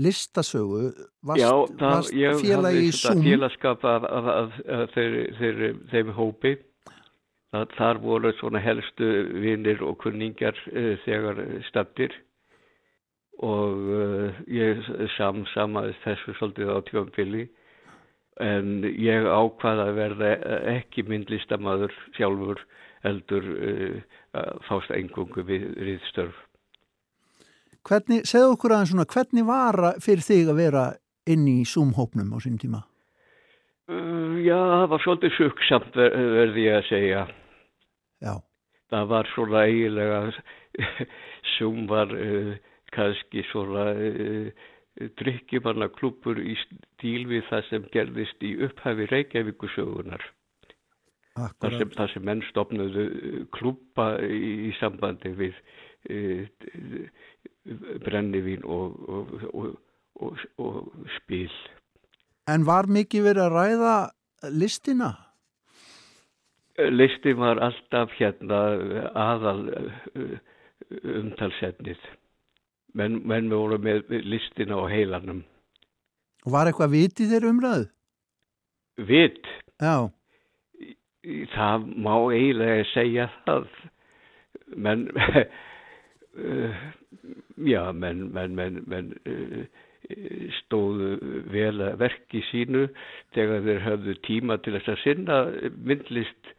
listasögu. 0.00 0.92
Varst, 1.22 1.42
Já, 1.42 1.50
það, 1.78 1.88
varst 1.88 2.14
ég 2.18 2.38
hafði 2.38 2.84
þetta 2.90 3.16
félagskap 3.24 3.88
af, 3.88 4.06
af, 4.10 4.30
af, 4.34 4.60
af 4.76 4.94
þeir, 4.94 5.18
þeir, 5.40 5.64
þeim 5.92 6.14
hópi. 6.18 6.54
Það, 7.54 7.74
þar 7.78 8.00
voru 8.02 8.32
svona 8.40 8.62
helstu 8.62 9.10
vinnir 9.42 9.82
og 9.86 9.98
kunningar 10.02 10.58
uh, 10.72 10.94
þegar 11.06 11.42
stafnir 11.70 12.14
og 13.42 13.90
uh, 13.90 14.40
ég 14.46 14.82
samsamaði 15.16 15.94
þessu 16.04 16.34
svolítið 16.38 16.70
á 16.70 16.78
tjónfili 16.86 17.46
en 18.42 18.82
ég 18.84 19.26
ákvaða 19.28 19.90
að 19.90 19.98
verða 19.98 20.30
ekki 20.74 21.04
myndlistamæður 21.06 21.94
sjálfur 22.16 22.64
heldur 23.04 23.46
uh, 23.54 24.00
fást 24.66 24.90
engungu 24.96 25.44
við 25.46 25.68
riðstörf. 25.78 26.34
Hvernig, 27.84 28.24
segðu 28.24 28.54
okkur 28.54 28.74
aðeins 28.74 28.94
svona, 28.94 29.06
hvernig 29.12 29.46
var 29.46 29.78
fyrir 30.02 30.24
þig 30.24 30.50
að 30.50 30.60
vera 30.62 30.84
inn 31.28 31.44
í 31.48 31.58
Zoom-hópnum 31.68 32.32
á 32.32 32.38
sín 32.40 32.56
tíma? 32.60 32.80
Uh, 33.92 34.40
já, 34.40 34.56
það 34.56 34.86
var 34.94 35.04
svolítið 35.04 35.34
söksamt 35.36 35.98
ver, 36.00 36.14
verði 36.38 36.64
ég 36.64 36.78
að 36.78 36.86
segja. 36.88 37.24
Já. 38.24 38.34
Það 38.94 39.10
var 39.10 39.30
svona 39.34 39.64
eiginlega, 39.68 40.20
Zoom 41.54 41.84
var 41.90 42.14
uh, 42.16 42.54
kannski 42.94 43.44
svona 43.50 43.90
drikkjumannaklúpur 45.18 46.38
í 46.38 46.54
stíl 46.60 47.26
við 47.30 47.44
það 47.50 47.68
sem 47.68 47.86
gerðist 47.94 48.44
í 48.46 48.54
upphæfi 48.66 49.08
Reykjavíkusögunar. 49.10 50.22
Þar 51.34 51.78
sem, 51.80 51.90
þar 51.96 52.12
sem 52.12 52.22
menn 52.22 52.44
stopnuðu 52.46 53.06
klúpa 53.56 54.12
í, 54.22 54.68
í 54.68 54.72
sambandi 54.78 55.32
við 55.34 55.56
e, 56.06 56.18
brennivín 58.04 58.62
og, 58.70 58.94
og, 59.10 59.72
og, 60.22 60.44
og 60.62 61.08
spil. 61.16 61.50
En 62.46 62.66
var 62.68 62.86
mikið 62.86 63.26
verið 63.32 63.48
að 63.48 63.56
ræða 63.56 63.96
listina? 64.54 65.10
Listin 66.94 67.38
var 67.40 67.58
alltaf 67.62 68.14
hérna 68.18 68.60
aðal 69.18 69.60
umtalsefnið 71.02 71.98
menn, 72.98 73.20
menn 73.28 73.50
voru 73.52 73.78
með 73.82 74.10
listina 74.24 74.78
og 74.80 74.90
heilanum. 74.92 75.42
Og 76.44 76.52
var 76.54 76.68
eitthvað 76.68 76.94
vit 76.94 77.22
í 77.24 77.28
þeirra 77.30 77.52
umræðu? 77.54 77.88
Vit? 79.08 79.48
Já. 79.82 80.10
Það 81.54 81.88
má 82.04 82.14
eiginlega 82.34 82.84
segja 82.92 83.30
það. 83.46 83.70
Menn, 84.76 85.06
já, 87.72 87.82
menn, 87.92 88.28
menn, 88.34 88.54
menn, 88.58 88.82
menn 88.90 89.12
stóðu 90.60 91.44
vel 91.52 91.78
að 91.80 91.96
verki 92.02 92.42
sínu 92.50 92.86
þegar 93.36 93.64
þeir 93.64 93.80
höfðu 93.86 94.16
tíma 94.26 94.58
til 94.60 94.74
þess 94.76 94.92
að 94.92 95.00
sinna 95.04 95.38
myndlist 95.88 96.52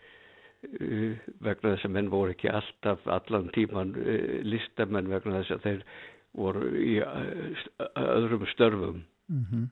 vegna 1.46 1.76
þess 1.76 1.86
að 1.86 1.94
menn 1.98 2.10
voru 2.10 2.34
ekki 2.34 2.50
alltaf 2.50 3.06
allan 3.12 3.52
tíman 3.54 3.94
listamenn 4.48 5.12
vegna 5.12 5.44
þess 5.44 5.58
að 5.58 5.68
þeir 5.68 5.84
voru 6.36 6.70
í 6.80 6.98
eh, 7.02 7.64
öðrum 7.96 8.46
störfum. 8.52 9.04
Mm 9.32 9.46
-hmm. 9.50 9.66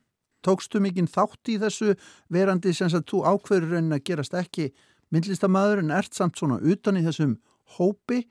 Tókstu 0.43 0.79
mikinn 0.83 1.07
þátt 1.07 1.49
í 1.49 1.59
þessu 1.59 1.95
verandi 2.29 2.73
sem 2.73 2.87
að 2.87 3.07
þú 3.11 3.23
ákveður 3.23 3.77
en 3.77 3.93
að 3.95 4.03
gerast 4.03 4.33
ekki 4.33 4.73
myndlistamæður 5.11 5.83
en 5.83 5.91
ert 5.91 6.13
samt 6.13 6.37
svona 6.37 6.59
utan 6.59 6.97
í 6.97 7.05
þessum 7.05 7.37
hópi 7.77 8.23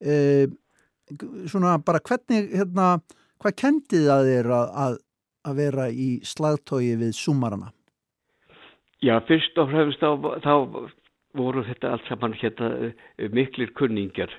eh, 0.00 0.48
svona 1.46 1.78
bara 1.78 2.00
hvernig 2.00 2.50
hérna, 2.50 3.00
hvað 3.38 3.58
kendið 3.62 4.08
það 4.08 4.28
þér 4.30 4.50
að, 4.56 4.68
að, 4.84 4.98
að 5.44 5.56
vera 5.56 5.88
í 5.90 6.08
slagtói 6.24 6.96
við 6.96 7.12
sumarana? 7.14 7.72
Já, 9.02 9.18
fyrst 9.26 9.58
og 9.58 9.70
fremst 9.70 10.00
þá, 10.00 10.10
þá 10.46 10.54
voru 11.34 11.64
þetta 11.66 11.92
allt 11.92 12.06
saman 12.08 12.34
hérna 12.38 12.92
miklir 13.34 13.72
kunningar 13.74 14.30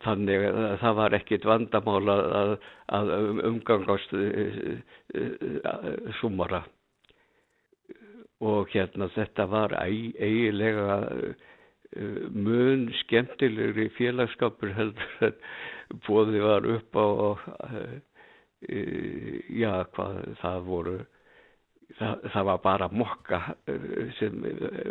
Þannig 0.00 0.44
að 0.48 0.74
það 0.80 0.94
var 0.96 1.14
ekkit 1.18 1.44
vandamál 1.44 2.02
að, 2.08 2.52
að 2.96 3.10
umgangast 3.50 4.14
uh, 4.16 4.78
uh, 5.12 5.90
sumara 6.20 6.62
og 8.40 8.70
hérna 8.72 9.10
þetta 9.12 9.44
var 9.52 9.74
eiginlega 9.82 10.96
uh, 11.04 11.48
mun 12.32 12.88
skemmtilegri 13.02 13.90
félagskapur 13.98 14.72
heldur 14.78 15.28
en 15.28 16.02
bóði 16.06 16.44
var 16.46 16.68
upp 16.78 16.96
á 16.96 17.06
já 18.60 19.72
hvað 19.96 20.18
það 20.40 20.66
voru 20.68 20.98
það, 21.98 22.28
það 22.32 22.44
var 22.48 22.60
bara 22.64 22.88
mokka 22.92 23.40
sem 24.18 24.44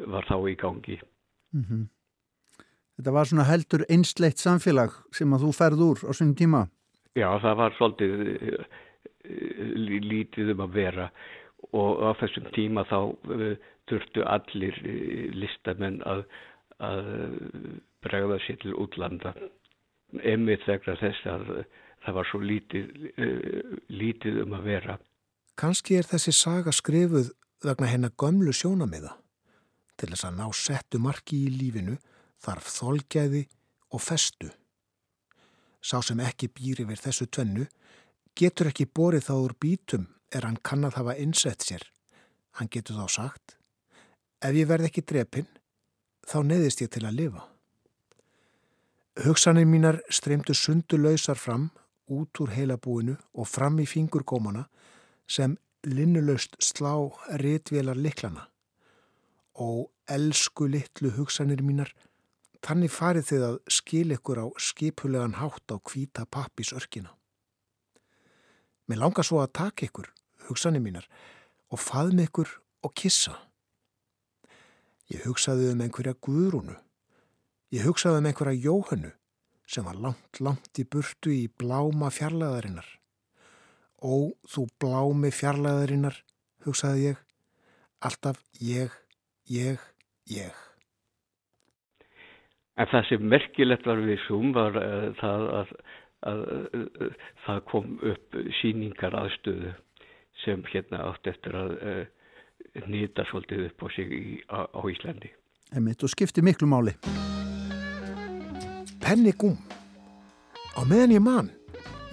var 0.10 0.26
þá 0.30 0.36
í 0.50 0.56
gangi. 0.60 0.98
Mm 1.54 1.64
-hmm. 1.66 1.88
Þetta 3.00 3.12
var 3.16 3.28
svona 3.30 3.48
heldur 3.48 3.86
einsleitt 3.88 4.42
samfélag 4.44 4.92
sem 5.16 5.32
að 5.32 5.46
þú 5.46 5.50
ferð 5.56 5.84
úr 5.86 6.02
á 6.04 6.12
svonum 6.12 6.34
tíma. 6.36 6.66
Já, 7.16 7.30
það 7.40 7.54
var 7.62 7.76
svolítið 7.78 8.24
uh, 8.28 8.66
lítið 10.04 10.52
um 10.52 10.64
að 10.66 10.74
vera 10.76 11.06
og 11.72 12.02
á 12.04 12.12
þessum 12.20 12.50
tíma 12.58 12.84
þá 12.90 12.98
uh, 13.00 13.54
þurftu 13.88 14.26
allir 14.28 14.82
uh, 14.84 15.22
listamenn 15.32 16.02
að, 16.12 16.26
að 16.84 17.08
bregða 18.04 18.42
sér 18.44 18.60
til 18.66 18.76
útlanda. 18.76 19.32
Emið 20.20 20.68
þegar 20.68 21.00
þess 21.00 21.32
að 21.32 21.48
það 22.04 22.20
var 22.20 22.28
svo 22.28 22.44
lítið, 22.44 22.92
lítið 23.92 24.44
um 24.44 24.60
að 24.60 24.70
vera. 24.74 25.00
Kanski 25.60 26.00
er 26.00 26.08
þessi 26.08 26.36
saga 26.36 26.76
skrifuð 26.76 27.32
vegna 27.64 27.92
hennar 27.92 28.16
gömlu 28.20 28.52
sjónamiða 28.56 29.16
til 30.00 30.12
þess 30.12 30.28
að 30.28 30.40
ná 30.40 30.48
settu 30.56 31.00
marki 31.04 31.46
í 31.48 31.52
lífinu 31.56 31.96
þarf 32.44 32.72
þolgæði 32.74 33.44
og 33.94 34.04
festu. 34.04 34.50
Sá 35.82 36.02
sem 36.04 36.20
ekki 36.20 36.50
býri 36.52 36.86
við 36.88 37.04
þessu 37.06 37.28
tvennu 37.32 37.68
getur 38.40 38.70
ekki 38.72 38.88
borið 38.88 39.30
þá 39.30 39.36
úr 39.38 39.56
bítum 39.60 40.08
er 40.36 40.46
hann 40.46 40.60
kann 40.64 40.86
að 40.88 41.00
hafa 41.00 41.16
insett 41.20 41.66
sér. 41.66 41.84
Hann 42.58 42.70
getur 42.72 43.00
þá 43.00 43.08
sagt, 43.12 43.56
ef 44.44 44.56
ég 44.56 44.68
verð 44.68 44.90
ekki 44.90 45.06
drepinn, 45.06 45.48
þá 46.28 46.44
neðist 46.46 46.84
ég 46.84 46.92
til 46.94 47.06
að 47.08 47.18
lifa. 47.20 47.46
Hugsanir 49.20 49.68
mínar 49.68 50.00
streymdu 50.14 50.56
sundu 50.56 51.00
lausar 51.00 51.40
fram 51.40 51.70
út 52.10 52.40
úr 52.40 52.54
heilabúinu 52.56 53.18
og 53.36 53.48
fram 53.48 53.80
í 53.84 53.88
fingurgómana 53.90 54.68
sem 55.28 55.58
linnulöst 55.84 56.56
slá 56.64 56.94
réttvélar 57.42 58.00
liklana. 58.00 58.48
Og 59.56 59.90
elsku 60.08 60.70
litlu 60.72 61.12
hugsanir 61.18 61.62
mínar, 61.62 61.92
þannig 62.66 62.92
farið 62.92 63.28
þið 63.30 63.46
að 63.48 63.58
skil 63.72 64.08
ykkur 64.16 64.42
á 64.44 64.46
skipulegan 64.60 65.38
hátt 65.40 65.72
á 65.72 65.78
kvíta 65.80 66.26
pappisörkina. 66.26 67.14
Mér 68.90 69.04
langar 69.04 69.26
svo 69.28 69.40
að 69.44 69.54
taka 69.60 69.86
ykkur, 69.86 70.10
hugsanir 70.50 70.82
mínar, 70.82 71.06
og 71.70 71.82
faðm 71.82 72.24
ykkur 72.26 72.52
og 72.84 72.94
kissa. 72.98 73.36
Ég 75.10 75.26
hugsaði 75.26 75.72
um 75.74 75.82
einhverja 75.86 76.16
guðrúnu. 76.26 76.76
Ég 77.74 77.86
hugsaði 77.86 78.22
um 78.22 78.30
einhverja 78.30 78.62
jóhönnu 78.66 79.12
sem 79.70 79.86
var 79.86 79.98
langt, 80.02 80.40
langt 80.42 80.82
í 80.82 80.86
burtu 80.86 81.30
í 81.34 81.44
bláma 81.62 82.10
fjarlæðarinnar. 82.14 82.88
Ó, 84.02 84.34
þú 84.50 84.66
blámi 84.82 85.30
fjarlæðarinnar, 85.36 86.18
hugsaði 86.66 87.12
ég, 87.12 87.22
alltaf 88.02 88.42
ég, 88.64 88.96
ég, 89.46 89.86
ég. 90.34 90.69
En 92.80 92.88
það 92.88 93.10
sem 93.10 93.26
merkilegt 93.32 93.88
var 93.88 94.00
við 94.04 94.22
Zoom 94.28 94.54
var 94.56 94.78
uh, 94.80 95.10
það 95.20 95.48
að, 95.60 95.74
að, 96.32 96.44
að 96.54 97.10
það 97.46 97.60
kom 97.72 97.98
upp 98.14 98.40
síningar 98.62 99.18
aðstöðu 99.20 99.74
sem 100.46 100.64
hérna 100.72 101.04
átt 101.10 101.28
eftir 101.28 101.58
að 101.60 101.76
uh, 101.80 102.06
nýta 102.88 103.26
svolítið 103.28 103.66
upp 103.68 103.84
á 103.84 103.88
sig 103.96 104.14
í, 104.16 104.24
á, 104.48 104.64
á 104.64 104.82
Íslandi. 104.88 105.34
Emitt 105.76 106.04
og 106.08 106.14
skipti 106.14 106.42
miklu 106.46 106.70
máli. 106.72 106.96
Penni 109.04 109.34
gúm. 109.36 109.58
Á 110.78 110.82
meðan 110.88 111.18
ég 111.18 111.24
mann, 111.24 111.52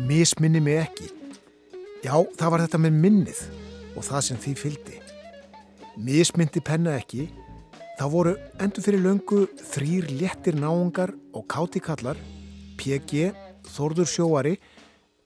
misminni 0.02 0.60
mig 0.64 0.80
ekki. 0.82 1.12
Já, 2.02 2.14
það 2.38 2.52
var 2.52 2.62
þetta 2.66 2.80
með 2.82 3.00
minnið 3.04 3.40
og 3.96 4.04
það 4.06 4.24
sem 4.26 4.40
því 4.42 4.54
fyldi. 4.60 5.00
Mismyndi 5.96 6.60
penna 6.64 6.96
ekki, 6.98 7.28
þá 7.96 8.04
voru 8.12 8.34
endur 8.60 8.84
fyrir 8.84 9.00
löngu 9.00 9.46
þrýr 9.56 10.10
léttir 10.20 10.56
náungar 10.60 11.14
og 11.32 11.46
kátikallar, 11.48 12.18
PG, 12.76 13.30
Þorður 13.72 14.10
Sjóari 14.10 14.52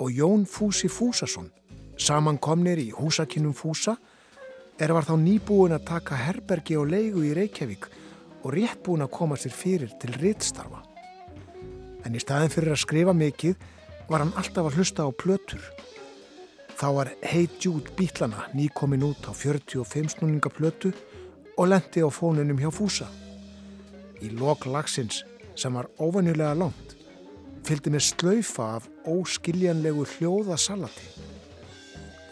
og 0.01 0.13
Jón 0.15 0.47
Fúsi 0.47 0.89
Fúsason, 0.89 1.51
samankomnir 1.99 2.79
í 2.79 2.93
húsakinnum 2.95 3.57
Fúsa, 3.59 3.97
er 4.79 4.95
var 4.95 5.05
þá 5.05 5.17
nýbúin 5.19 5.75
að 5.75 5.89
taka 5.91 6.17
herbergi 6.17 6.79
og 6.79 6.89
leigu 6.93 7.27
í 7.27 7.35
Reykjavík 7.37 7.91
og 8.45 8.55
rétt 8.55 8.81
búin 8.87 9.05
að 9.05 9.13
koma 9.19 9.37
sér 9.37 9.53
fyrir 9.53 9.91
til 10.01 10.15
riðstarfa. 10.17 10.81
En 12.07 12.15
í 12.17 12.23
staðin 12.23 12.55
fyrir 12.55 12.73
að 12.73 12.85
skrifa 12.87 13.13
mikið 13.13 13.59
var 14.09 14.23
hann 14.23 14.33
alltaf 14.39 14.71
að 14.71 14.79
hlusta 14.79 15.05
á 15.05 15.11
plötur. 15.11 15.61
Þá 16.79 16.87
var 16.97 17.11
Hey 17.21 17.51
Jude 17.61 17.93
bítlana 17.99 18.47
nýkomin 18.57 19.05
út 19.05 19.27
á 19.29 19.35
45 19.37 20.15
snúninga 20.15 20.49
plötu 20.55 20.95
og 21.61 21.69
lendi 21.69 22.01
á 22.01 22.09
fónunum 22.09 22.57
hjá 22.57 22.71
Fúsa. 22.73 23.07
Í 24.25 24.33
lok 24.33 24.65
lagsins 24.65 25.21
sem 25.59 25.77
var 25.77 25.91
óvenjulega 26.01 26.55
langt 26.57 26.95
fylgdi 27.69 27.93
með 27.93 28.07
slaufa 28.07 28.69
af 28.79 28.87
óskiljanlegu 29.05 30.07
hljóðasalati. 30.15 31.09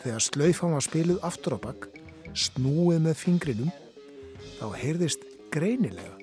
Þegar 0.00 0.24
slaufan 0.24 0.76
var 0.76 0.86
spiluð 0.86 1.20
aftur 1.28 1.58
á 1.60 1.64
bakk 1.68 1.90
snúið 2.32 3.02
með 3.04 3.20
fingrinum 3.20 3.72
þá 4.58 4.66
heyrðist 4.80 5.26
greinilega 5.52 6.16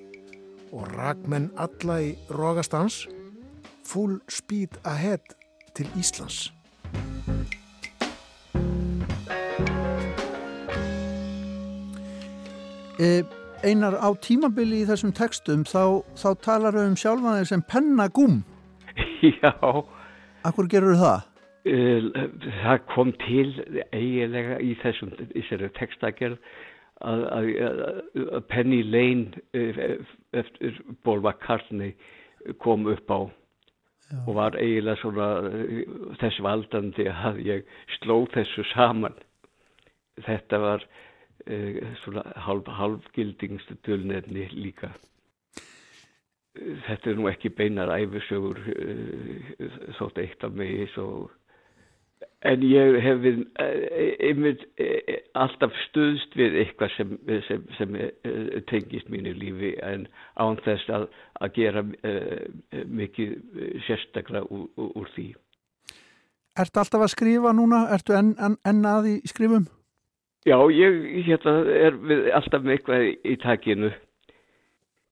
og 0.74 0.90
ragmenn 0.96 1.52
alla 1.62 2.00
í 2.02 2.14
Rógastans 2.34 3.04
full 3.86 4.18
speed 4.26 4.80
ahead 4.82 5.36
til 5.78 5.86
Íslands. 5.94 6.48
Einar 13.66 13.96
á 13.98 14.08
tímabili 14.22 14.82
í 14.82 14.88
þessum 14.88 15.12
textum 15.16 15.64
þá, 15.68 16.02
þá 16.16 16.28
talar 16.44 16.76
við 16.76 16.90
um 16.90 16.98
sjálfaðið 17.00 17.48
sem 17.50 17.64
pennagúm. 17.70 18.42
Já. 19.42 19.52
Akkur 20.46 20.68
gerur 20.70 20.98
það? 21.00 21.24
Það 21.66 22.82
kom 22.92 23.10
til 23.24 23.48
eiginlega 23.90 24.60
í 24.62 24.76
þessum 24.78 25.10
textagerð 25.74 26.38
að, 27.02 27.24
að, 27.26 27.48
að 28.38 28.44
Penny 28.52 28.84
Lane 28.86 29.42
eftir 30.36 30.78
Paul 31.02 31.18
McCartney 31.24 31.96
kom 32.62 32.86
upp 32.86 33.10
á 33.10 33.20
Já. 34.06 34.20
og 34.22 34.36
var 34.38 34.56
eiginlega 34.60 35.00
svona 35.02 35.28
þess 36.20 36.38
valdandi 36.46 37.08
að 37.10 37.42
ég 37.42 37.66
sló 37.98 38.20
þessu 38.30 38.62
saman. 38.70 39.16
Þetta 40.22 40.62
var 40.62 40.86
svona 42.02 42.24
halv, 42.42 42.66
halvgildingstu 42.66 43.76
tölnefni 43.86 44.48
líka. 44.52 44.92
Þetta 46.56 47.10
er 47.10 47.18
nú 47.18 47.28
ekki 47.28 47.52
beinar 47.52 47.92
æfisögur 47.92 48.62
uh, 48.72 49.74
þótt 49.98 50.22
eitt 50.22 50.46
af 50.46 50.54
mig 50.56 50.86
svo 50.94 51.26
En 52.46 52.62
ég 52.62 52.98
hef 53.02 53.22
við, 53.24 53.38
einmitt, 54.22 54.62
alltaf 55.34 55.74
stuðst 55.86 56.36
við 56.38 56.58
eitthvað 56.60 56.92
sem, 56.94 57.14
sem, 57.48 57.64
sem 57.78 57.96
tengist 58.70 59.08
mínu 59.10 59.32
lífi 59.34 59.72
en 59.84 60.04
án 60.38 60.60
þess 60.64 60.92
að, 60.92 61.08
að 61.40 61.56
gera 61.56 61.82
mikið 63.00 63.34
sérstaklega 63.88 64.46
úr, 64.52 64.68
úr 64.86 65.10
því. 65.16 65.26
Ertu 66.60 66.80
alltaf 66.80 67.06
að 67.08 67.12
skrifa 67.16 67.56
núna? 67.56 67.86
Ertu 67.96 68.14
enn, 68.16 68.36
enn, 68.40 68.60
enn 68.68 68.84
að 68.88 69.10
í 69.10 69.16
skrifum? 69.28 69.66
Já, 70.46 70.56
ég 70.70 71.24
hérna, 71.26 71.56
er 71.66 71.96
alltaf 72.38 72.62
með 72.62 72.76
eitthvað 72.76 73.06
í 73.26 73.34
takinu 73.42 73.88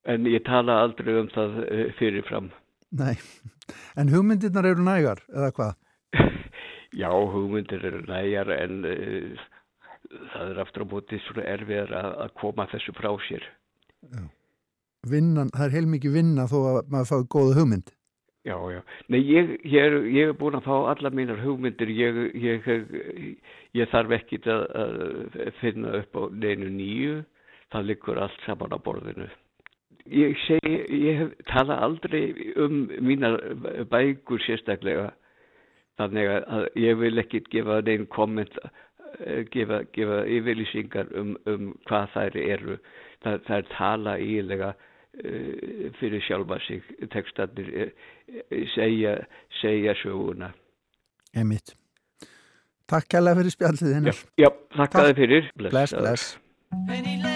en 0.07 0.29
ég 0.31 0.45
tala 0.47 0.77
aldrei 0.85 1.17
um 1.19 1.27
það 1.33 1.57
fyrirfram. 1.97 2.47
Nei, 2.95 3.17
en 3.99 4.13
hugmyndirnar 4.13 4.69
eru 4.69 4.85
nægar 4.85 5.19
eða 5.33 5.51
hvað? 5.57 5.73
Já, 7.01 7.09
hugmyndir 7.11 7.83
eru 7.83 7.99
næjar 8.07 8.53
en 8.55 8.85
uh, 8.87 9.43
það 10.31 10.53
er 10.53 10.63
aftur 10.63 10.87
á 10.87 10.91
móti 10.93 11.19
svona 11.25 11.47
erfiðar 11.51 11.91
að, 11.99 12.09
að 12.25 12.33
koma 12.39 12.69
þessu 12.71 12.95
frá 12.95 13.11
sér. 13.27 13.43
Já. 14.07 14.23
Vinnan, 15.05 15.51
það 15.53 15.67
er 15.67 15.75
heilmikið 15.75 16.15
vinna 16.15 16.47
þó 16.49 16.57
að 16.61 16.77
maður 16.93 17.11
fái 17.11 17.27
góða 17.35 17.59
hugmynd. 17.59 17.91
Já, 18.45 18.55
já. 18.69 18.81
Nei, 19.09 19.19
ég, 19.25 19.55
ég, 19.65 19.79
er, 19.81 19.95
ég 20.13 20.29
er 20.29 20.35
búin 20.37 20.57
að 20.59 20.67
fá 20.67 20.75
alla 20.91 21.09
mínar 21.09 21.41
hugmyndir. 21.41 21.89
Ég, 21.89 22.19
ég, 23.73 23.87
þarf 23.89 24.13
ekki 24.19 24.41
að, 24.45 24.67
að 24.83 25.49
finna 25.63 25.95
upp 26.03 26.19
á 26.19 26.21
neinu 26.29 26.69
nýju. 26.69 27.17
Það 27.73 27.89
liggur 27.89 28.21
allt 28.21 28.45
saman 28.45 28.77
á 28.77 28.79
borðinu. 28.85 29.27
Ég 30.13 30.37
segi, 30.45 30.77
ég 31.01 31.33
tala 31.49 31.79
aldrei 31.81 32.53
um 32.61 32.83
mínar 33.01 33.39
bækur 33.89 34.43
sérstaklega 34.45 35.09
Þannig 35.99 36.27
að 36.27 36.65
ég 36.79 36.97
vil 36.99 37.21
ekki 37.21 37.39
gefa 37.51 37.79
neinn 37.87 38.07
komment, 38.11 38.57
gefa, 39.53 39.83
gefa 39.95 40.23
yfirlýsingar 40.37 41.11
um, 41.15 41.35
um 41.47 41.69
hvað 41.87 42.09
þær 42.15 42.39
eru. 42.41 42.75
Það, 43.23 43.37
það 43.47 43.57
er 43.57 43.69
tala 43.71 44.17
ílega 44.19 44.73
fyrir 45.99 46.21
sjálfa 46.25 46.59
sig, 46.67 46.83
textanir 47.13 47.71
uh, 47.85 48.67
segja, 48.75 49.17
segja 49.61 49.95
söguna. 50.01 50.51
Emit. 51.35 51.75
Takk 52.89 53.09
kærlega 53.15 53.41
fyrir 53.41 53.55
spjallið 53.55 53.95
hennar. 53.99 54.19
Já, 54.37 54.45
já 54.45 54.51
takk 54.77 54.99
að 55.01 55.09
þið 55.11 55.23
fyrir. 55.23 55.49
Bless, 55.57 55.95
bless. 55.97 56.35
bless. 56.75 57.34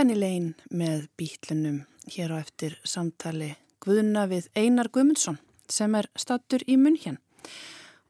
Penny 0.00 0.14
Lane 0.16 0.54
með 0.72 1.02
bítlunum 1.20 1.82
hér 2.08 2.32
á 2.32 2.40
eftir 2.40 2.72
samtali 2.88 3.50
Guðuna 3.84 4.22
við 4.30 4.46
Einar 4.56 4.88
Guðmundsson 4.88 5.36
sem 5.68 5.92
er 5.98 6.06
stattur 6.16 6.62
í 6.64 6.78
munn 6.80 6.94
hér. 6.96 7.18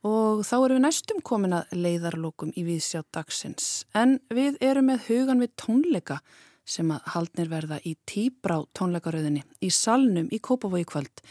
Og 0.07 0.45
þá 0.47 0.53
erum 0.61 0.77
við 0.77 0.85
næstum 0.85 1.19
komin 1.27 1.57
að 1.57 1.73
leiðarlokum 1.75 2.53
í 2.55 2.63
viðsjá 2.69 3.03
dagsins. 3.11 3.89
En 3.91 4.21
við 4.31 4.61
erum 4.63 4.87
með 4.87 5.09
hugan 5.09 5.43
við 5.43 5.51
tónleika 5.59 6.21
sem 6.63 6.93
að 6.95 7.09
haldnir 7.17 7.51
verða 7.51 7.81
í 7.83 7.97
tíbrá 8.07 8.61
tónleikaröðinni 8.79 9.43
í 9.59 9.71
salnum 9.75 10.29
í 10.31 10.39
Kópavogi 10.39 10.87
kvöld. 10.93 11.25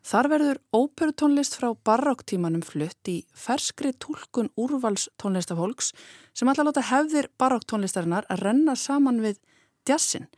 Þar 0.00 0.30
verður 0.32 0.62
óperutónlist 0.72 1.58
frá 1.60 1.74
barokktímanum 1.84 2.64
flutt 2.64 3.12
í 3.12 3.18
ferskri 3.36 3.92
tólkun 4.00 4.48
úrvals 4.56 5.10
tónlistafólks 5.20 5.92
sem 6.32 6.48
alltaf 6.48 6.70
láta 6.70 6.86
hefðir 6.94 7.28
barokktónlistarinnar 7.36 8.24
að 8.32 8.46
renna 8.48 8.78
saman 8.80 9.20
við 9.20 9.42
djassin 9.86 10.28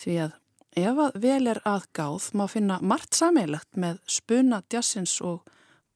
því 0.00 0.18
að 0.26 0.40
ef 0.74 1.00
að 1.06 1.18
vel 1.22 1.42
er 1.52 1.60
aðgáð 1.68 2.30
má 2.38 2.46
finna 2.50 2.78
margt 2.82 3.14
sammeilagt 3.14 3.78
með 3.78 4.00
spuna 4.10 4.62
djassins 4.70 5.16
og 5.22 5.44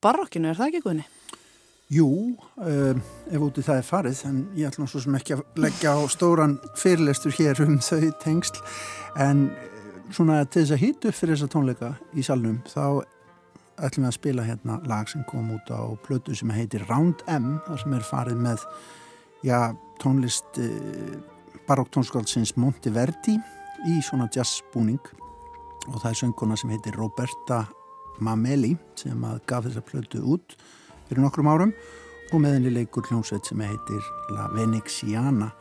barokkinu, 0.05 0.51
er 0.51 0.59
það 0.59 0.70
ekki 0.70 0.84
guðni? 0.84 1.07
Jú, 1.88 2.09
um, 2.61 2.99
ef 3.32 3.44
úti 3.46 3.64
það 3.64 3.80
er 3.80 3.86
farið, 3.88 4.18
en 4.28 4.40
ég 4.59 4.68
ætlum 4.68 4.88
svo 4.90 5.01
sem 5.01 5.14
ekki 5.16 5.38
að 5.38 5.62
leggja 5.64 5.94
á 5.96 6.01
stóran 6.12 6.59
fyrirlestur 6.76 7.32
hér 7.38 7.62
um 7.64 7.78
þau 7.80 8.11
tengsl, 8.22 8.61
en 9.24 9.46
eh, 9.49 9.94
svona 10.12 10.42
til 10.44 10.66
þess 10.66 10.76
að 10.76 10.82
hýtu 10.84 11.09
upp 11.09 11.16
fyrir 11.16 11.34
þessa 11.34 11.49
tónleika 11.55 11.94
í 12.12 12.26
salnum, 12.26 12.61
þá 12.68 13.01
ætlum 13.78 14.05
við 14.05 14.11
að 14.11 14.18
spila 14.18 14.44
hérna 14.44 14.78
lag 14.90 15.09
sem 15.09 15.24
kom 15.30 15.49
út 15.57 15.72
á 15.72 15.80
plötu 16.05 16.36
sem 16.36 16.53
heitir 16.53 16.84
Round 16.90 17.24
M, 17.24 17.57
þar 17.66 17.82
sem 17.82 17.96
er 17.96 18.07
farið 18.12 18.46
með, 18.46 18.68
já, 19.49 19.59
tónlist... 20.05 20.62
Barokktónskáldsins 21.68 22.54
Monteverdi 22.56 23.36
í 23.88 23.98
svona 24.04 24.28
jazzbúning. 24.32 25.02
Og 25.88 25.98
það 26.00 26.10
er 26.10 26.20
sönguna 26.22 26.56
sem 26.58 26.72
heitir 26.72 26.96
Roberta 26.96 27.62
Mameli 28.24 28.74
sem 28.98 29.24
að 29.24 29.42
gaf 29.48 29.66
þessa 29.68 29.84
plötu 29.84 30.22
út 30.24 30.56
fyrir 31.08 31.22
nokkrum 31.24 31.50
árum. 31.50 31.74
Og 32.32 32.40
með 32.42 32.58
henni 32.58 32.72
leikur 32.74 33.06
hljómsveit 33.08 33.46
sem 33.48 33.60
heitir 33.64 34.08
La 34.36 34.48
Venexiana 34.52 35.52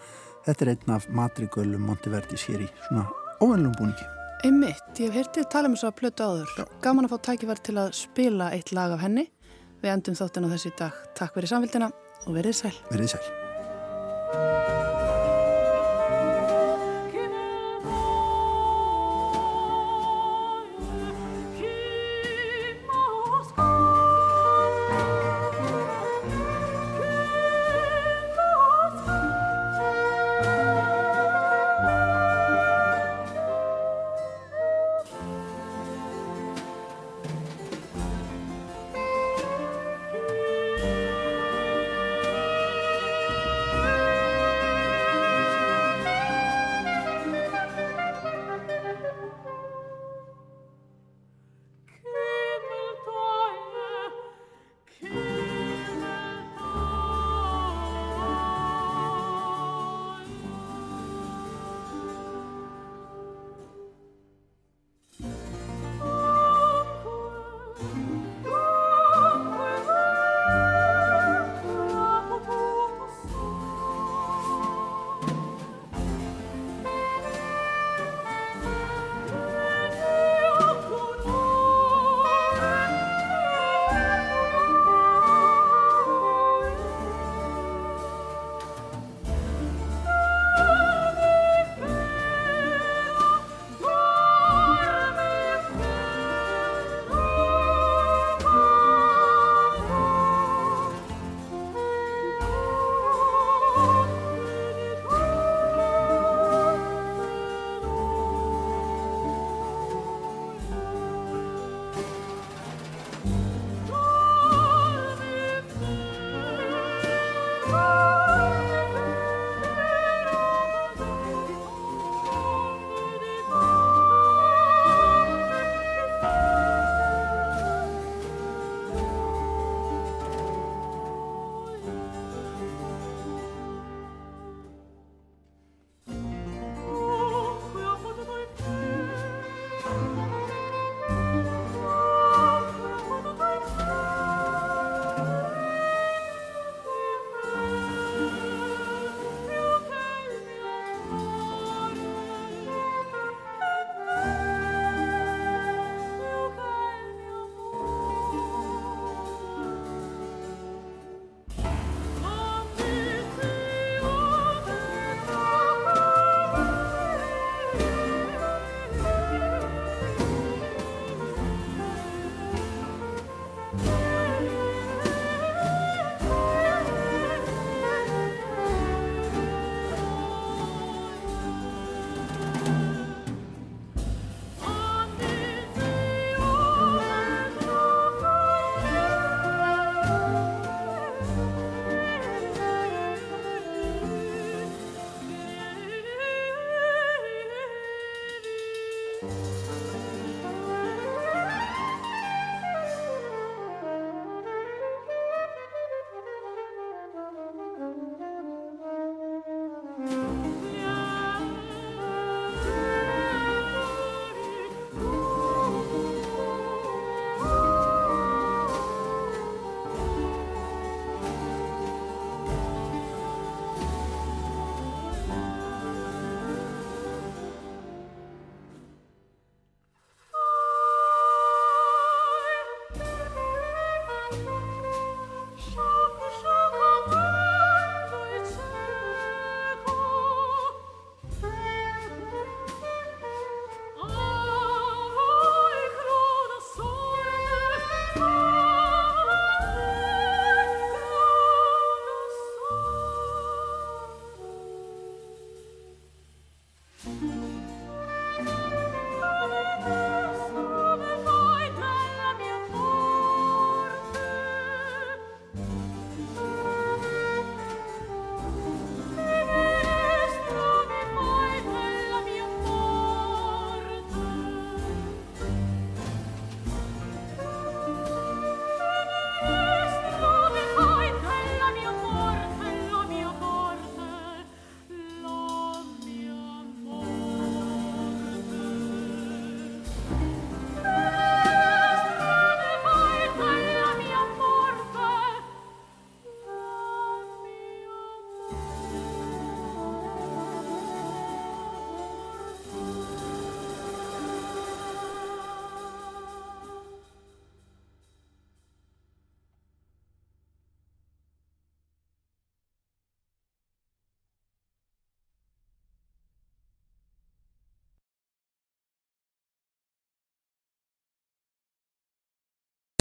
þetta 0.48 0.66
er 0.66 0.74
einn 0.74 0.94
af 0.96 1.08
matrigölum 1.16 1.88
Monteverdis 1.88 2.46
hér 2.48 2.64
í 2.66 2.70
svona 2.88 3.08
óvennlum 3.44 3.76
búningi. 3.80 4.08
Einmitt, 4.48 4.86
ég 5.02 5.10
hef 5.10 5.18
hirtið 5.18 5.50
tala 5.52 5.72
um 5.72 5.76
þess 5.76 5.90
að 5.90 5.98
plötu 6.02 6.28
áður. 6.28 6.54
Já. 6.60 6.66
gaman 6.86 7.08
að 7.08 7.16
fá 7.16 7.32
tækifær 7.32 7.64
til 7.66 7.78
að 7.82 7.92
spila 7.98 8.52
eitt 8.56 8.72
lag 8.72 8.96
af 8.96 9.04
henni. 9.04 9.28
Við 9.82 9.94
endum 9.96 10.18
þáttun 10.18 10.48
á 10.48 10.54
þessi 10.56 10.74
dag. 10.78 11.04
Takk 11.18 11.36
fyrir 11.36 11.52
samfélgina 11.52 11.92
og 12.26 12.32
verið 12.38 12.62
sæl. 12.62 12.76
Verið 12.94 13.18
sæl 13.18 14.77